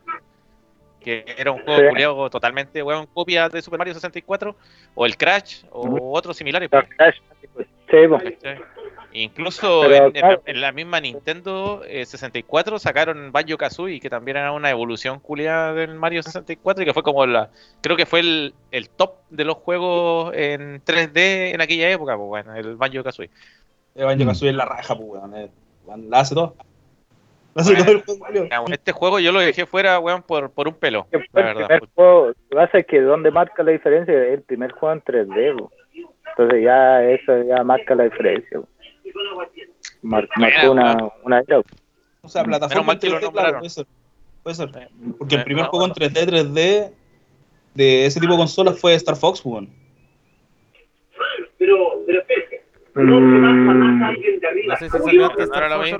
[1.04, 2.30] que era un juego Sí.
[2.30, 4.56] totalmente, weón, copia de Super Mario 64,
[4.94, 6.16] o el Crash, o Ujú.
[6.16, 6.68] otros similares.
[6.72, 6.96] la pues.
[6.96, 7.16] Crash,
[7.90, 8.18] sí, po.
[8.18, 8.58] ¿cachai?
[9.16, 10.42] Incluso Pero, en, claro.
[10.44, 15.20] la, en la misma Nintendo eh, 64 sacaron Banjo Kazooie, que también era una evolución
[15.20, 17.50] culiada del Mario 64 y que fue como la.
[17.80, 22.26] Creo que fue el, el top de los juegos en 3D en aquella época, pues
[22.26, 23.30] bueno, el Banjo Kazooie.
[23.94, 25.36] El Banjo Kazooie es la raja, pues, weón.
[25.36, 25.48] eh,
[25.84, 26.56] weón, La hace todo.
[28.18, 28.42] Bueno.
[28.42, 28.66] el juego.
[28.72, 31.66] Este juego yo lo dejé fuera, weón, por, por un pelo, Que la verdad.
[31.66, 34.92] primer juego, lo que pasa es que donde marca la diferencia es el primer juego
[34.94, 35.70] en 3D, po.
[36.30, 38.60] entonces ya eso ya marca la diferencia.
[40.02, 41.60] Mar- marcó una, una era.
[42.22, 43.86] O sea, plataforma en que lo 3D, claro, puede ser.
[44.42, 44.68] Puede ser.
[44.76, 44.88] Eh,
[45.18, 46.14] Porque el eh, primer no, juego en bueno.
[46.14, 46.90] 3D, 3D
[47.74, 49.64] de ese tipo de consolas fue Star Fox, weón.
[51.60, 52.43] Mm, No sé
[52.94, 53.20] No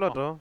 [0.07, 0.39] otro.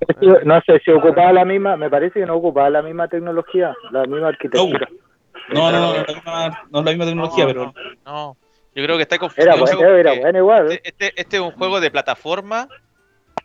[0.65, 4.29] sé si ocupaba la misma, me parece que no ocupaba la misma tecnología, la misma
[4.29, 4.87] arquitectura.
[5.53, 7.73] No, no, no, no, es la misma- no es la misma tecnología, No, pero
[8.05, 8.37] no,
[8.75, 9.53] yo creo que está confundido.
[9.55, 10.71] Era bueno, era bueno igual.
[10.71, 10.81] ¿eh?
[10.83, 12.67] Este, este, este es un juego de plataforma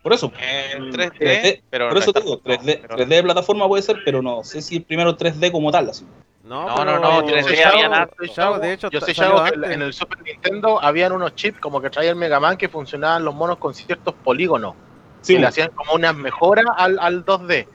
[0.02, 0.32] por eso.
[0.38, 3.82] en Mm, 3D, 3D, pero por eso te digo, 3D, pero- 3D de plataforma puede
[3.82, 5.88] ser, pero no sé si el primero 3D como tal.
[5.90, 6.06] Así.
[6.48, 8.14] No, No, pero- no, no, 3D Chavo, habían harto.
[8.18, 8.58] soy Chavo.
[8.58, 11.90] de hecho, yo soy Chavo que en el Super Nintendo habían unos chips como que
[11.90, 14.74] traía el Mega Man que funcionaban los monos con ciertos polígonos.
[15.20, 17.66] Sí, y le hacían como unas mejoras al, al 2D.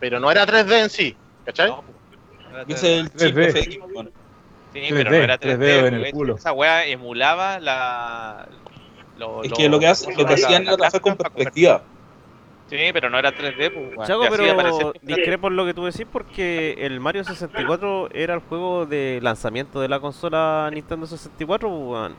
[0.00, 1.16] Pero no era 3D en sí.
[1.44, 1.68] ¿Cachai?
[1.70, 1.96] No, pues,
[2.52, 3.50] era ese es el chip 3D.
[3.64, 4.10] FX, weón.
[4.72, 5.58] Sí, 3D, pero no era 3D.
[5.58, 6.36] 3D en el pues, culo.
[6.36, 8.48] Esa weá emulaba la.
[9.18, 11.16] lo- Es que lo que, hace, ¿cómo lo que hacían La- era la trabajar con
[11.16, 11.82] perspectiva.
[12.72, 13.96] Sí, pero no era 3D, pues.
[13.96, 14.06] weón.
[14.06, 18.86] Chaco, pero discrepo en lo que tú decís porque el Mario 64 era el juego
[18.86, 22.14] de lanzamiento de la consola Nintendo 64, pues, weón.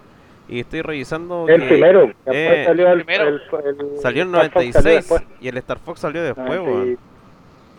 [0.47, 3.27] Y estoy revisando El que primero, eh, salió el, primero.
[3.29, 5.23] el- el- salió salió 96 después.
[5.41, 6.97] y el Star Fox salió después, 90 y- weón.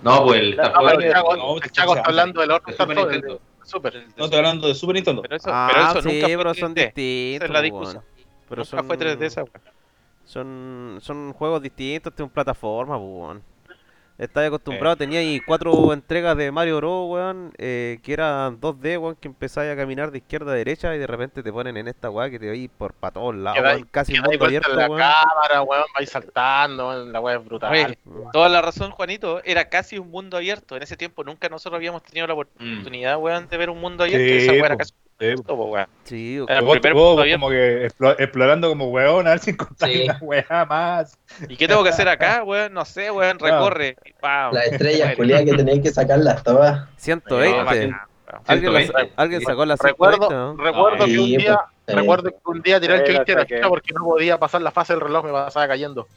[0.03, 3.05] No, pues el Star No, Fox el el Chago está hablando del otro Super el
[3.05, 3.41] Nintendo.
[3.63, 4.05] Super.
[4.17, 5.23] No estoy hablando de Super Nintendo.
[5.23, 6.85] Pero eso, Ah, pero eso sí, nunca fue pero son 3D.
[6.95, 8.03] distintos, Esa es la pues, discusión.
[8.03, 8.25] weón.
[8.49, 9.53] Pero Nunca son, fue 3D esa weá.
[10.25, 13.43] Son, son juegos distintos, este es un plataforma, pues, weón.
[14.17, 19.17] Estaba acostumbrado, tenía ahí cuatro entregas de Mario Bros, weón, eh, que eran 2D, weón,
[19.17, 22.11] que empezabas a caminar de izquierda a derecha y de repente te ponen en esta
[22.11, 24.87] weá que te veis por para todos lados, weón, casi quedáis mundo abierto, en la
[24.87, 24.99] weón.
[25.01, 27.73] cámara, weón, vais saltando, weón, la weá es brutal.
[27.73, 28.31] Oye, Mm.
[28.33, 30.77] toda la razón, Juanito, era casi un mundo abierto.
[30.77, 32.39] En ese tiempo nunca nosotros habíamos tenido la Mm.
[32.39, 34.25] oportunidad, weón, de ver un mundo abierto.
[34.25, 35.35] Sí, Esa weá era casi un Sí.
[36.05, 40.03] Sí, el Vos- primer como que explo- explorando como weón, a ver si encontráis Sí.
[40.05, 41.17] una weá más.
[41.49, 42.75] ¿Y qué tengo que hacer acá, weón?
[42.75, 43.97] No sé, weón, recorre.
[44.23, 46.89] Las estrellas culiadas que tenéis que sacarlas todas.
[46.97, 47.59] 120.
[47.59, 48.01] bacán,
[48.47, 49.13] ¿Alguien, la- 120.
[49.17, 50.65] alguien sacó la Recuerdo, 120, ¿no?
[50.71, 53.33] recuerdo que un Sí, día, pues, recuerdo que un día tiré el Sí, la chiste
[53.33, 53.55] a la saqué.
[53.57, 56.09] chucha porque no podía pasar la fase del reloj, me pasaba cayendo.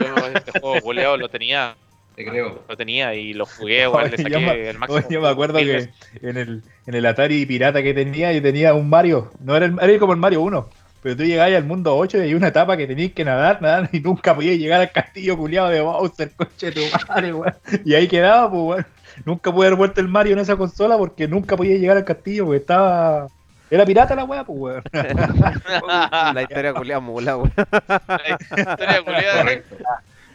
[0.00, 1.76] Yo este juego culeado lo tenía,
[2.18, 2.64] Te creo.
[2.68, 5.08] lo tenía y lo jugué, weón, le saqué yo me- el máximo.
[5.08, 5.88] Yo me acuerdo que
[6.20, 9.30] en el, en el Atari pirata que tenía, yo tenía un Mario.
[9.40, 10.68] No era, el, era como el Mario 1.
[11.00, 13.88] Pero tú llegabas al mundo 8 y hay una etapa que tenías que nadar, nadar
[13.92, 17.54] y nunca podías llegar al castillo culiado de Bowser, coche de tu madre, weón.
[17.84, 18.86] Y ahí quedaba, pues, weón.
[19.24, 22.46] Nunca pude dar vuelta el Mario en esa consola porque nunca podía llegar al castillo
[22.46, 23.28] porque estaba.
[23.70, 24.82] Era pirata la weá, pues, weón.
[26.34, 27.52] La historia culiada mula, weón.
[27.88, 29.76] La historia culiada, Correcto.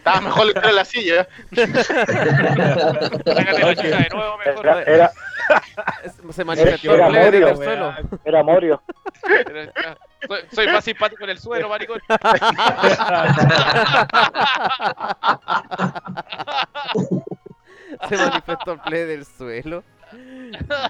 [0.04, 1.28] Estaba mejor le tiré en la silla.
[3.26, 4.66] sácate la chucha de nuevo mejor.
[4.68, 5.12] Era, era,
[6.32, 7.56] Se manifestó Era el del weón.
[7.58, 7.94] suelo.
[8.26, 8.82] era Morio.
[10.28, 12.02] Soy, soy más simpático en el suelo, maricón.
[18.10, 19.84] Se manifestó el play del suelo.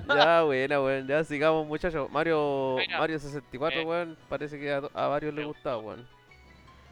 [0.07, 1.07] Ya, buena, weón.
[1.07, 2.09] Ya sigamos, muchachos.
[2.11, 2.77] Mario.
[2.97, 3.85] Mario 64, Eh.
[3.85, 4.17] weón.
[4.29, 6.07] Parece que a, a varios les gustaba, weón.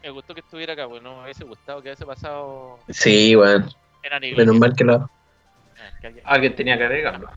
[0.02, 3.34] Me gustó que estuviera acá, pues no me hubiese gustado que hubiese pasado Sí,
[4.10, 4.36] anime.
[4.36, 4.94] Menos mal que lo.
[4.94, 5.08] Ah,
[6.00, 7.28] que alguien- Alguien tenía que agregarlo.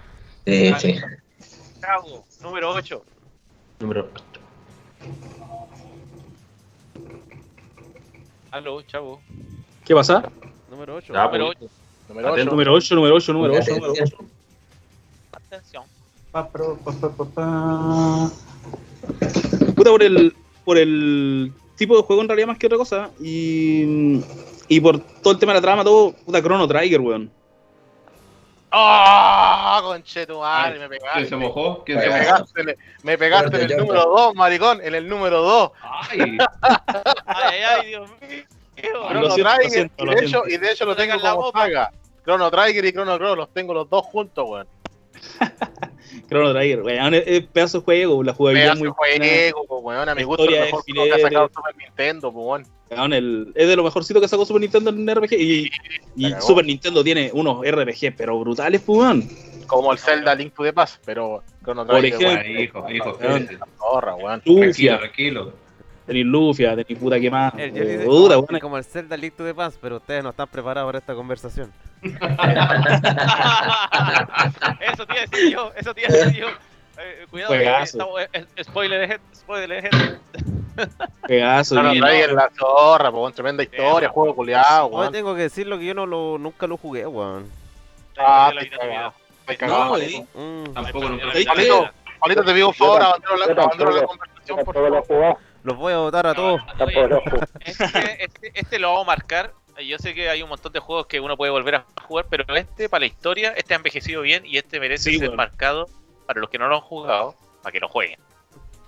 [0.45, 0.95] Sí, sí.
[1.80, 3.03] Chavo, número 8.
[3.80, 4.09] Número
[8.51, 9.22] Aló, chavo.
[9.84, 10.24] ¿Qué pasa?
[10.70, 11.13] Número 8.
[11.13, 11.57] Ya, Número pues.
[11.61, 11.72] 8.
[12.09, 12.41] Número Atento.
[12.41, 12.51] 8.
[12.51, 14.18] Número 8, número 8, número 8, número 8.
[15.34, 15.84] Atención.
[19.76, 23.09] Puta, por el, por el tipo de juego en realidad más que otra cosa.
[23.21, 24.21] Y,
[24.67, 27.32] y por todo el tema de la trama, todo, puta Chrono Trigger, weón.
[28.71, 29.80] ¡Ah!
[29.84, 31.26] conche tu madre, me ¿Quién pegaste.
[31.30, 31.84] se mojó?
[31.86, 32.23] ¿Quién se Me mojó?
[32.23, 35.71] pegaste, en el, me pegaste en el número 2, maricón, en el número 2.
[35.82, 36.38] Ay,
[37.26, 38.43] Ay, ay, Dios mío.
[39.09, 41.59] Chrono Trigger, siento, y, de hecho, y de hecho lo tengo la como boca.
[41.59, 41.91] saga.
[42.26, 44.67] Chrono Trigger y Chrono Cross los tengo los dos juntos, weón.
[46.28, 47.13] Chrono Trigger, weón.
[47.13, 49.34] Es, es pedazo de juego, la jugabilidad es Pedazo muy de buena.
[49.34, 50.09] juego, po, weón.
[50.09, 52.66] A mi gusto, el historia mejor es juego que ha sacado Super Nintendo, po, weón.
[52.91, 55.34] Weón, el- es de lo mejorcito que sacó Super Nintendo en RPG.
[55.34, 55.72] Y,
[56.16, 56.32] y.
[56.41, 59.30] Super Nintendo tiene unos RPG, pero brutales, pues, weón.
[59.68, 63.18] Como el Zelda Link to the Past, pero Chrono Por Trigger, ejemplo, weón, hijo, hijo,
[63.20, 63.47] weón.
[63.47, 65.53] Tranquilo, Lufia, tranquilo.
[66.06, 67.53] Tenéis Lufia, tenéis puta que más.
[67.56, 70.30] El Jerry dice, Puta, como, como el Zelda Link to the Past, pero ustedes no
[70.32, 71.72] están preparados para esta conversación.
[74.82, 76.47] eso te iba a decir yo, eso te iba a decir yo.
[76.97, 77.84] Eh, cuidado, que Juegazo.
[77.84, 80.18] estamos, eh, eh, spoiler ahead, spoiler ahead.
[81.28, 83.30] Pegazo, Chrono y- Trigger, la zorra, po.
[83.32, 85.12] Tremenda historia, juego culiado, weón.
[85.12, 87.47] tengo que decirlo que yo no lo, nunca lo jugué, weón.
[88.18, 89.14] Ah, La te cagado.
[89.45, 91.26] Te cagado, No, eh, Mm, Tampoco nunca
[92.20, 93.45] Juanito, te pido un favor, Yo abandona
[93.91, 94.74] la, conversación, por
[95.06, 95.38] favor.
[95.66, 96.61] Los voy a votar a todos.
[97.66, 99.53] Este, este, este lo vamos a marcar.
[99.85, 102.45] Yo sé que hay un montón de juegos que uno puede volver a jugar, pero
[102.56, 105.38] este, para la historia, este ha envejecido bien y este merece Sí, ser bueno.
[105.44, 105.89] marcado
[106.26, 108.19] para los que no lo han jugado, para que lo jueguen.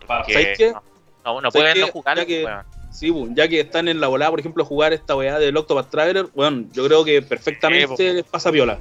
[0.07, 0.71] Porque ¿Sabes qué?
[0.71, 0.81] No,
[1.25, 1.81] no, no ¿Sabes pueden qué?
[1.81, 2.65] no jugarlo, Ya que- weón.
[2.89, 6.27] Sí, ya que están en la volada, por ejemplo, jugar esta weá del Octopath Traveler,
[6.33, 8.79] bueno, yo creo que perfectamente Sí, les pasa viola.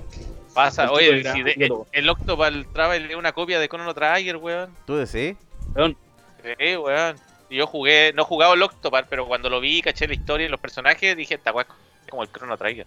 [0.55, 4.37] Pasa, el oye, de si de- el Octopal Travel es una copia de Chrono Trigger,
[4.37, 4.71] weón.
[4.87, 5.37] ¿Tú decís?
[6.59, 7.17] Sí, weón.
[7.49, 10.47] Y Yo jugué, no he jugado el Octopal, pero cuando lo vi, caché la historia
[10.47, 11.67] y los personajes, dije, esta weá
[12.05, 12.87] es como el Chrono Trigger.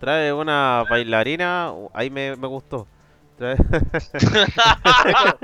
[0.00, 2.86] Trae una bailarina, uh, ahí me, me gustó.
[3.38, 3.56] Trae-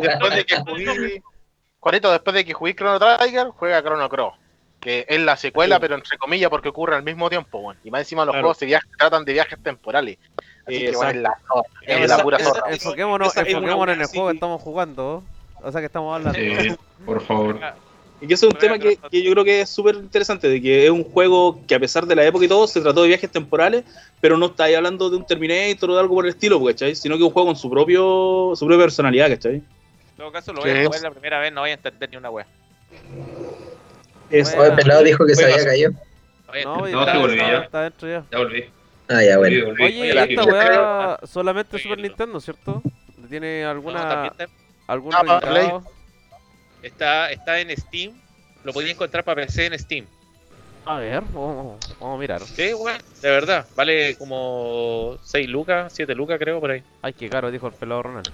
[0.00, 1.22] después de que jugué,
[1.80, 4.34] Juanito, después de que jugué Chrono Trigger, juega Chrono Cross.
[4.80, 7.78] Que es la secuela, pero entre comillas, porque ocurre al mismo tiempo, weón.
[7.84, 8.42] Y más encima los Claro.
[8.46, 10.18] juegos se viajan- tratan de viajes temporales.
[10.66, 11.38] Así que, weón, es la.
[11.82, 12.62] Es Esa- la pura zorra.
[12.64, 13.46] Una enfoquémonos en
[14.00, 15.22] el juego que estamos jugando.
[15.62, 16.38] O sea que estamos hablando.
[16.38, 16.74] Sí,
[17.04, 17.58] por favor.
[18.20, 20.62] Y que ese es un tema que, que yo creo que es súper interesante, de
[20.62, 23.08] que es un juego que a pesar de la época y todo, se trató de
[23.08, 23.84] viajes temporales,
[24.20, 26.94] pero no está ahí hablando de un Terminator o de algo por el estilo, ¿cachai?
[26.94, 29.54] Sino que es un juego con su propio su propia personalidad, ¿cachai?
[29.56, 29.64] En
[30.16, 32.16] todo caso, lo ¿Qué voy a jugar la primera vez, no voy a entender ni
[32.16, 32.28] una.
[34.30, 34.62] Es- Bueno.
[34.74, 35.90] Oye, pelado dijo que se había caído.
[36.64, 37.58] No, No, está, sí, volví está- ya.
[37.58, 38.24] está dentro ya.
[38.30, 38.64] Ya volví.
[39.08, 39.64] Ah, ya, bueno.
[39.66, 40.00] Volví, volví.
[40.00, 42.82] Oye, esta weá solamente Super Nintendo, ¿cierto?
[43.28, 44.32] ¿Tiene alguna
[44.86, 45.84] algún Ah, reeditado?
[46.82, 48.12] está, está en Steam,
[48.64, 50.06] lo podía encontrar para PC en Steam.
[50.84, 52.40] A ver, vamos, vamos a mirar.
[52.42, 53.66] Sí, weón, de verdad.
[53.76, 56.82] Vale como 6 lucas, 7 lucas creo, por ahí.
[57.02, 58.28] Ay, qué caro, dijo el pelado Ronald.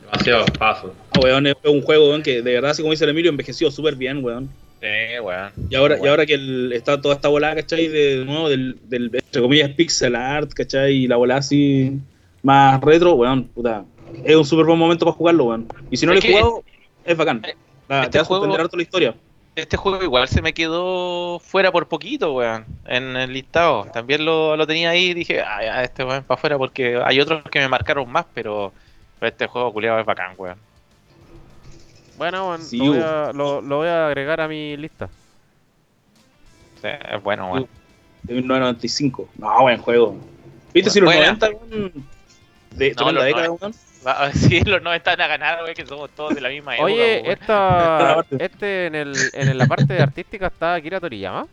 [0.00, 0.94] Demasiado paso.
[1.12, 3.70] Ah, weón, es un juego, weón, que de verdad, así como dice el Emilio, envejeció
[3.70, 4.48] súper bien, weón.
[4.80, 5.52] Sí, weón.
[5.70, 6.10] Y ahora, y Bueno.
[6.12, 7.86] ahora que el- está toda esta volada, ¿cachai?
[7.88, 10.92] De, nuevo, del, del, entre comillas, pixel art, ¿cachai?
[10.94, 11.98] Y la volada así
[12.42, 13.84] más retro, weón, puta.
[14.24, 15.68] Es un súper buen momento para jugarlo, weón.
[15.90, 16.64] Y si no Es lo he jugado,
[17.04, 17.42] es bacán.
[17.88, 19.14] Ah, este te va a juego- sorprender harto la historia.
[19.56, 23.86] Este juego igual se me quedó fuera por poquito, weón, en el listado.
[23.92, 27.18] También lo, lo tenía ahí y dije, ah, ya, este weón para afuera porque hay
[27.20, 28.72] otros que me marcaron más, pero,
[29.18, 30.58] pero este juego culiado es bacán, weón.
[32.16, 35.08] Bueno, Sí, lo, voy a, lo, lo voy a agregar a mi lista.
[36.80, 37.66] Sí, es bueno, weón.
[38.22, 39.28] De 1995.
[39.38, 40.16] No, buen juego.
[40.74, 41.32] ¿Viste si los Buena.
[41.32, 41.92] 90, weón?
[42.76, 43.66] De No, los década, 90.
[43.66, 43.74] weón.
[44.06, 46.48] Va- a ver si los no están a ganar, weón, que somos todos de la
[46.48, 46.86] misma época.
[46.92, 51.46] Oye, esta, este en, el, en la parte artística está Akira Toriyama.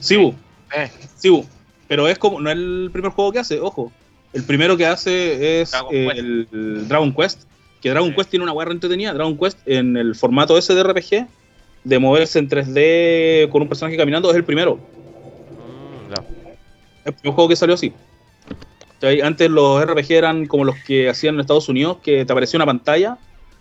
[0.00, 0.34] Sí, bu.
[0.74, 0.90] Eh.
[1.16, 1.46] Sí, bu.
[1.88, 3.90] Pero es como, no es el primer juego que hace, ojo.
[4.32, 6.18] El primero que hace es Dragon eh, Quest.
[6.18, 7.42] el, el Dragon Quest.
[7.80, 8.16] Que Dragon Sí.
[8.16, 9.14] Quest tiene una guerra entretenida.
[9.14, 11.26] Dragon Quest en el formato ese de RPG,
[11.84, 14.76] de moverse en 3D con un personaje caminando, es el primero.
[14.76, 16.24] Mm, ya.
[17.06, 17.92] El primer juego que salió así.
[19.22, 22.66] Antes los RPG eran como los que hacían en Estados Unidos, que te aparecía una
[22.66, 23.16] pantalla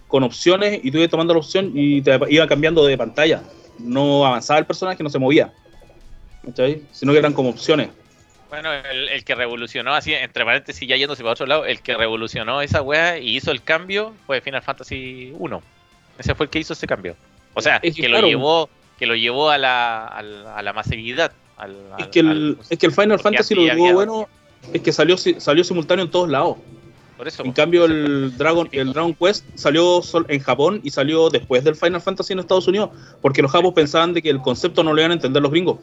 [0.08, 3.44] con opciones y tú ibas tomando la opción y te iba cambiando de pantalla.
[3.80, 5.54] No avanzaba el personaje, no se movía.
[6.46, 6.82] ¿Cachai?
[6.92, 7.90] Sino que eran como opciones.
[8.50, 11.96] Bueno, el, el que revolucionó, así, entre paréntesis, ya yéndose para otro lado, el que
[11.98, 15.62] revolucionó esa weá y hizo el cambio fue Final Fantasy 1.
[16.18, 17.16] Ese fue el que hizo ese cambio.
[17.54, 20.62] O sea, Es que que, lo llevó, que lo llevó a la, a la, a
[20.64, 21.34] la masividad.
[21.58, 24.30] Al, Es que el, al- es que el Final Fantasy lo tuvo había- bueno
[24.74, 26.58] es que salió, si- salió simultáneo en todos lados.
[27.18, 31.30] por eso, En cambio, el Dragon, el Dragon Quest salió sol- en Japón y salió
[31.32, 32.92] después del Final Fantasy en Estados Unidos,
[33.24, 35.80] porque los japos pensaban de que el concepto no lo iban a entender los gringos.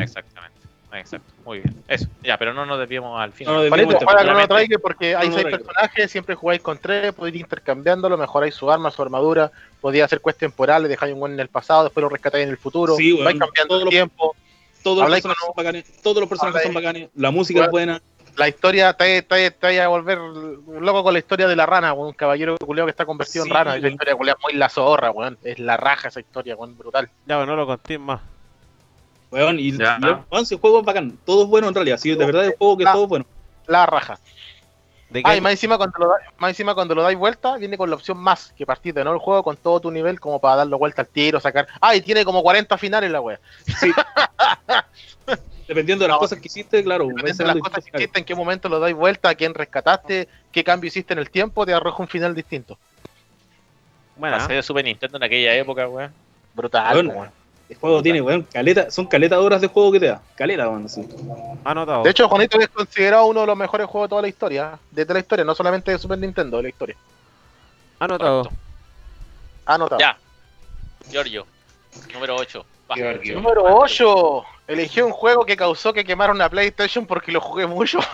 [0.00, 0.54] Exactamente.
[0.92, 1.30] Exacto.
[1.44, 1.74] Muy bien.
[1.88, 2.06] Eso.
[2.22, 3.54] Ya, pero no nos desviemos al final.
[3.54, 4.54] No nos juega Chrono obviamente.
[4.54, 8.90] Trigger porque hay seis personajes, siempre jugáis con tres, podéis ir intercambiándolo, mejoráis su arma,
[8.92, 9.50] su armadura,
[9.80, 12.56] podéis hacer quests temporales, dejáis un buen en el pasado, después lo rescatáis en el
[12.58, 13.24] futuro, Sí, weón.
[13.24, 14.36] vais cambiando Todos el los- tiempo,
[14.84, 18.00] Todos los personajes son bacanes, todos los personajes son bacanes, la música es buena.
[18.36, 21.92] La historia te, te, te vaya a volver loco con la historia de la rana,
[21.92, 23.92] weón, un caballero culiao que está convertido Sí, en rana, esa weón.
[23.92, 27.08] historia culiao es muy la zorra, weón, es la raja esa historia, weón, brutal.
[27.26, 28.20] Ya, bueno, no lo conté más.
[29.30, 29.98] Weón, y, Ya.
[30.00, 32.44] y, weón, si el juego es bacán, todo es bueno en realidad, sí, de verdad
[32.46, 32.92] el juego que Ah.
[32.92, 33.26] todo es bueno.
[33.66, 34.18] La raja.
[35.08, 37.78] ¿De Ah, y más encima cuando lo, da- más encima cuando lo dais vuelta, viene
[37.78, 40.40] con la opción más, que partir de nuevo el juego con todo tu nivel como
[40.40, 41.68] para darlo vuelta al tiro, sacar.
[41.80, 43.38] Ah, y tiene como 40 finales la wea.
[45.68, 46.20] Dependiendo de las No.
[46.20, 48.94] cosas que hiciste, claro, Dependiendo de las cosas que hiciste, en qué momento lo dais
[48.94, 52.78] vuelta, a quién rescataste, qué cambio hiciste en el tiempo, te arroja un final distinto.
[54.16, 56.12] Bueno, Pasé de Super Nintendo en aquella época, weón.
[56.54, 57.10] Brutal, Bueno.
[57.10, 57.30] weón.
[57.68, 60.22] El juego tiene, weón, caleta, son caleta de horas de juego que te da.
[60.36, 61.04] Caleta, weón, así.
[61.64, 62.04] anotado.
[62.04, 65.04] De hecho, Juanito es considerado uno de los mejores juegos de toda la historia, de
[65.04, 66.96] toda la historia, no solamente de Super Nintendo, de la historia.
[67.98, 68.44] anotado.
[68.44, 68.60] Correcto.
[69.66, 69.98] Anotado.
[70.00, 70.16] Ya.
[71.10, 71.44] Giorgio.
[72.12, 72.64] Número 8.
[72.94, 73.34] Giorgio.
[73.34, 74.44] Número 8.
[74.68, 77.98] Elegí un juego que causó que quemara una PlayStation porque lo jugué mucho.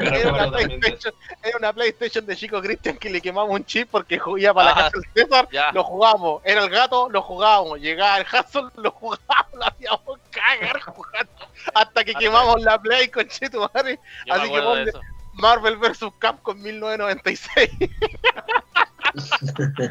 [0.00, 4.18] Era una, PlayStation, era una PlayStation de Chico Christian que le quemamos un chip porque
[4.18, 5.72] jugaba para la Ah, casa del César, ya.
[5.72, 6.42] lo jugábamos.
[6.44, 7.80] Era el gato, lo jugábamos.
[7.80, 11.32] Llegaba el Hudson, lo jugábamos, lo hacíamos cagar jugando.
[11.74, 13.26] Hasta que Ah, quemamos la Play con.
[13.28, 13.98] Yo me
[14.32, 14.92] Así que ponle-.
[15.34, 16.04] Marvel vs.
[16.18, 17.70] Capcom 1996.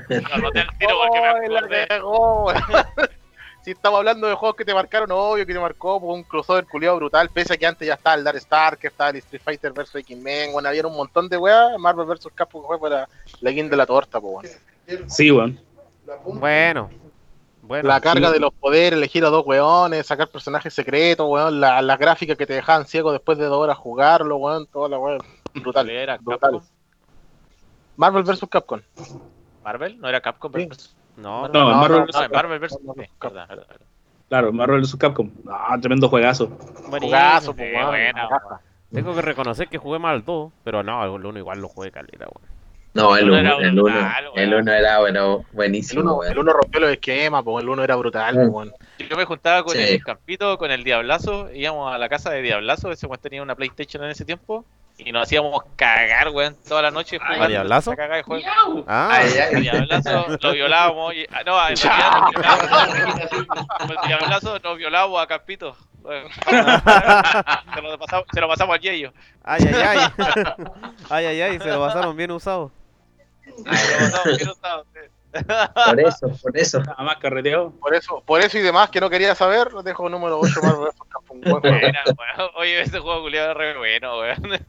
[0.10, 1.88] Lo anoté al tiro porque me Ay, la acordé.
[3.64, 6.66] Si estamos hablando de juegos que te marcaron, obvio que te marcó por un crossover
[6.66, 9.42] culiado brutal, pese a que antes ya estaba el Dark Star, que estaba el Street
[9.44, 12.30] Fighter vs X-Men, bueno, había un montón de weas, Marvel vs.
[12.34, 13.08] Capcom fue para
[13.40, 15.10] la guinda de la torta, pues, weón.
[15.10, 15.60] Sí, weón.
[16.26, 16.90] Bueno.
[17.62, 17.88] Bueno.
[17.88, 21.98] La carga de los poderes, elegir a dos weones, sacar personajes secretos, weón, la, la
[21.98, 25.20] gráfica que te dejaban ciego después de dos horas jugarlo, weón, toda la weón.
[25.54, 25.90] Brutal.
[25.90, 26.54] Era brutal.
[26.54, 26.70] Capcom.
[27.96, 28.42] Marvel vs.
[28.50, 28.82] Capcom.
[29.64, 30.52] Marvel, no era Capcom.
[30.54, 30.68] Sí.
[31.22, 32.16] No, No, no, Marvel vs.
[32.22, 32.30] No.
[32.30, 32.70] Marvel vs.
[32.72, 33.10] Sí, vs.
[33.20, 33.34] Capcom.
[33.34, 33.86] verdad, verdad, verdad.
[34.30, 34.96] Claro, Marvel vs.
[34.96, 35.30] Capcom.
[35.50, 36.48] Ah, tremendo juegazo.
[36.88, 37.00] buenísimo.
[37.18, 38.62] Jugazo, pues, Sí, raja.
[38.94, 41.92] Tengo que reconocer que jugué mal al 2, pero no, el 1 igual lo jugué
[41.92, 42.52] caleta, weón.
[42.94, 44.54] No, el Uno 1 era el el weón.
[44.62, 48.36] uno era bueno, El buenísimo, el uno rompió los esquemas, pues el uno era brutal,
[48.36, 48.54] pues, Mm.
[48.54, 48.74] weón.
[49.10, 49.82] Yo me juntaba con Sí.
[49.82, 53.56] el Campito, con el Diablazo, íbamos a la casa de Diablazo, ese weón tenía una
[53.56, 54.66] PlayStation en ese tiempo,
[55.04, 57.48] y nos hacíamos cagar, weón, toda la noche jugando.
[57.48, 57.92] Diablazo?
[57.92, 58.46] de juego.
[58.88, 59.62] Ah, Ay, ay.
[59.62, 61.76] Diablazo lo violábamos, y, ah, no, el
[64.08, 65.76] Diablazo nos violábamos a Campito.
[66.04, 69.14] se, lo pasamos, se lo pasamos al Yeyo.
[69.44, 70.00] ay, ay, ay.
[71.10, 72.72] ay, ay, ay, se lo pasaron bien usado.
[73.44, 75.00] Se lo pasamos bien usado, sí.
[75.86, 76.80] Por eso, por eso.
[76.82, 77.72] Nada más carreteo.
[77.80, 80.90] Por eso, por eso y demás que no quería saber, lo dejo número 8 Marvel
[81.34, 81.78] Buen juego.
[82.56, 84.42] Oye, ese juego culiado es re bueno, weón.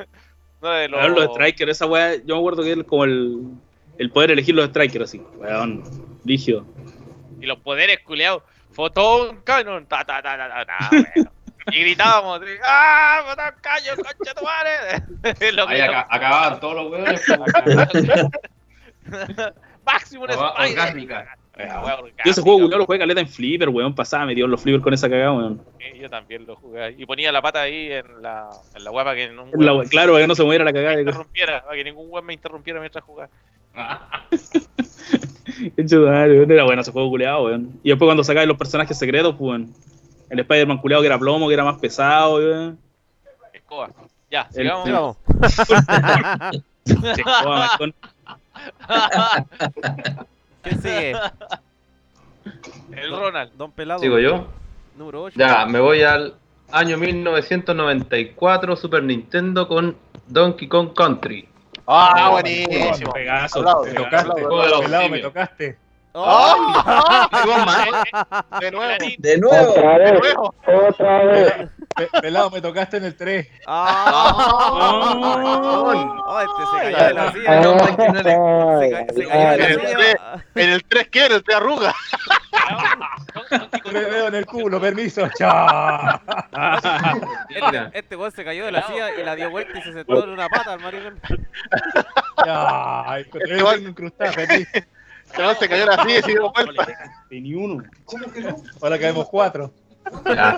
[0.63, 1.01] No de los...
[1.01, 3.49] Weón, Los strikers, esa weá, yo me acuerdo que es como el,
[3.99, 5.21] el poder elegir los strikers así.
[5.37, 5.83] Weón,
[6.25, 6.65] rígido.
[7.41, 8.45] Y los poderes culiados.
[8.71, 11.05] Fotón, canon, ta ta ta ta ta, ta weón.
[11.73, 13.23] Y gritábamos, ¡ah!
[13.29, 15.53] ¡Fotón, caño, concha tu madre!
[15.53, 17.21] Lo Ahí acababan todos los hueones.
[19.85, 20.53] Máximo Spider.
[20.59, 21.37] orgásmica.
[21.57, 23.95] Wea Yo ese juego culiao lo jugué caleta en flipper, weón.
[23.95, 25.61] Pasaba, me dio los flippers con esa cagada, weón.
[25.79, 26.83] Sí, Yo también lo jugué.
[26.83, 26.95] ahí.
[26.99, 29.89] Y ponía la pata ahí en la, en la wea para que ningún La- weón
[29.89, 31.01] claro, para que no se moviera la me cagada.
[31.01, 33.29] interrumpiera, para que ningún weón me interrumpiera mientras jugaba.
[35.77, 36.51] Qué chudare, weón.
[36.51, 37.79] Era bueno ese juego culeado, weón.
[37.83, 39.75] Y después cuando sacabas los personajes secretos, pues, weón.
[40.31, 42.79] El Spider-Man culeado que era plomo, que era más pesado, weón.
[43.53, 43.91] Escoba.
[44.31, 45.17] Ya, El- sigamos.
[46.87, 47.95] Jugaba más con-
[50.63, 51.13] ¿Quién sigue?
[52.93, 53.53] El Ronald.
[53.57, 54.01] Don Pelado.
[54.01, 54.47] Sigo yo.
[54.97, 55.37] Número 8.
[55.39, 56.35] Ya, me voy al
[56.71, 61.49] año 1994 Super Nintendo con Donkey Kong Country.
[61.87, 63.11] Ah, Oh, buenísimo.
[63.11, 64.43] Aplausos, Me tocaste,
[64.89, 65.33] me simios.
[66.13, 66.21] Tocaste.
[66.85, 68.45] ¡Ah!
[68.61, 69.71] De De nuevo, De nuevo.
[69.73, 70.55] Otra de vez, nuevo.
[70.89, 71.55] otra vez.
[71.97, 73.47] Pe- pelado, me tocaste en el 3.
[73.67, 74.33] ¡Ah!
[76.25, 77.61] Oh, este se cayó de la silla.
[77.61, 80.45] no, man, que no le- Se, ca- se cayó de la silla.
[80.55, 81.27] En el 3 ¿qué?
[81.27, 81.95] En el 3 arruga.
[83.93, 85.29] Me veo en el culo, permiso.
[85.39, 86.21] Chao.
[87.49, 90.25] Este, este weón se cayó de la silla y la dio vuelta y se sentó
[90.25, 91.21] en una pata al maricón.
[93.89, 94.71] Incrustado, permiso.
[95.39, 96.87] No, se cayó la silla y se dio vuelta.
[97.31, 97.83] Ni uno.
[98.81, 99.73] Ahora caemos cuatro.
[100.27, 100.57] Ya,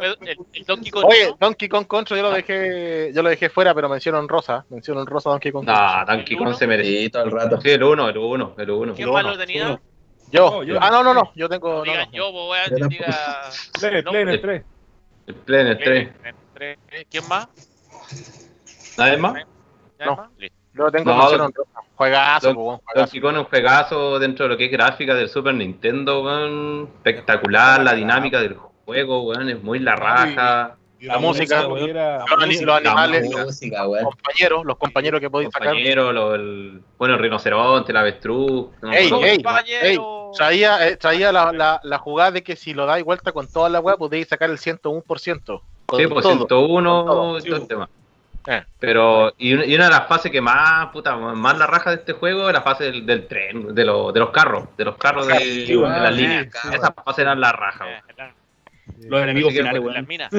[0.00, 0.16] El,
[0.54, 1.04] el Donkey Kong.
[1.06, 1.36] Oye, ¿no?
[1.38, 4.64] Donkey Kong Contra yo lo dejé, yo lo dejé fuera, pero menciono en rosa.
[4.70, 5.66] Menciono en rosa Donkey Kong.
[5.66, 6.88] No, Donkey Kong se merece.
[6.90, 7.60] Sí, todo el rato.
[7.60, 8.94] Sí, el 1, el 1, el 1.
[8.94, 9.78] ¿Quién más lo tenía?
[10.30, 10.50] Yo.
[10.50, 11.30] No, yo- Ah, no, no, no.
[11.36, 11.84] Yo tengo.
[11.84, 12.10] No No, no.
[12.12, 13.50] yo, pues weón, Yo diga.
[13.82, 14.62] En el 3.
[15.26, 16.08] El Play en el 3.
[16.54, 16.78] Tres.
[17.10, 17.48] ¿Quién más?
[18.96, 19.34] ¿Nadie más?
[19.98, 20.16] ¿Ya No.
[20.16, 20.30] más?
[20.38, 20.56] Listo.
[20.74, 21.48] Yo tengo No, rosa.
[21.96, 23.28] Juegazo, Don- juegazo.
[23.38, 26.88] Un juegazo dentro de lo que es gráfica del Super Nintendo, weón.
[26.96, 30.76] Espectacular, la dinámica del juego, weón, es muy la raja.
[31.00, 31.92] La música, weón.
[31.92, 34.04] Los, ani- los animales, La los música, weón.
[34.04, 35.68] compañeros, los compañeros que podéis sacar.
[35.68, 38.68] Compañero, lo- el, bueno, el rinoceronte, el avestruz.
[38.80, 39.24] no me Ey, acuerdo.
[39.26, 39.80] ey, Compañero.
[39.86, 39.98] ey,
[40.36, 43.68] traía, eh, traía la, la, la jugada de que si lo dais vuelta con toda
[43.68, 45.60] la weá podéis sacar el 101%.
[45.86, 46.32] Con Sí, pues todo.
[46.34, 47.88] 101 con todo, y todo el tema.
[48.46, 48.62] Eh.
[48.80, 51.96] Pero, y, una- y una de las fases que más, puta, más la raja de
[51.96, 54.96] este juego es la fase del, del tren, de, los de los carros, de los
[54.96, 56.46] carros de, Sí, de bueno, las sí, líneas.
[56.62, 56.68] sí.
[56.74, 58.02] Esa fase era la raja, Eh.
[59.08, 60.06] Los enemigos finales, Las weón.
[60.08, 60.30] minas.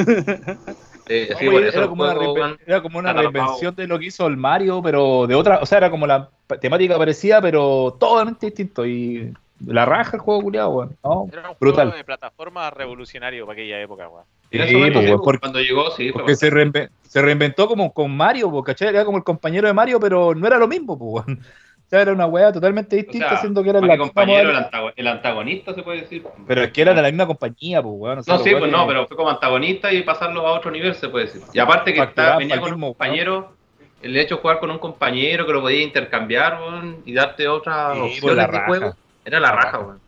[1.07, 4.05] Eh, sí, Oye, por eso era, como una era como una reinvención de lo que
[4.05, 6.29] hizo el Mario, pero de otra, o sea, era como la
[6.61, 8.85] temática parecida, pero totalmente distinto.
[8.85, 9.33] Y
[9.65, 10.97] la raja el juego culiado, weón.
[11.03, 11.27] ¿no?
[11.31, 11.87] Era un Brutal.
[11.87, 14.23] juego de plataforma revolucionario para aquella época, weón.
[14.53, 18.15] Sí, pues, weón, porque- cuando llegó, sí, fue Porque se, reinve- se reinventó como con
[18.15, 18.89] Mario, po, ¿cachai?
[18.89, 21.39] Era como el compañero de Mario, pero no era lo mismo, weón.
[21.85, 24.45] O sea, era una weá totalmente distinta, O sea, siendo que era la compañero, el,
[24.47, 24.65] modalidad.
[24.65, 26.23] antago- el antagonista, se puede decir.
[26.47, 28.19] Pero es que era de la misma compañía, pues, weón.
[28.19, 30.95] o sea, No, sí, pues no, pero fue como antagonista y pasarlo a otro nivel,
[30.95, 31.41] se puede decir.
[31.53, 33.53] Y aparte que está, venía con un compañero,
[34.01, 37.93] el hecho de jugar con un compañero que lo podía intercambiar, weón, y darte otras
[37.95, 39.99] Sí, opciones pues, de juego, era la raja, weón.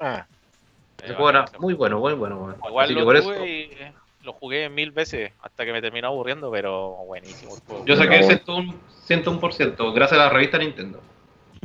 [0.00, 0.26] Ah,
[1.02, 2.54] Ese juego era muy bueno, muy bueno.
[2.66, 5.80] Igual Así que lo por tuve eso, y lo jugué mil veces hasta que me
[5.80, 7.84] terminó aburriendo, pero buenísimo el juego.
[7.84, 8.74] yo saqué el 101%,
[9.08, 11.00] 101% gracias a la revista Nintendo.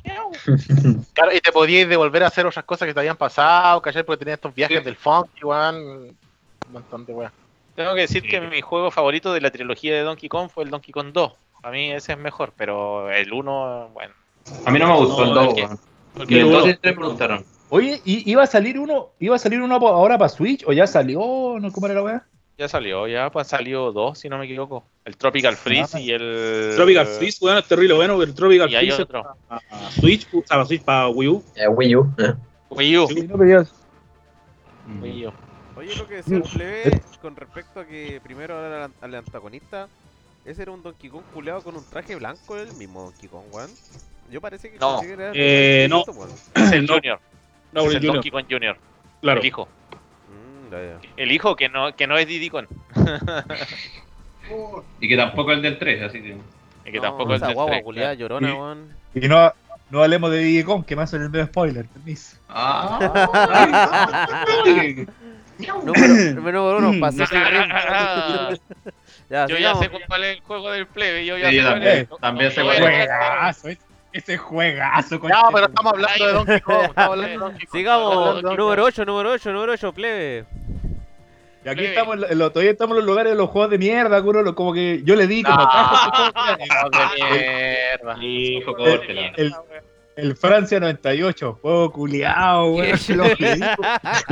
[1.14, 4.04] Claro, y te podíais devolver a hacer otras cosas que te habían pasado, ¿cachai?
[4.04, 4.84] Porque tenías estos viajes Sí.
[4.86, 5.76] del funk, weón.
[5.76, 6.18] Un
[6.72, 7.32] montón de weón.
[7.76, 10.70] Tengo que decir que mi juego favorito de la trilogía de Donkey Kong fue el
[10.70, 11.32] Donkey Kong 2.
[11.64, 14.14] A mí ese es mejor, pero el 1, bueno.
[14.66, 15.80] A mí no me gustó No, el 2, es que- weón.
[16.16, 17.46] porque Y el el 2 uno- y el 3 me gustaron.
[17.70, 20.88] Oye, ¿y iba a salir uno, iba a salir uno ahora para Switch o ya
[20.88, 21.58] salió?
[21.60, 21.72] ¿No?
[21.72, 22.26] ¿Cómo era la weá?
[22.58, 24.84] ya salió, ya pues salió dos, si no me equivoco.
[25.06, 26.00] El Tropical Freeze Ah.
[26.02, 26.74] y el...
[26.76, 29.24] Tropical Freeze, weón, es terrible bueno, el Tropical Y hay Freeze otro.
[29.48, 31.44] a, a Switch, o sea, a Switch para Wii U.
[31.56, 32.12] Eh, Wii U.
[32.18, 32.34] eh.
[32.72, 33.08] Wii U.
[33.10, 35.32] Sí, no, Wii U.
[35.76, 39.88] Oye, lo que decía el plebe con respecto a que primero era al, al antagonista,
[40.44, 43.70] ese era un Donkey Kong culeado con un traje blanco, el mismo Donkey Kong, weón.
[44.32, 45.00] Yo parece que No.
[45.04, 46.04] Eh, no.
[46.56, 47.20] Es el Junior.
[47.72, 48.78] No, es el el Junior, Donkey Kong Junior.
[49.22, 49.40] claro.
[49.42, 49.68] El hijo.
[50.28, 51.00] Mm, ya, ya.
[51.18, 52.66] El hijo que no, que no es Diddy Kong.
[55.02, 56.38] Y que tampoco el del 3, así que.
[56.86, 58.40] Y que No, tampoco es esa del guagua tres, culiada claro.
[58.40, 58.54] llorona, Sí.
[58.54, 58.96] weón.
[59.16, 59.54] Y no,
[59.90, 62.38] no hablemos de Diddy Kong, que me hacen el medio spoiler, permiso.
[62.48, 64.46] Ah,
[65.84, 67.72] Número, número uno, pasé ese ring.
[67.74, 68.52] Ah,
[69.30, 71.26] Ya, Yo ya sé cuál es el juego del plebe.
[71.26, 72.20] Yo ya Sí, sé yo cuál también, es.
[72.22, 73.80] también sé No, cuál no, es.
[74.14, 74.20] No.
[74.20, 76.84] Ese juegazo, Ya, concha pero estamos hablando de Donkey Kong.
[76.86, 77.78] Estamos hablando de Donkey Kong.
[77.78, 80.46] Sigamos, número 8, número 8, número 8, plebe.
[81.66, 84.22] Y aquí estamos, en lo- todavía estamos en los lugares de los juegos de mierda,
[84.22, 85.70] curo, lo- como que yo le di como No.
[86.58, 88.24] mira, de mierda.
[88.24, 89.32] Hijo, córtela.
[89.36, 89.54] el,
[90.16, 92.98] el Francia 98, juego culiao, weón.
[93.10, 93.56] Le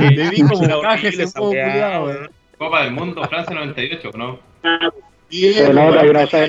[0.08, 2.30] di, le di como caja ese juego culiao, weón.
[2.56, 4.38] Copa del Mundo, Francia 98, ¿no?
[5.28, 6.48] Bien, Se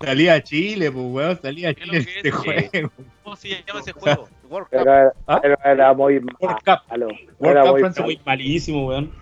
[0.00, 2.34] Salía a Chile, pues, weón, salía a ¿Qué es Chile este es?
[2.34, 2.90] juego.
[3.22, 4.28] ¿Cómo se llama ese juego?
[4.48, 4.78] World Cup.
[4.84, 5.38] Pero, ¿Ah?
[5.40, 6.78] pero era muy World Cup.
[6.88, 7.06] malo.
[7.38, 9.12] World Era Cup muy Francia, Muy malísimo, weón.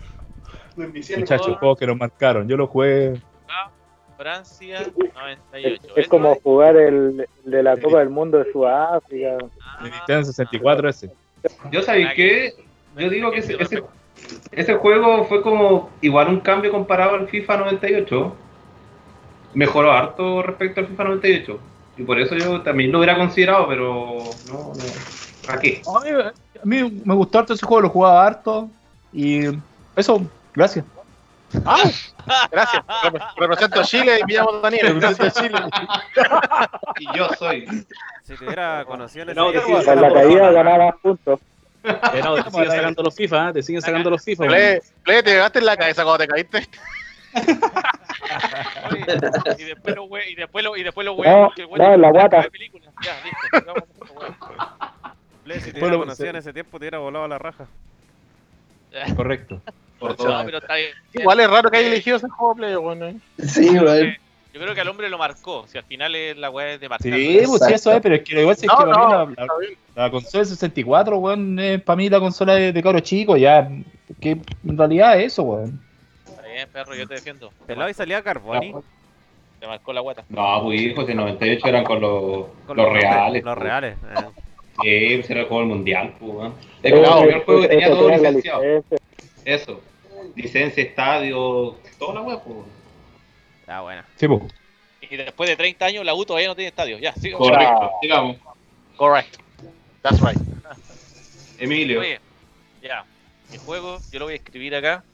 [0.76, 2.48] Muchachos, juegos que nos marcaron.
[2.48, 3.20] Yo lo jugué.
[4.16, 5.82] Francia 98.
[5.96, 6.08] Es ¿eh?
[6.08, 9.38] como jugar el, el de la Copa del Mundo de Sudáfrica.
[9.62, 11.10] Ah, De Nintendo 64 ese.
[11.70, 12.52] Yo sabéis que
[12.96, 13.80] yo digo que ese, ese,
[14.50, 18.36] ese juego fue como igual un cambio comparado al FIFA 98.
[19.54, 21.58] Mejoró harto respecto al FIFA 98.
[21.96, 24.72] Y por eso yo también lo hubiera considerado, pero no, no.
[25.46, 25.82] ¿Para qué?
[25.86, 28.68] A mí, a mí me gustó harto ese juego, lo jugaba harto.
[29.12, 29.40] Y
[29.96, 30.20] eso,
[30.54, 30.84] gracias.
[31.64, 31.82] Ah,
[32.52, 32.82] gracias.
[33.04, 35.00] Rep- Represento a Chile y me llamo Daniel.
[35.00, 35.58] Gracias a Chile.
[37.00, 37.66] Y yo soy.
[38.24, 41.40] Si te hubiera conocido en ese No, Con la caída ganaba puntos.
[42.22, 43.52] No, te siguen sacando los FIFA, ¿eh?
[43.54, 44.44] te siguen sacando los FIFA.
[44.46, 46.68] Ple, te pegaste en la cabeza cuando te caíste.
[48.90, 49.04] Oye,
[49.58, 52.08] y después lo y después lo y después lo No, el no, huevo en la
[52.08, 52.46] no guata.
[53.02, 53.74] Ya, listo.
[55.64, 57.66] si te hubiera conocido en ese tiempo, te hubiera volado la raja.
[59.16, 59.60] Correcto.
[59.98, 60.44] Por No, todo.
[60.44, 60.90] pero está bien.
[61.14, 63.12] Igual es raro que haya elegido ese juego, Ple, bueno.
[63.38, 63.74] Sí.
[63.74, 65.66] Yo creo que al hombre lo marcó.
[65.68, 67.12] Si al final es la weá de marcar.
[67.12, 69.04] Sí, pues sí, eso es, pero es que igual si es No, que para mí
[69.04, 72.82] no, la, la- la consola de 64, weón, es para mí la consola de, de
[72.82, 73.68] cabros chicos, ya.
[74.20, 74.30] Que
[74.66, 75.80] en realidad es eso, weón.
[76.58, 77.52] Bien, perro, yo te defiendo.
[77.68, 78.74] Pelado y salía Carboni.
[79.60, 80.24] Te marcó la guata.
[80.28, 83.44] No, pues hijos, de 98 eran con los, con los reales.
[83.44, 83.64] Los pues.
[83.64, 83.94] reales.
[83.96, 84.26] eh.
[84.82, 86.50] Sí, pues era el juego del mundial, pues,
[86.82, 88.60] Eh, el primer juego que tenía eso todo licenciado.
[88.64, 88.98] licencia.
[89.44, 89.80] Eso.
[90.34, 92.56] Licencia, estadio, toda la weá, pues.
[93.68, 94.04] Ah, buena.
[94.16, 94.42] Sí, pues.
[95.00, 96.98] Y después de 30 años la U todavía no tiene estadio.
[96.98, 97.38] Ya, sigo.
[97.38, 98.36] Correcto, digamos.
[98.96, 99.36] Correct.
[100.02, 100.36] That's right.
[101.60, 102.00] Emilio.
[102.00, 102.18] Oye,
[102.82, 103.04] ya.
[103.52, 105.04] Mi juego, yo lo voy a escribir acá.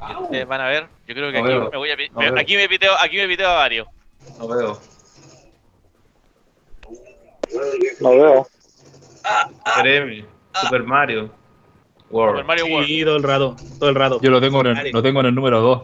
[0.00, 0.86] Y ustedes van a ver.
[1.06, 3.16] Yo creo que No aquí veo, me voy a no me- aquí me piteo, aquí
[3.16, 3.88] me piteo a varios.
[4.38, 4.80] No veo.
[8.00, 8.46] No veo.
[9.74, 10.26] Super
[10.60, 11.30] Super Mario.
[12.10, 12.32] World.
[12.36, 12.86] Super Mario World.
[12.86, 14.20] Sí, todo el rato, todo el rato.
[14.22, 15.82] Yo lo tengo en el, lo tengo en el número 2.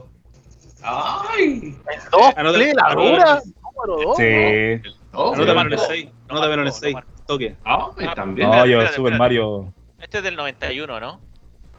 [0.82, 1.77] ¡Ay!
[2.11, 3.41] Dos, Ah, no te- Ple, la ah, no, dura.
[3.86, 4.16] Número dos.
[4.16, 4.91] Sí.
[5.12, 6.07] Oh, Anótamelo en el marcó, 6.
[6.07, 6.93] no Anótamelo en el marcó, 6.
[6.95, 7.11] no marcó.
[7.27, 7.57] Toque.
[7.65, 8.51] Ay, también.
[8.51, 9.19] No, yo Super.
[9.19, 9.73] Mario.
[10.01, 11.20] Este es del 91, ¿no?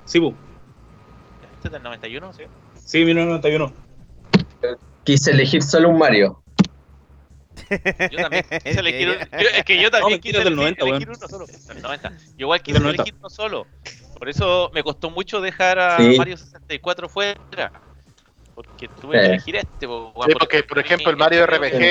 [0.05, 0.33] Sí, bu.
[1.65, 2.43] Este es del 91, sí.
[2.75, 3.73] Sí, 1991.
[5.03, 6.43] Quise elegir solo un Mario.
[8.11, 11.19] Yo también quise elegir Es que yo también mentira, quise del elegir, 90, elegir weón.
[11.19, 11.45] uno solo.
[11.73, 12.09] Del 90.
[12.09, 13.01] Yo igual quise Del 90.
[13.01, 13.67] elegir uno solo.
[14.19, 16.15] Por eso me costó mucho dejar a Sí.
[16.17, 17.71] Mario 64 fuera.
[18.55, 19.85] Porque tuve que elegir este.
[19.85, 21.81] po, weón, Sí, porque, por ejemplo, el Mario RPG,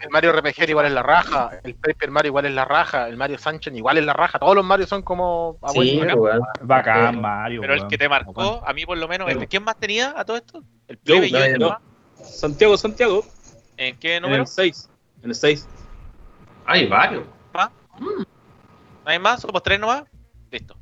[0.00, 3.16] el Mario RPG igual es la raja, el Paper Mario igual es la raja, el
[3.16, 6.40] Mario Sunshine igual es la raja, todos los Mario son como Sí, weón.
[6.60, 7.60] Bacán, Mario.
[7.60, 10.36] Pero el que te marcó, a mí por lo menos, ¿quién más tenía a todo
[10.36, 10.62] esto?
[10.88, 11.78] El Yo, plebe y yo, no.
[12.16, 13.24] Santiago, Santiago.
[13.76, 14.42] ¿En qué En número?
[14.42, 14.90] el 6.
[15.22, 15.68] En el 6.
[16.66, 17.24] Hay varios.
[18.00, 18.10] ¿No
[19.04, 19.40] hay más?
[19.40, 20.02] ¿Somos tres nomás?
[20.50, 20.76] Listo.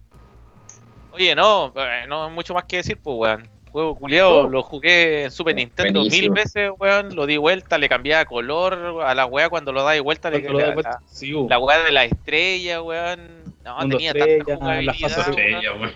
[1.12, 3.55] Oye, no, eh, no hay mucho más que decir, pues, weón.
[3.76, 7.14] Juego culiado, lo jugué en Super Nintendo mil veces, weón.
[7.14, 10.30] Lo di vuelta, le cambiaba color a la weá cuando lo dais vuelta.
[10.30, 11.00] Le, das la, vuelta.
[11.04, 13.20] Sí, la weá de la estrella, weón.
[13.62, 14.94] No, Mundo tenía estrella, tanta jugabilidad.
[14.94, 15.38] las fases weón.
[15.38, 15.92] Estrella, weón.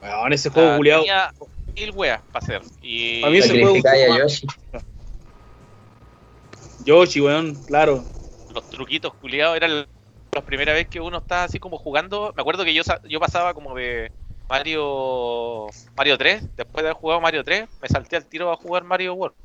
[0.00, 1.00] Weón, ese juego Ah, culiado.
[1.02, 1.30] Tenía
[1.74, 2.62] mil weas para hacer.
[2.80, 3.76] Y A mí ese juego-
[4.18, 4.46] Yoshi.
[6.86, 8.04] Yoshi, weón, claro.
[8.54, 9.86] los truquitos culiados eran
[10.32, 12.32] la primera vez que uno estaba así como jugando.
[12.34, 14.10] Me acuerdo que yo, sa- yo pasaba como de
[14.48, 15.66] Mario
[15.96, 19.14] Mario 3, después de haber jugado Mario 3, me salté al tiro a jugar Mario
[19.14, 19.36] World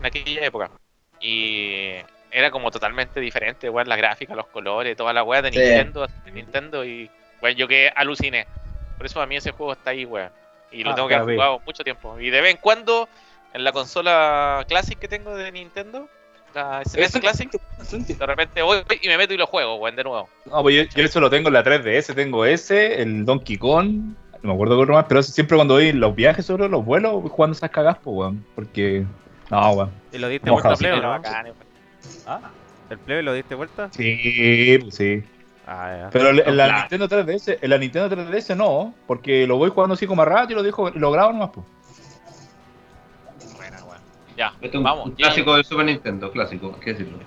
[0.00, 0.70] en aquella época.
[1.20, 1.94] Y
[2.30, 5.58] era como totalmente diferente, weón, la gráfica, los colores, toda la weá de Sí.
[5.58, 7.10] Nintendo, de Nintendo y
[7.42, 8.46] weón, yo que aluciné.
[8.96, 10.30] Por eso a mí ese juego está ahí, weón.
[10.70, 12.18] Y lo Ah, tengo que haber jugado mucho tiempo.
[12.20, 13.08] Y de vez en cuando,
[13.54, 16.08] en la consola Classic que tengo de Nintendo,
[16.54, 20.28] la SNES Classic, de repente voy y me meto y lo juego, weón, de nuevo.
[20.46, 24.14] No, pues yo, yo eso lo tengo en la 3DS, tengo ese, el Donkey Kong,
[24.42, 26.84] no me acuerdo qué otro más, pero siempre cuando voy en los viajes sobre los
[26.84, 28.44] vuelos, voy jugando esas cagas, pues, weón.
[28.54, 29.04] Porque,
[29.50, 29.90] no, weón.
[30.12, 31.08] ¿Y lo diste Mojado, vuelta sí, plebe, no?
[31.10, 31.46] bacán.
[32.26, 32.40] ¿Ah?
[32.90, 33.88] ¿El plebe lo diste vuelta?
[33.92, 35.22] Sí, pues sí.
[35.66, 36.10] Ah, ya.
[36.10, 36.80] Pero en la.
[36.80, 40.52] Nintendo 3DS, en la Nintendo 3DS no, porque lo voy jugando así como a rato
[40.52, 41.66] y lo dejo, lo grabo nomás, pues.
[43.56, 43.98] Buena, weón.
[44.36, 45.06] Ya, Este vamos.
[45.06, 47.18] un clásico del Super Nintendo, clásico, que decirlo.
[47.18, 47.24] Sí,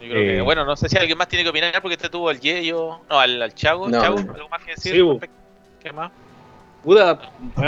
[0.00, 0.40] Yo creo que, Eh.
[0.42, 3.20] bueno, no sé si alguien más tiene que opinar porque este tuvo al Yeyo, no,
[3.20, 3.88] al, al Chago.
[3.88, 4.00] No.
[4.00, 4.92] Chago, ¿algo más que decir?
[4.94, 5.28] Sí?
[5.84, 6.10] ¿Qué más?
[6.82, 7.20] Puta,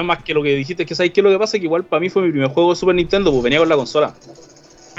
[0.03, 1.85] más que lo que dijiste, es que sabes qué es lo que pasa, que igual
[1.85, 4.15] para mí fue mi primer juego de Super Nintendo, pues venía con la consola.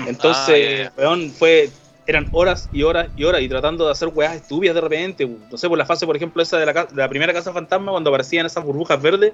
[0.07, 1.69] Entonces, Ah, weón, fue,
[2.05, 5.25] eran horas y horas y horas y tratando de hacer weas estúpidas de repente.
[5.27, 5.51] pues.
[5.51, 7.91] No sé, por la fase, por ejemplo, esa de la, de la primera casa fantasma,
[7.91, 9.33] cuando aparecían esas burbujas verdes,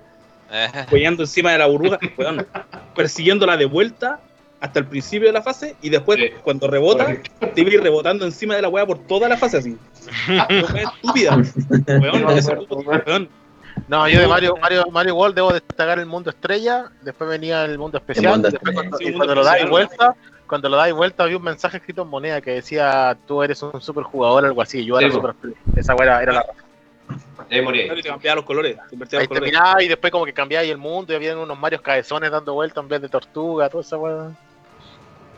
[0.51, 2.45] Eh, hueando encima de la burbuja, weón,
[2.95, 4.19] persiguiéndola de vuelta
[4.61, 6.26] hasta el principio de la fase y después, Sí.
[6.41, 7.18] cuando rebota,
[7.53, 9.77] te iba a ir rebotando encima de la wea por toda la fase así.
[10.30, 11.38] Una wea estúpida.
[11.88, 12.53] Weón, ese-
[13.05, 13.30] weón,
[13.88, 17.77] No, yo de Mario, Mario, Mario World debo destacar el mundo estrella, después venía el
[17.77, 18.89] mundo especial, mundo después estrella.
[18.89, 20.15] cuando, Sí, y cuando lo dais vuelta,
[20.47, 23.81] cuando lo dais vuelta había un mensaje escrito en moneda que decía tú eres un
[23.81, 25.35] super jugador algo así, yo era Sí, super
[25.76, 26.45] esa era, era la
[27.49, 27.89] ahí morí.
[27.89, 29.51] te cambiaba los colores, te invertía ahí los colores.
[29.51, 32.81] terminaba y después como que cambiaba el mundo y había unos Marios cabezones dando vueltas
[32.81, 34.31] en vez de tortuga, toda esa weá.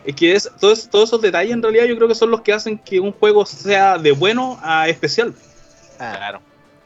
[0.06, 2.54] Es que es, todos, todos esos detalles en realidad yo creo que son los que
[2.54, 5.34] hacen que un juego sea de bueno a especial.
[5.98, 6.42] claro.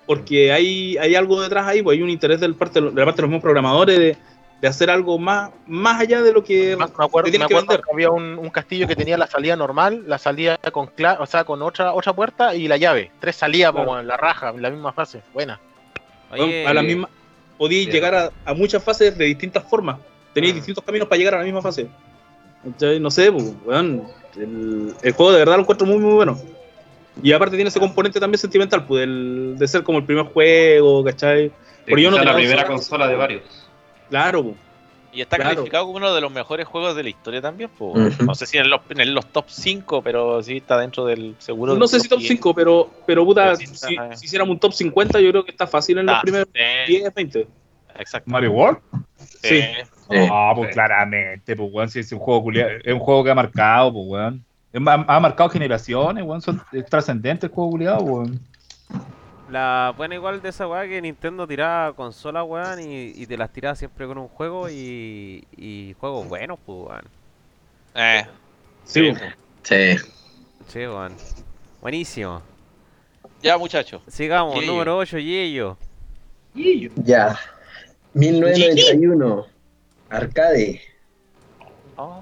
[0.09, 3.17] Porque hay, hay algo detrás ahí, pues hay un interés del parte, de la parte
[3.17, 4.17] de los mismos programadores de,
[4.59, 7.67] de hacer algo más, más allá de lo que Me me acuerdo, me que acuerdo
[7.67, 7.81] vender.
[7.85, 11.27] que había un, un castillo que tenía la salida normal, la salida con cla o
[11.27, 13.11] sea, con otra otra puerta y la llave.
[13.19, 13.85] Tres salidas Claro.
[13.85, 15.21] como en la raja, en la misma fase.
[15.31, 15.59] Buena.
[16.31, 17.07] Oye, a la misma,
[17.59, 19.97] podíais llegar a, a muchas fases de distintas formas.
[20.33, 20.57] Tenéis Mm.
[20.57, 21.87] distintos caminos para llegar a la misma fase.
[22.63, 22.99] ¿Cachai?
[22.99, 26.35] No sé, pues, weón, el, el juego de verdad lo encuentro muy, muy bueno.
[27.23, 31.03] Y aparte tiene ese componente también sentimental, pues, del- de ser como el primer juego,
[31.03, 31.51] ¿cachai?
[31.85, 32.67] Pero yo no la primera consola.
[32.67, 33.43] consola de varios.
[34.09, 34.55] Claro, pues.
[35.11, 35.55] Y está Claro.
[35.55, 37.71] calificado como uno de los mejores juegos de la historia también.
[37.79, 37.99] Ujú.
[38.25, 41.73] No sé si en los, en los top 5, pero sí está dentro del seguro.
[41.73, 42.29] No del sé si top 10.
[42.33, 45.43] 5, pero, pero puta, Pero sí está- si, si hiciéramos un top 50, yo creo
[45.43, 47.47] que está fácil en los Está, primeros sí, 10, 20.
[47.97, 48.29] Exacto.
[48.29, 48.77] Mario World.
[49.41, 49.55] Sí.
[49.57, 50.17] Eh, Sí.
[50.31, 50.73] Ah, pues Sí.
[50.73, 54.45] claramente, pues weón, si es un juego es un juego que ha marcado, pues weón.
[54.73, 58.39] Ha, marcado generaciones, weón, son, es trascendente el juego culiado, weón.
[59.49, 63.51] La buena igual de esa weá que Nintendo tiraba consolas, weón, y, y te las
[63.51, 67.05] tiraba siempre con un juego y, y juegos buenos, pues, weón.
[67.95, 68.25] eh,
[68.83, 69.11] Sí,
[69.63, 69.97] Sí.
[70.67, 71.15] Sí, weón.
[71.81, 72.41] Buenísimo.
[73.41, 74.01] Ya, muchachos.
[74.07, 75.77] Sigamos, número 8, Yello.
[76.97, 77.39] Ya.
[78.13, 79.45] 1991.
[80.09, 80.81] Arcade.
[81.95, 82.21] Oh.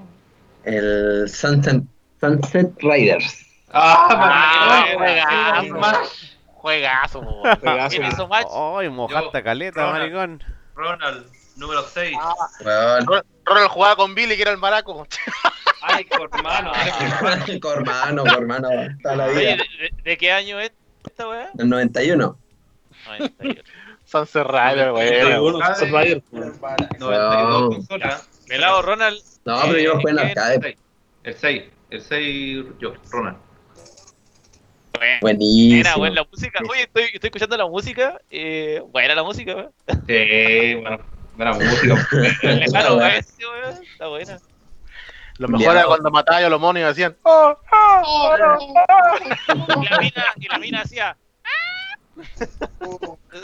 [0.64, 1.82] El Sunset,
[2.20, 3.44] Sunset Riders.
[3.72, 4.86] ¡Ah!
[4.94, 5.66] juegazo.
[5.66, 6.32] Smash.
[6.46, 7.42] Juegazo, po.
[7.60, 7.88] Juegazo.
[7.96, 8.46] ¿Quién hizo match?
[8.52, 9.98] ¡Ay, mojaste Yo, caleta, Ronald.
[10.12, 10.44] maricón!
[10.74, 11.26] Ronald,
[11.56, 12.16] número 6.
[12.64, 13.06] Weón.
[13.44, 15.06] Ronald jugaba con Billy, que era el maraco.
[15.82, 16.72] Ay, hermano.
[17.60, 18.68] Cormano, Cormano.
[19.02, 19.50] Toda la Oye, vida.
[19.56, 20.72] ¿de, de- de qué año es
[21.06, 21.50] esta weá?
[21.58, 22.36] El 91.
[23.06, 23.62] 98.
[24.04, 24.90] Sunset Rider.
[25.40, 26.22] Uno, Sunset Rider.
[26.32, 28.28] 92 consolas.
[28.48, 29.22] Pelado Ronald.
[29.44, 30.78] No, pero yo jugué en Eh, arcade.
[31.22, 31.62] El 6.
[31.90, 33.38] El 6, yo, Ronald.
[35.20, 35.98] Buenísimo.
[35.98, 36.60] buena la música.
[36.68, 38.20] Oye, estoy, estoy escuchando la música.
[38.30, 39.72] Eh, buena la música, weón.
[40.06, 40.98] Sí, bueno,
[41.36, 41.94] buena música.
[42.92, 43.82] Oeste, weón.
[43.92, 44.38] Está buena.
[45.38, 48.34] Lo mejor era cuando mataba a los monos y decían, oh, oh,
[49.80, 51.16] Y la mina, y la mina hacía.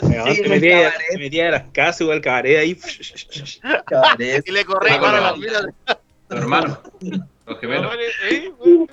[0.01, 2.77] Sí, te metía, te metía de las casas, igual el cabaret ahí.
[3.85, 4.43] Cabaret.
[4.45, 5.67] y le corría Ah, para las minas.
[6.29, 6.81] hermano.
[7.45, 7.95] Los Los gemelos.
[8.29, 8.87] eh, weón,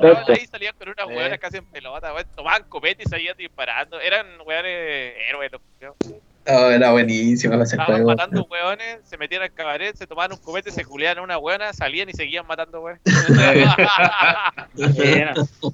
[0.00, 1.16] los ahí salían con unas Eh.
[1.16, 2.26] weonas casi en pelota, weón.
[2.34, 4.00] Tomaban copete y salían disparando.
[4.00, 5.60] Eran weones héroes, los.
[6.48, 8.06] Oh, era buenísimo ese Estaban juego.
[8.10, 11.72] matando weones, se metían al cabaret, se tomaban un copete, se culeaban a una weona,
[11.72, 12.80] salían y seguían matando.
[12.80, 13.00] Buena.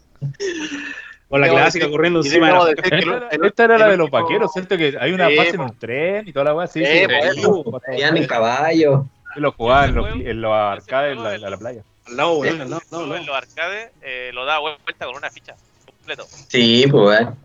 [1.28, 3.88] Con la clásica corriendo encima de la que Esta el- era, el- esta era la
[3.88, 4.76] de los vaqueros, ¿cierto?
[4.76, 7.42] Que hay una fase en un tren y toda la weá, sí, Sí, sí.
[7.42, 7.80] po.
[7.88, 7.96] sí.
[7.98, 9.06] Iban en caballo.
[9.36, 9.94] Lo jugaba en
[10.42, 11.82] los, arcades en la playa.
[12.12, 15.06] Al lado, weón, al lado, al lado, al en los arcades eh, lo daba vuelta
[15.06, 15.54] con una ficha
[15.86, 16.26] completo.
[16.48, 17.36] Sí, pues, weón.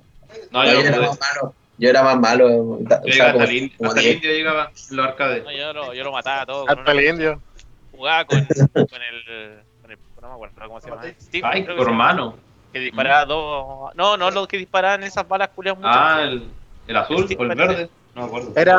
[0.52, 1.53] No, yo, yo, era más malo.
[1.77, 2.77] Yo era más malo.
[2.81, 4.15] da- llegaba usaba hasta como- el in- como hasta el 10.
[4.18, 5.44] indio llegaba en los arcades.
[5.44, 6.65] No, yo, lo, yo lo mataba todo.
[6.65, 7.41] Con Hasta el indio.
[7.91, 9.60] Jugaba con, con el.
[9.81, 11.03] Con el no me acuerdo cómo se llama.
[11.22, 12.38] Steve, Ay, llama, hermano.
[12.73, 13.95] Que disparaba dos.
[13.95, 15.89] No, no, los que disparaban esas balas culiadas mucho.
[15.94, 16.49] Ah, el,
[16.88, 17.56] el azul o el parece.
[17.56, 17.89] verde.
[18.18, 18.52] No me acuerdo.
[18.56, 18.73] Era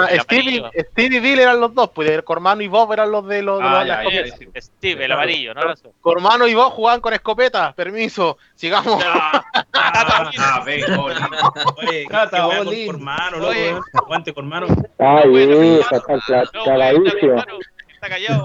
[0.75, 3.41] y- Steve y Bill eran los dos, pues el Cormano y Bob eran los de
[3.43, 3.61] los.
[3.61, 4.61] de Ah, ya, ya, ya.
[4.61, 5.61] Steve, el amarillo, ¿no?
[6.01, 7.73] Cormano y Bob jugaban con escopeta.
[7.73, 9.03] Permiso, sigamos.
[9.81, 10.65] Ah.
[11.77, 12.05] Oye,
[12.65, 13.83] con hermano, loco, weón.
[13.93, 14.67] Aguante con hermano.
[14.99, 15.29] Ay,
[17.95, 18.45] está callado.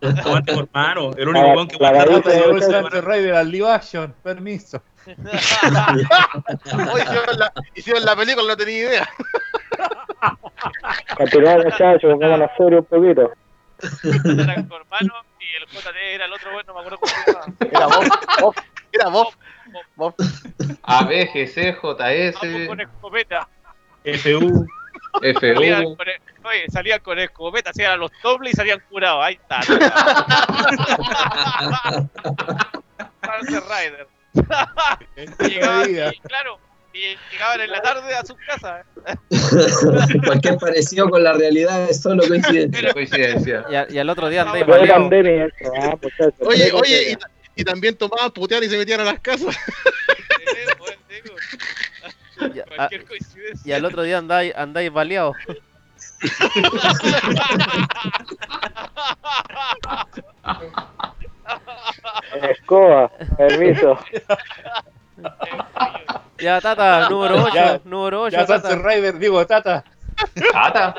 [0.00, 0.52] Aguante.
[1.16, 4.82] El único Ah, que la rata de live action, permiso.
[6.92, 9.08] Hoy hicieron la, hicieron la película, no tenía idea.
[11.16, 13.32] Continuamos, muchachos, pongamos la serie un poquito.
[14.04, 17.32] Era con hermano y el JT era el otro, bueno, no me acuerdo cómo se
[17.32, 17.46] llama.
[17.60, 18.06] Era Bob.
[18.40, 18.54] Bob.
[18.92, 19.34] Era Bob.
[19.96, 20.14] Bob.
[20.82, 23.48] AB, GC, Vamos JS, con escopeta.
[24.04, 24.66] FU.
[25.40, 25.96] Salían FU.
[25.96, 29.24] con, e- oye, salían con escopeta, hacían los dobles y salían curados.
[29.24, 29.62] Ahí está.
[33.22, 34.06] Sunset Rider.
[35.16, 36.58] Y llegaban, y, claro,
[36.94, 38.84] y llegaban en la tarde a sus casas.
[40.26, 42.92] Cualquier parecido con la realidad es solo coincidencia.
[42.92, 43.64] Coincidencia.
[43.70, 44.86] Y, a- y al otro día baleado.
[44.86, 45.96] pandemia eso, ah.
[46.40, 47.12] Oye, oye,
[47.56, 49.56] y, y también tomaban, puteaban y se metían a las casas.
[52.54, 53.70] Y, a- Cualquier coincidencia.
[53.70, 55.36] y al otro día andáis, andáis baleados.
[62.50, 63.98] Escoba, permiso.
[66.38, 68.70] Ya, Tata, número 8, Ya, número 8, Ya Tata.
[68.70, 69.84] Sunset Rider, digo, Tata.
[70.52, 70.94] Tata.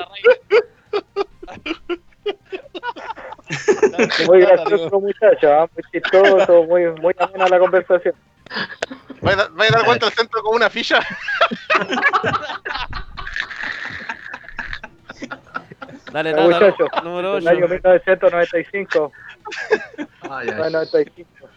[4.28, 8.16] Muy gracioso, muchachos, ah, muy chistoso, muy, muy amena la conversación.
[9.22, 11.00] ¿Vais a, vais a dar vuelta al centro con una ficha?
[16.12, 17.74] Dale, Tata, muchachos, número El año 8.
[17.74, 19.12] 1995,
[20.30, 20.56] Ay, ay.
[20.56, 21.48] 1995.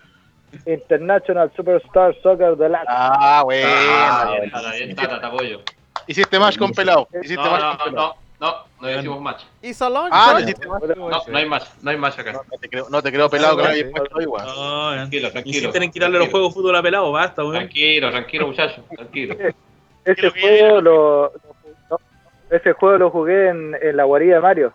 [0.65, 2.85] International Superstar Soccer Deluxe.
[2.89, 3.69] Ah, bueno.
[3.69, 5.61] Ah, bien, Tata, bien, Tata, te apoyo.
[6.07, 7.09] Hiciste match con pelado.
[7.23, 8.15] Hiciste No, match no, con no, pelado.
[8.41, 9.43] no, no, no hicimos match.
[9.63, 10.09] Y Salón.
[10.13, 10.83] Ah, no hiciste match.
[10.97, 12.33] No, no hay match, no hay match acá.
[12.33, 14.47] No, no te creo, no te creo pelado que no Ah, hay puesto weón.
[14.47, 15.59] No, Tranquilo, tranquilo.
[15.59, 17.57] Insisten en quitarle los juegos de fútbol a pelado, basta, weón.
[17.57, 19.35] Tranquilo, tranquilo, muchachos, tranquilo.
[20.05, 21.33] Ese que juego lo, lo-
[21.91, 21.99] no,
[22.51, 24.73] ese juego lo jugué en, en la guarida de Mario.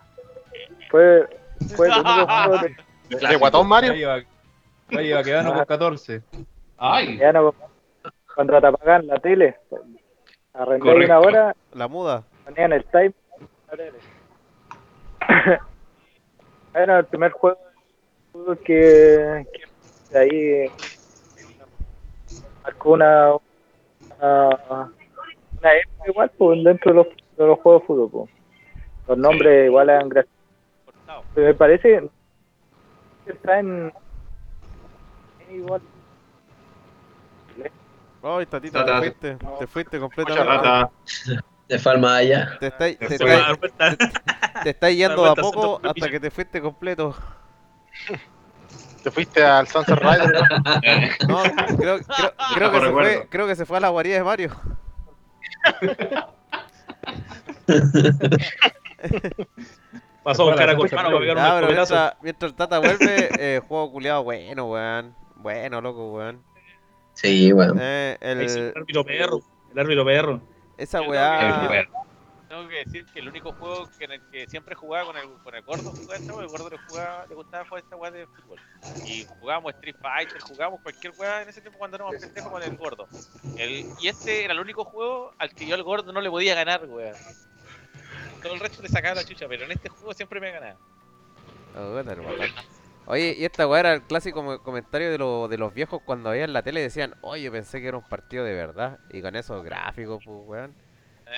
[0.90, 1.26] Fue,
[1.74, 2.76] fue el único juego de,
[3.20, 3.92] ¿De Guatón Mario?
[4.90, 6.22] Ahí va, quedando por 14.
[6.78, 7.20] Ay,
[8.34, 9.56] cuando te apagan la tele.
[10.54, 11.04] Arrendé Correcto.
[11.06, 12.24] una hora, La muda.
[12.44, 13.12] ponían el time.
[13.70, 13.98] la tele.
[16.74, 17.58] Era el primer juego
[18.64, 19.62] que, que
[20.10, 20.70] de ahí
[22.64, 23.34] marcó una,
[24.18, 24.92] una,
[25.58, 27.06] una época igual pues, dentro de los,
[27.36, 28.10] de los juegos de fútbol.
[28.10, 28.30] pues.
[29.08, 30.38] Los nombres igual eran graciosos.
[31.36, 32.08] Me parece
[33.24, 33.92] que está en
[35.50, 35.80] igual
[38.24, 39.00] Ay, Tatita, Tata.
[39.00, 39.36] te fuiste.
[39.58, 41.78] Te fuiste completamente.
[41.80, 42.56] Falma allá.
[42.60, 43.58] Te estáis te estáis-
[44.62, 47.16] te estáis yendo de a poco hasta que te fuiste completo.
[49.02, 50.40] Te fuiste al Sunset Rider.
[51.28, 51.42] No,
[51.76, 52.92] creo, creo, creo que se recuerdo.
[52.92, 54.52] fue, creo que se fue a la guarida de Mario.
[60.22, 61.94] Pasó a buscar a Corpano para pegar un pero escopetazo.
[61.94, 65.14] mientras, mientras el Tata vuelve, eh, juego culiado bueno, weón.
[65.36, 66.42] Bueno, loco, weón.
[67.14, 67.74] Sí, bueno.
[67.78, 69.40] Eh, el, el árbitro perro.
[69.72, 70.40] El árbitro perro.
[70.78, 71.86] esa Yo weá.
[72.48, 75.26] Tengo que decir que el único juego que en el que siempre jugaba con el,
[75.42, 78.26] con el gordo, jugaba esta el gordo le, jugaba, le gustaba jugar esta weá de
[78.26, 78.60] fútbol.
[79.06, 82.76] Y jugábamos Street Fighter, jugábamos cualquier weá en ese tiempo cuando éramos pendejos con el
[82.76, 83.08] gordo.
[83.56, 86.54] El, y este era el único juego al que yo al gordo no le podía
[86.54, 87.14] ganar, weá.
[88.42, 90.76] Todo el resto le sacaba la chucha, pero en este juego siempre me ganaba.
[91.76, 92.02] Oh.
[93.06, 96.52] Oye, y esta weá era el clásico comentario de, lo- de los viejos cuando veían
[96.52, 98.98] la tele y decían, oye, pensé que era un partido de verdad.
[99.10, 100.74] Y con esos gráficos, pues, weón.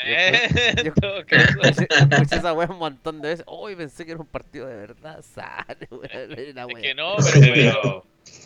[0.05, 0.49] Eh,
[0.85, 0.93] yo-.
[1.19, 1.37] Escuché
[2.11, 3.45] escuché esa weá un montón de veces.
[3.49, 5.23] Oye, pensé que era un partido de verdad.
[5.23, 6.55] Sale, weón.
[6.55, 8.05] La Es que no, pero, pero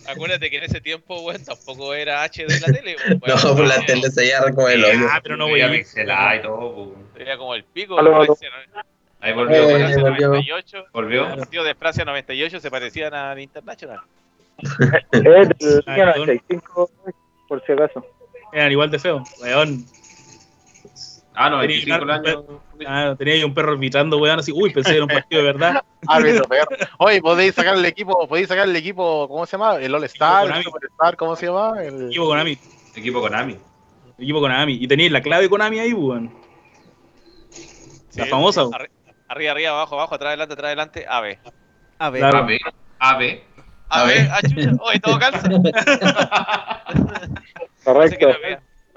[0.09, 3.21] acuérdate que en ese tiempo, weón, tampoco era HD la tele, weón.
[3.27, 5.07] No, por la tele se llama como el hoyo.
[5.11, 5.79] Ah, pero no voy a ir.
[5.79, 6.93] pixelada y todo.
[7.13, 7.27] pues.
[7.27, 7.97] Era como el pico.
[7.97, 8.49] Francia.
[9.21, 9.69] Ahí Eh, volvió.
[9.69, 10.29] Francia volvió.
[10.29, 11.29] 98, Volvió.
[11.29, 14.01] los partidos de Francia 98 se parecían al International.
[15.13, 16.19] es del Ah, año perdón.
[16.27, 16.91] 95,
[17.49, 18.07] por si acaso.
[18.53, 19.23] Eran igual de feo.
[19.43, 19.85] Weón.
[21.41, 22.45] Ah, no, Tenía 25 un años.
[22.85, 24.51] Ah, tenía ahí un perro arbitrando, weón, así.
[24.53, 25.85] Uy, pensé que era un partido de verdad.
[26.09, 26.67] Árbitro, perro.
[26.99, 29.77] Oye, podéis sacar el equipo, podéis sacar el equipo, ¿cómo se llama?
[29.77, 30.65] El All Star, el Konami.
[30.65, 31.81] Super Star, ¿cómo se llama?
[31.81, 32.07] El...
[32.09, 32.59] Equipo Konami.
[32.97, 33.57] Equipo Konami.
[34.19, 34.73] Equipo Konami.
[34.83, 36.35] Y teníais la clave Konami ahí, weón.
[38.17, 38.73] La famosa, weón.
[38.73, 38.91] Arri-
[39.29, 41.39] Arriba, arriba, abajo, abajo, atrás, adelante, atrás, adelante, AB.
[42.01, 42.39] A ver, Claro.
[42.39, 42.59] AB.
[42.99, 43.23] AB.
[43.91, 45.49] AB, ah, chucha, oye, todo calza.
[47.85, 48.29] Correcto.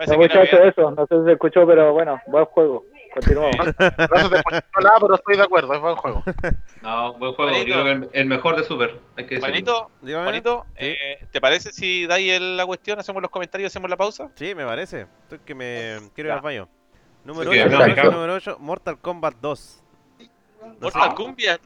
[0.06, 2.86] Parece No, que no eso, no sé si se escuchó, pero bueno, buen juego.
[3.14, 3.58] Continuamos.
[3.58, 6.24] No se escuchó nada, pero estoy de acuerdo, es buen juego.
[6.82, 7.52] No, buen juego.
[7.52, 7.68] Juanito.
[7.68, 9.00] Yo creo que el, el mejor de Super.
[9.18, 9.40] Hay que.
[9.40, 10.24] Juanito, dígame.
[10.24, 10.86] Juanito, Sí.
[10.88, 14.30] eh, ¿te parece si dais el- la cuestión, hacemos los comentarios, hacemos la pausa?
[14.36, 15.08] Sí, me parece.
[15.24, 16.36] Estoy que me quiero ir Ya.
[16.36, 16.68] al baño.
[17.24, 18.12] Número Sí, 8, no, Exacto.
[18.12, 19.84] número 8, Mortal Kombat 2.
[20.80, 21.60] No sé, Mortal Cumbia.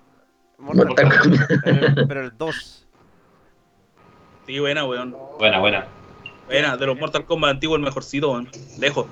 [0.57, 2.87] Mortal Mortal Kombat, pero el- pero el 2.
[4.47, 5.15] Sí, buena, weón.
[5.39, 5.85] Buena, buena.
[6.45, 8.49] Buena, de los Mortal Kombat antiguos, el mejorcito, weón.
[8.79, 9.07] Lejos.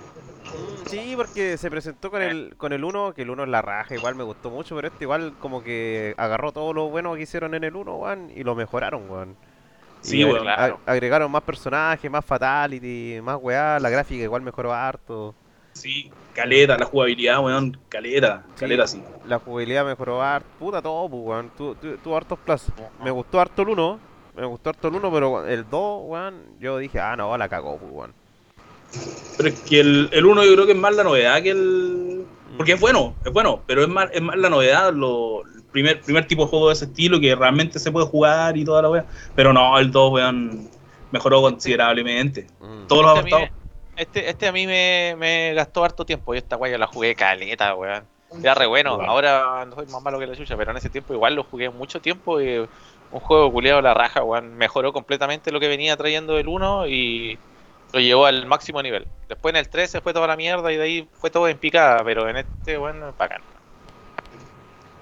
[0.88, 3.96] Sí, porque se presentó con el con el 1, que el 1 es la raja,
[3.96, 7.56] igual me gustó mucho, pero este igual como que agarró todo lo bueno que hicieron
[7.56, 9.36] en el 1, weón, y lo mejoraron, weón.
[10.02, 10.42] Sí, Y weón.
[10.42, 10.76] claro.
[10.86, 13.80] ag- agregaron más personajes, más fatality, más weá.
[13.80, 15.34] La gráfica igual mejoró harto.
[15.72, 18.60] Sí, caleta, la jugabilidad, weón, caleta, Sí.
[18.60, 19.02] caleta, sí.
[19.26, 20.48] La jugabilidad mejoró harto.
[20.60, 21.50] Puta todo, pues, weón.
[21.58, 22.66] Tu- tu- Tuvo hartos plus.
[23.04, 24.00] Me gustó harto el 1.
[24.36, 27.78] Me gustó harto el 1, pero el 2, weón, yo dije, ah, no, la cagó,
[27.78, 28.14] pues, weón.
[29.38, 32.26] Pero es que el, el uno yo creo que es más la novedad que el...
[32.58, 36.02] Porque es bueno, es bueno, pero es más, es más la novedad, lo, el primer,
[36.02, 38.90] primer tipo de juego de ese estilo que realmente se puede jugar y toda la
[38.90, 39.06] weá.
[39.36, 40.70] Pero no, el 2, weón,
[41.12, 42.46] mejoró considerablemente.
[42.60, 42.86] Mm.
[42.88, 43.50] Todos los Este a mí adaptados.
[43.96, 46.34] me- Este, este a mí me, me gastó harto tiempo.
[46.34, 48.04] Yo esta guaya la jugué caleta, weón.
[48.42, 48.96] Era re bueno.
[48.98, 49.12] Bueno.
[49.12, 51.70] Ahora no soy más malo que la chucha, pero en ese tiempo igual lo jugué
[51.70, 52.68] mucho tiempo y
[53.14, 54.56] un juego culiado la raja, weón.
[54.56, 57.38] Mejoró completamente lo que venía trayendo el 1 y
[57.94, 59.08] lo llevó al máximo nivel.
[59.30, 61.58] Después en el 3 se fue toda la mierda y de ahí fue todo en
[61.58, 63.42] picada, pero en este, weón, es bacán.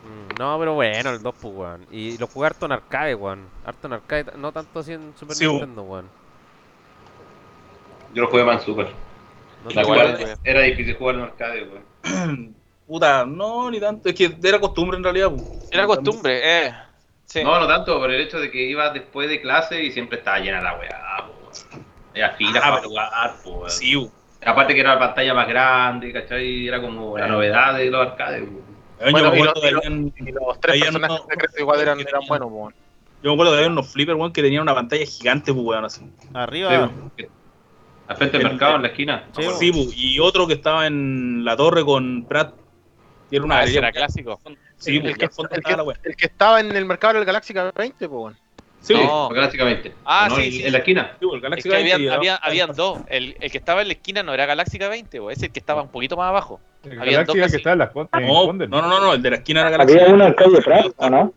[0.03, 1.85] Mm, No, pero bueno, el 2, pues, weón.
[1.91, 3.47] Y lo jugué harto en arcade, weón.
[3.65, 5.47] Harto en arcade, no tanto así en Super Sí.
[5.47, 6.09] Nintendo, weón.
[8.13, 8.87] Yo lo jugué más en Super.
[9.63, 11.63] No La cual- era difícil jugar en arcade,
[12.03, 12.55] weón.
[12.87, 14.09] Puta, no, ni tanto.
[14.09, 15.29] Es que era costumbre en realidad.
[15.29, 15.45] po.
[15.69, 16.73] Era costumbre, eh.
[17.31, 17.43] Sí.
[17.43, 20.39] No, no tanto, por el hecho de que iba después de clase y siempre estaba
[20.39, 21.25] llena la weá.
[22.13, 23.69] Era fila Ah, para jugar, po.
[23.69, 24.09] Sí.
[24.45, 26.67] Aparte que era la pantalla más grande, ¿cachai?
[26.67, 28.43] Era como la novedad de los arcades,
[29.11, 31.59] Bueno, me y acuerdo lo- y de lo- habían- Y los tres personajes no- secretos
[31.59, 32.73] igual eran, eran buenos, weón.
[33.23, 35.85] yo me acuerdo de había unos flippers, weón, que tenían una pantalla gigante, pues, weón,
[35.85, 36.01] así.
[36.33, 37.11] Arriba, Sí, weón.
[38.07, 39.23] Al frente del El- mercado, en la esquina.
[39.31, 39.57] Sí, weón.
[39.57, 42.55] Sí, y otro que estaba en la torre con Pratt.
[43.31, 44.39] Y era una Ah, era clásico.
[44.77, 47.53] Sí, el, pues, que, el, estaba que, el que estaba en el mercado del Galaxy
[47.53, 48.37] 20, pues, weón.
[48.81, 49.29] Sí, No.
[49.29, 49.93] básicamente.
[50.03, 50.35] Ah, ¿no?
[50.37, 50.63] sí, En- sí.
[50.65, 51.11] En la esquina.
[51.19, 51.69] sí, el Es que
[52.01, 52.99] y- había- habían dos.
[53.07, 55.31] El, el que estaba en la esquina no era Galaxy K20, weón.
[55.31, 56.59] Ese el que estaba un poquito más abajo.
[56.83, 58.51] El Había dos que está en las con- en No,
[58.81, 59.97] no, no, no, el de la esquina era Galaxy.
[59.99, 61.33] Había uno en calle Prat, ¿o no?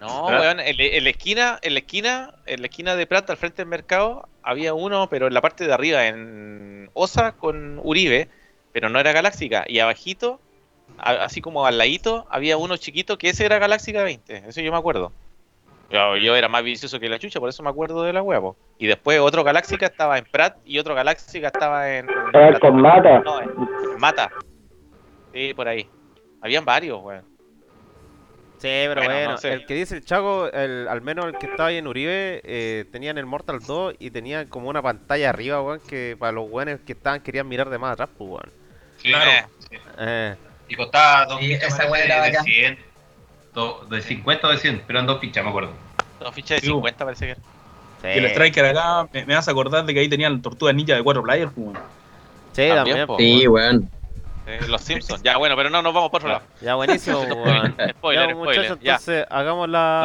[0.00, 3.38] No, weón, en, en la esquina, en la esquina, en la esquina de Plata, al
[3.38, 8.28] frente del mercado, había uno, pero en la parte de arriba, en Osa con Uribe,
[8.72, 9.64] pero no era Galáxica.
[9.68, 10.40] Y abajito,
[10.98, 14.70] a- así como al ladito, había uno chiquito que ese era Galáxica 20, eso yo
[14.72, 15.12] me acuerdo.
[15.90, 18.56] Yo, yo era más vicioso que la chucha, por eso me acuerdo de la huevo.
[18.78, 22.08] Y después otro Galáxica estaba en Prat y otro Galáxica estaba en...
[22.32, 23.20] Era con mata.
[23.20, 23.50] No, en,
[23.92, 24.30] en Mata.
[25.34, 25.86] Sí, por ahí.
[26.40, 27.22] Habían varios, weón.
[28.58, 29.52] Sí, pero Bueno, bueno, no sé.
[29.52, 32.84] el que dice el Chaco, el, al menos el que estaba ahí en Uribe, eh,
[32.92, 36.80] tenían el Mortal 2 y tenían como una pantalla arriba, weón, que para los weones
[36.80, 38.50] que estaban querían mirar de más atrás, pues, weón.
[38.98, 39.48] Sí, Claro.
[39.68, 39.76] sí.
[39.98, 40.36] Eh,
[40.72, 42.44] Y costaba dos Sí, fichas esa weá de bacán.
[42.44, 42.78] 100.
[43.52, 45.70] do- de 50 o de 100, pero eran dos fichas, me acuerdo.
[46.18, 47.40] Dos fichas de Sí, 50 parece que era.
[48.00, 50.94] sí, Y el Striker acá, me, me hace acordar de que ahí tenían tortugas ninja
[50.94, 51.76] de cuatro players, pues, weón.
[52.52, 53.16] sí, También, también, po.
[53.18, 53.90] pues, Sí, weón.
[54.46, 55.22] Eh, los Simpsons.
[55.22, 56.42] Ya, bueno, pero no nos vamos por otro lado.
[56.62, 57.76] Ya, buenísimo, weón.
[57.90, 58.92] Spoiler, ya, spoiler, muchachos, ya.
[58.92, 60.00] entonces hagamos la,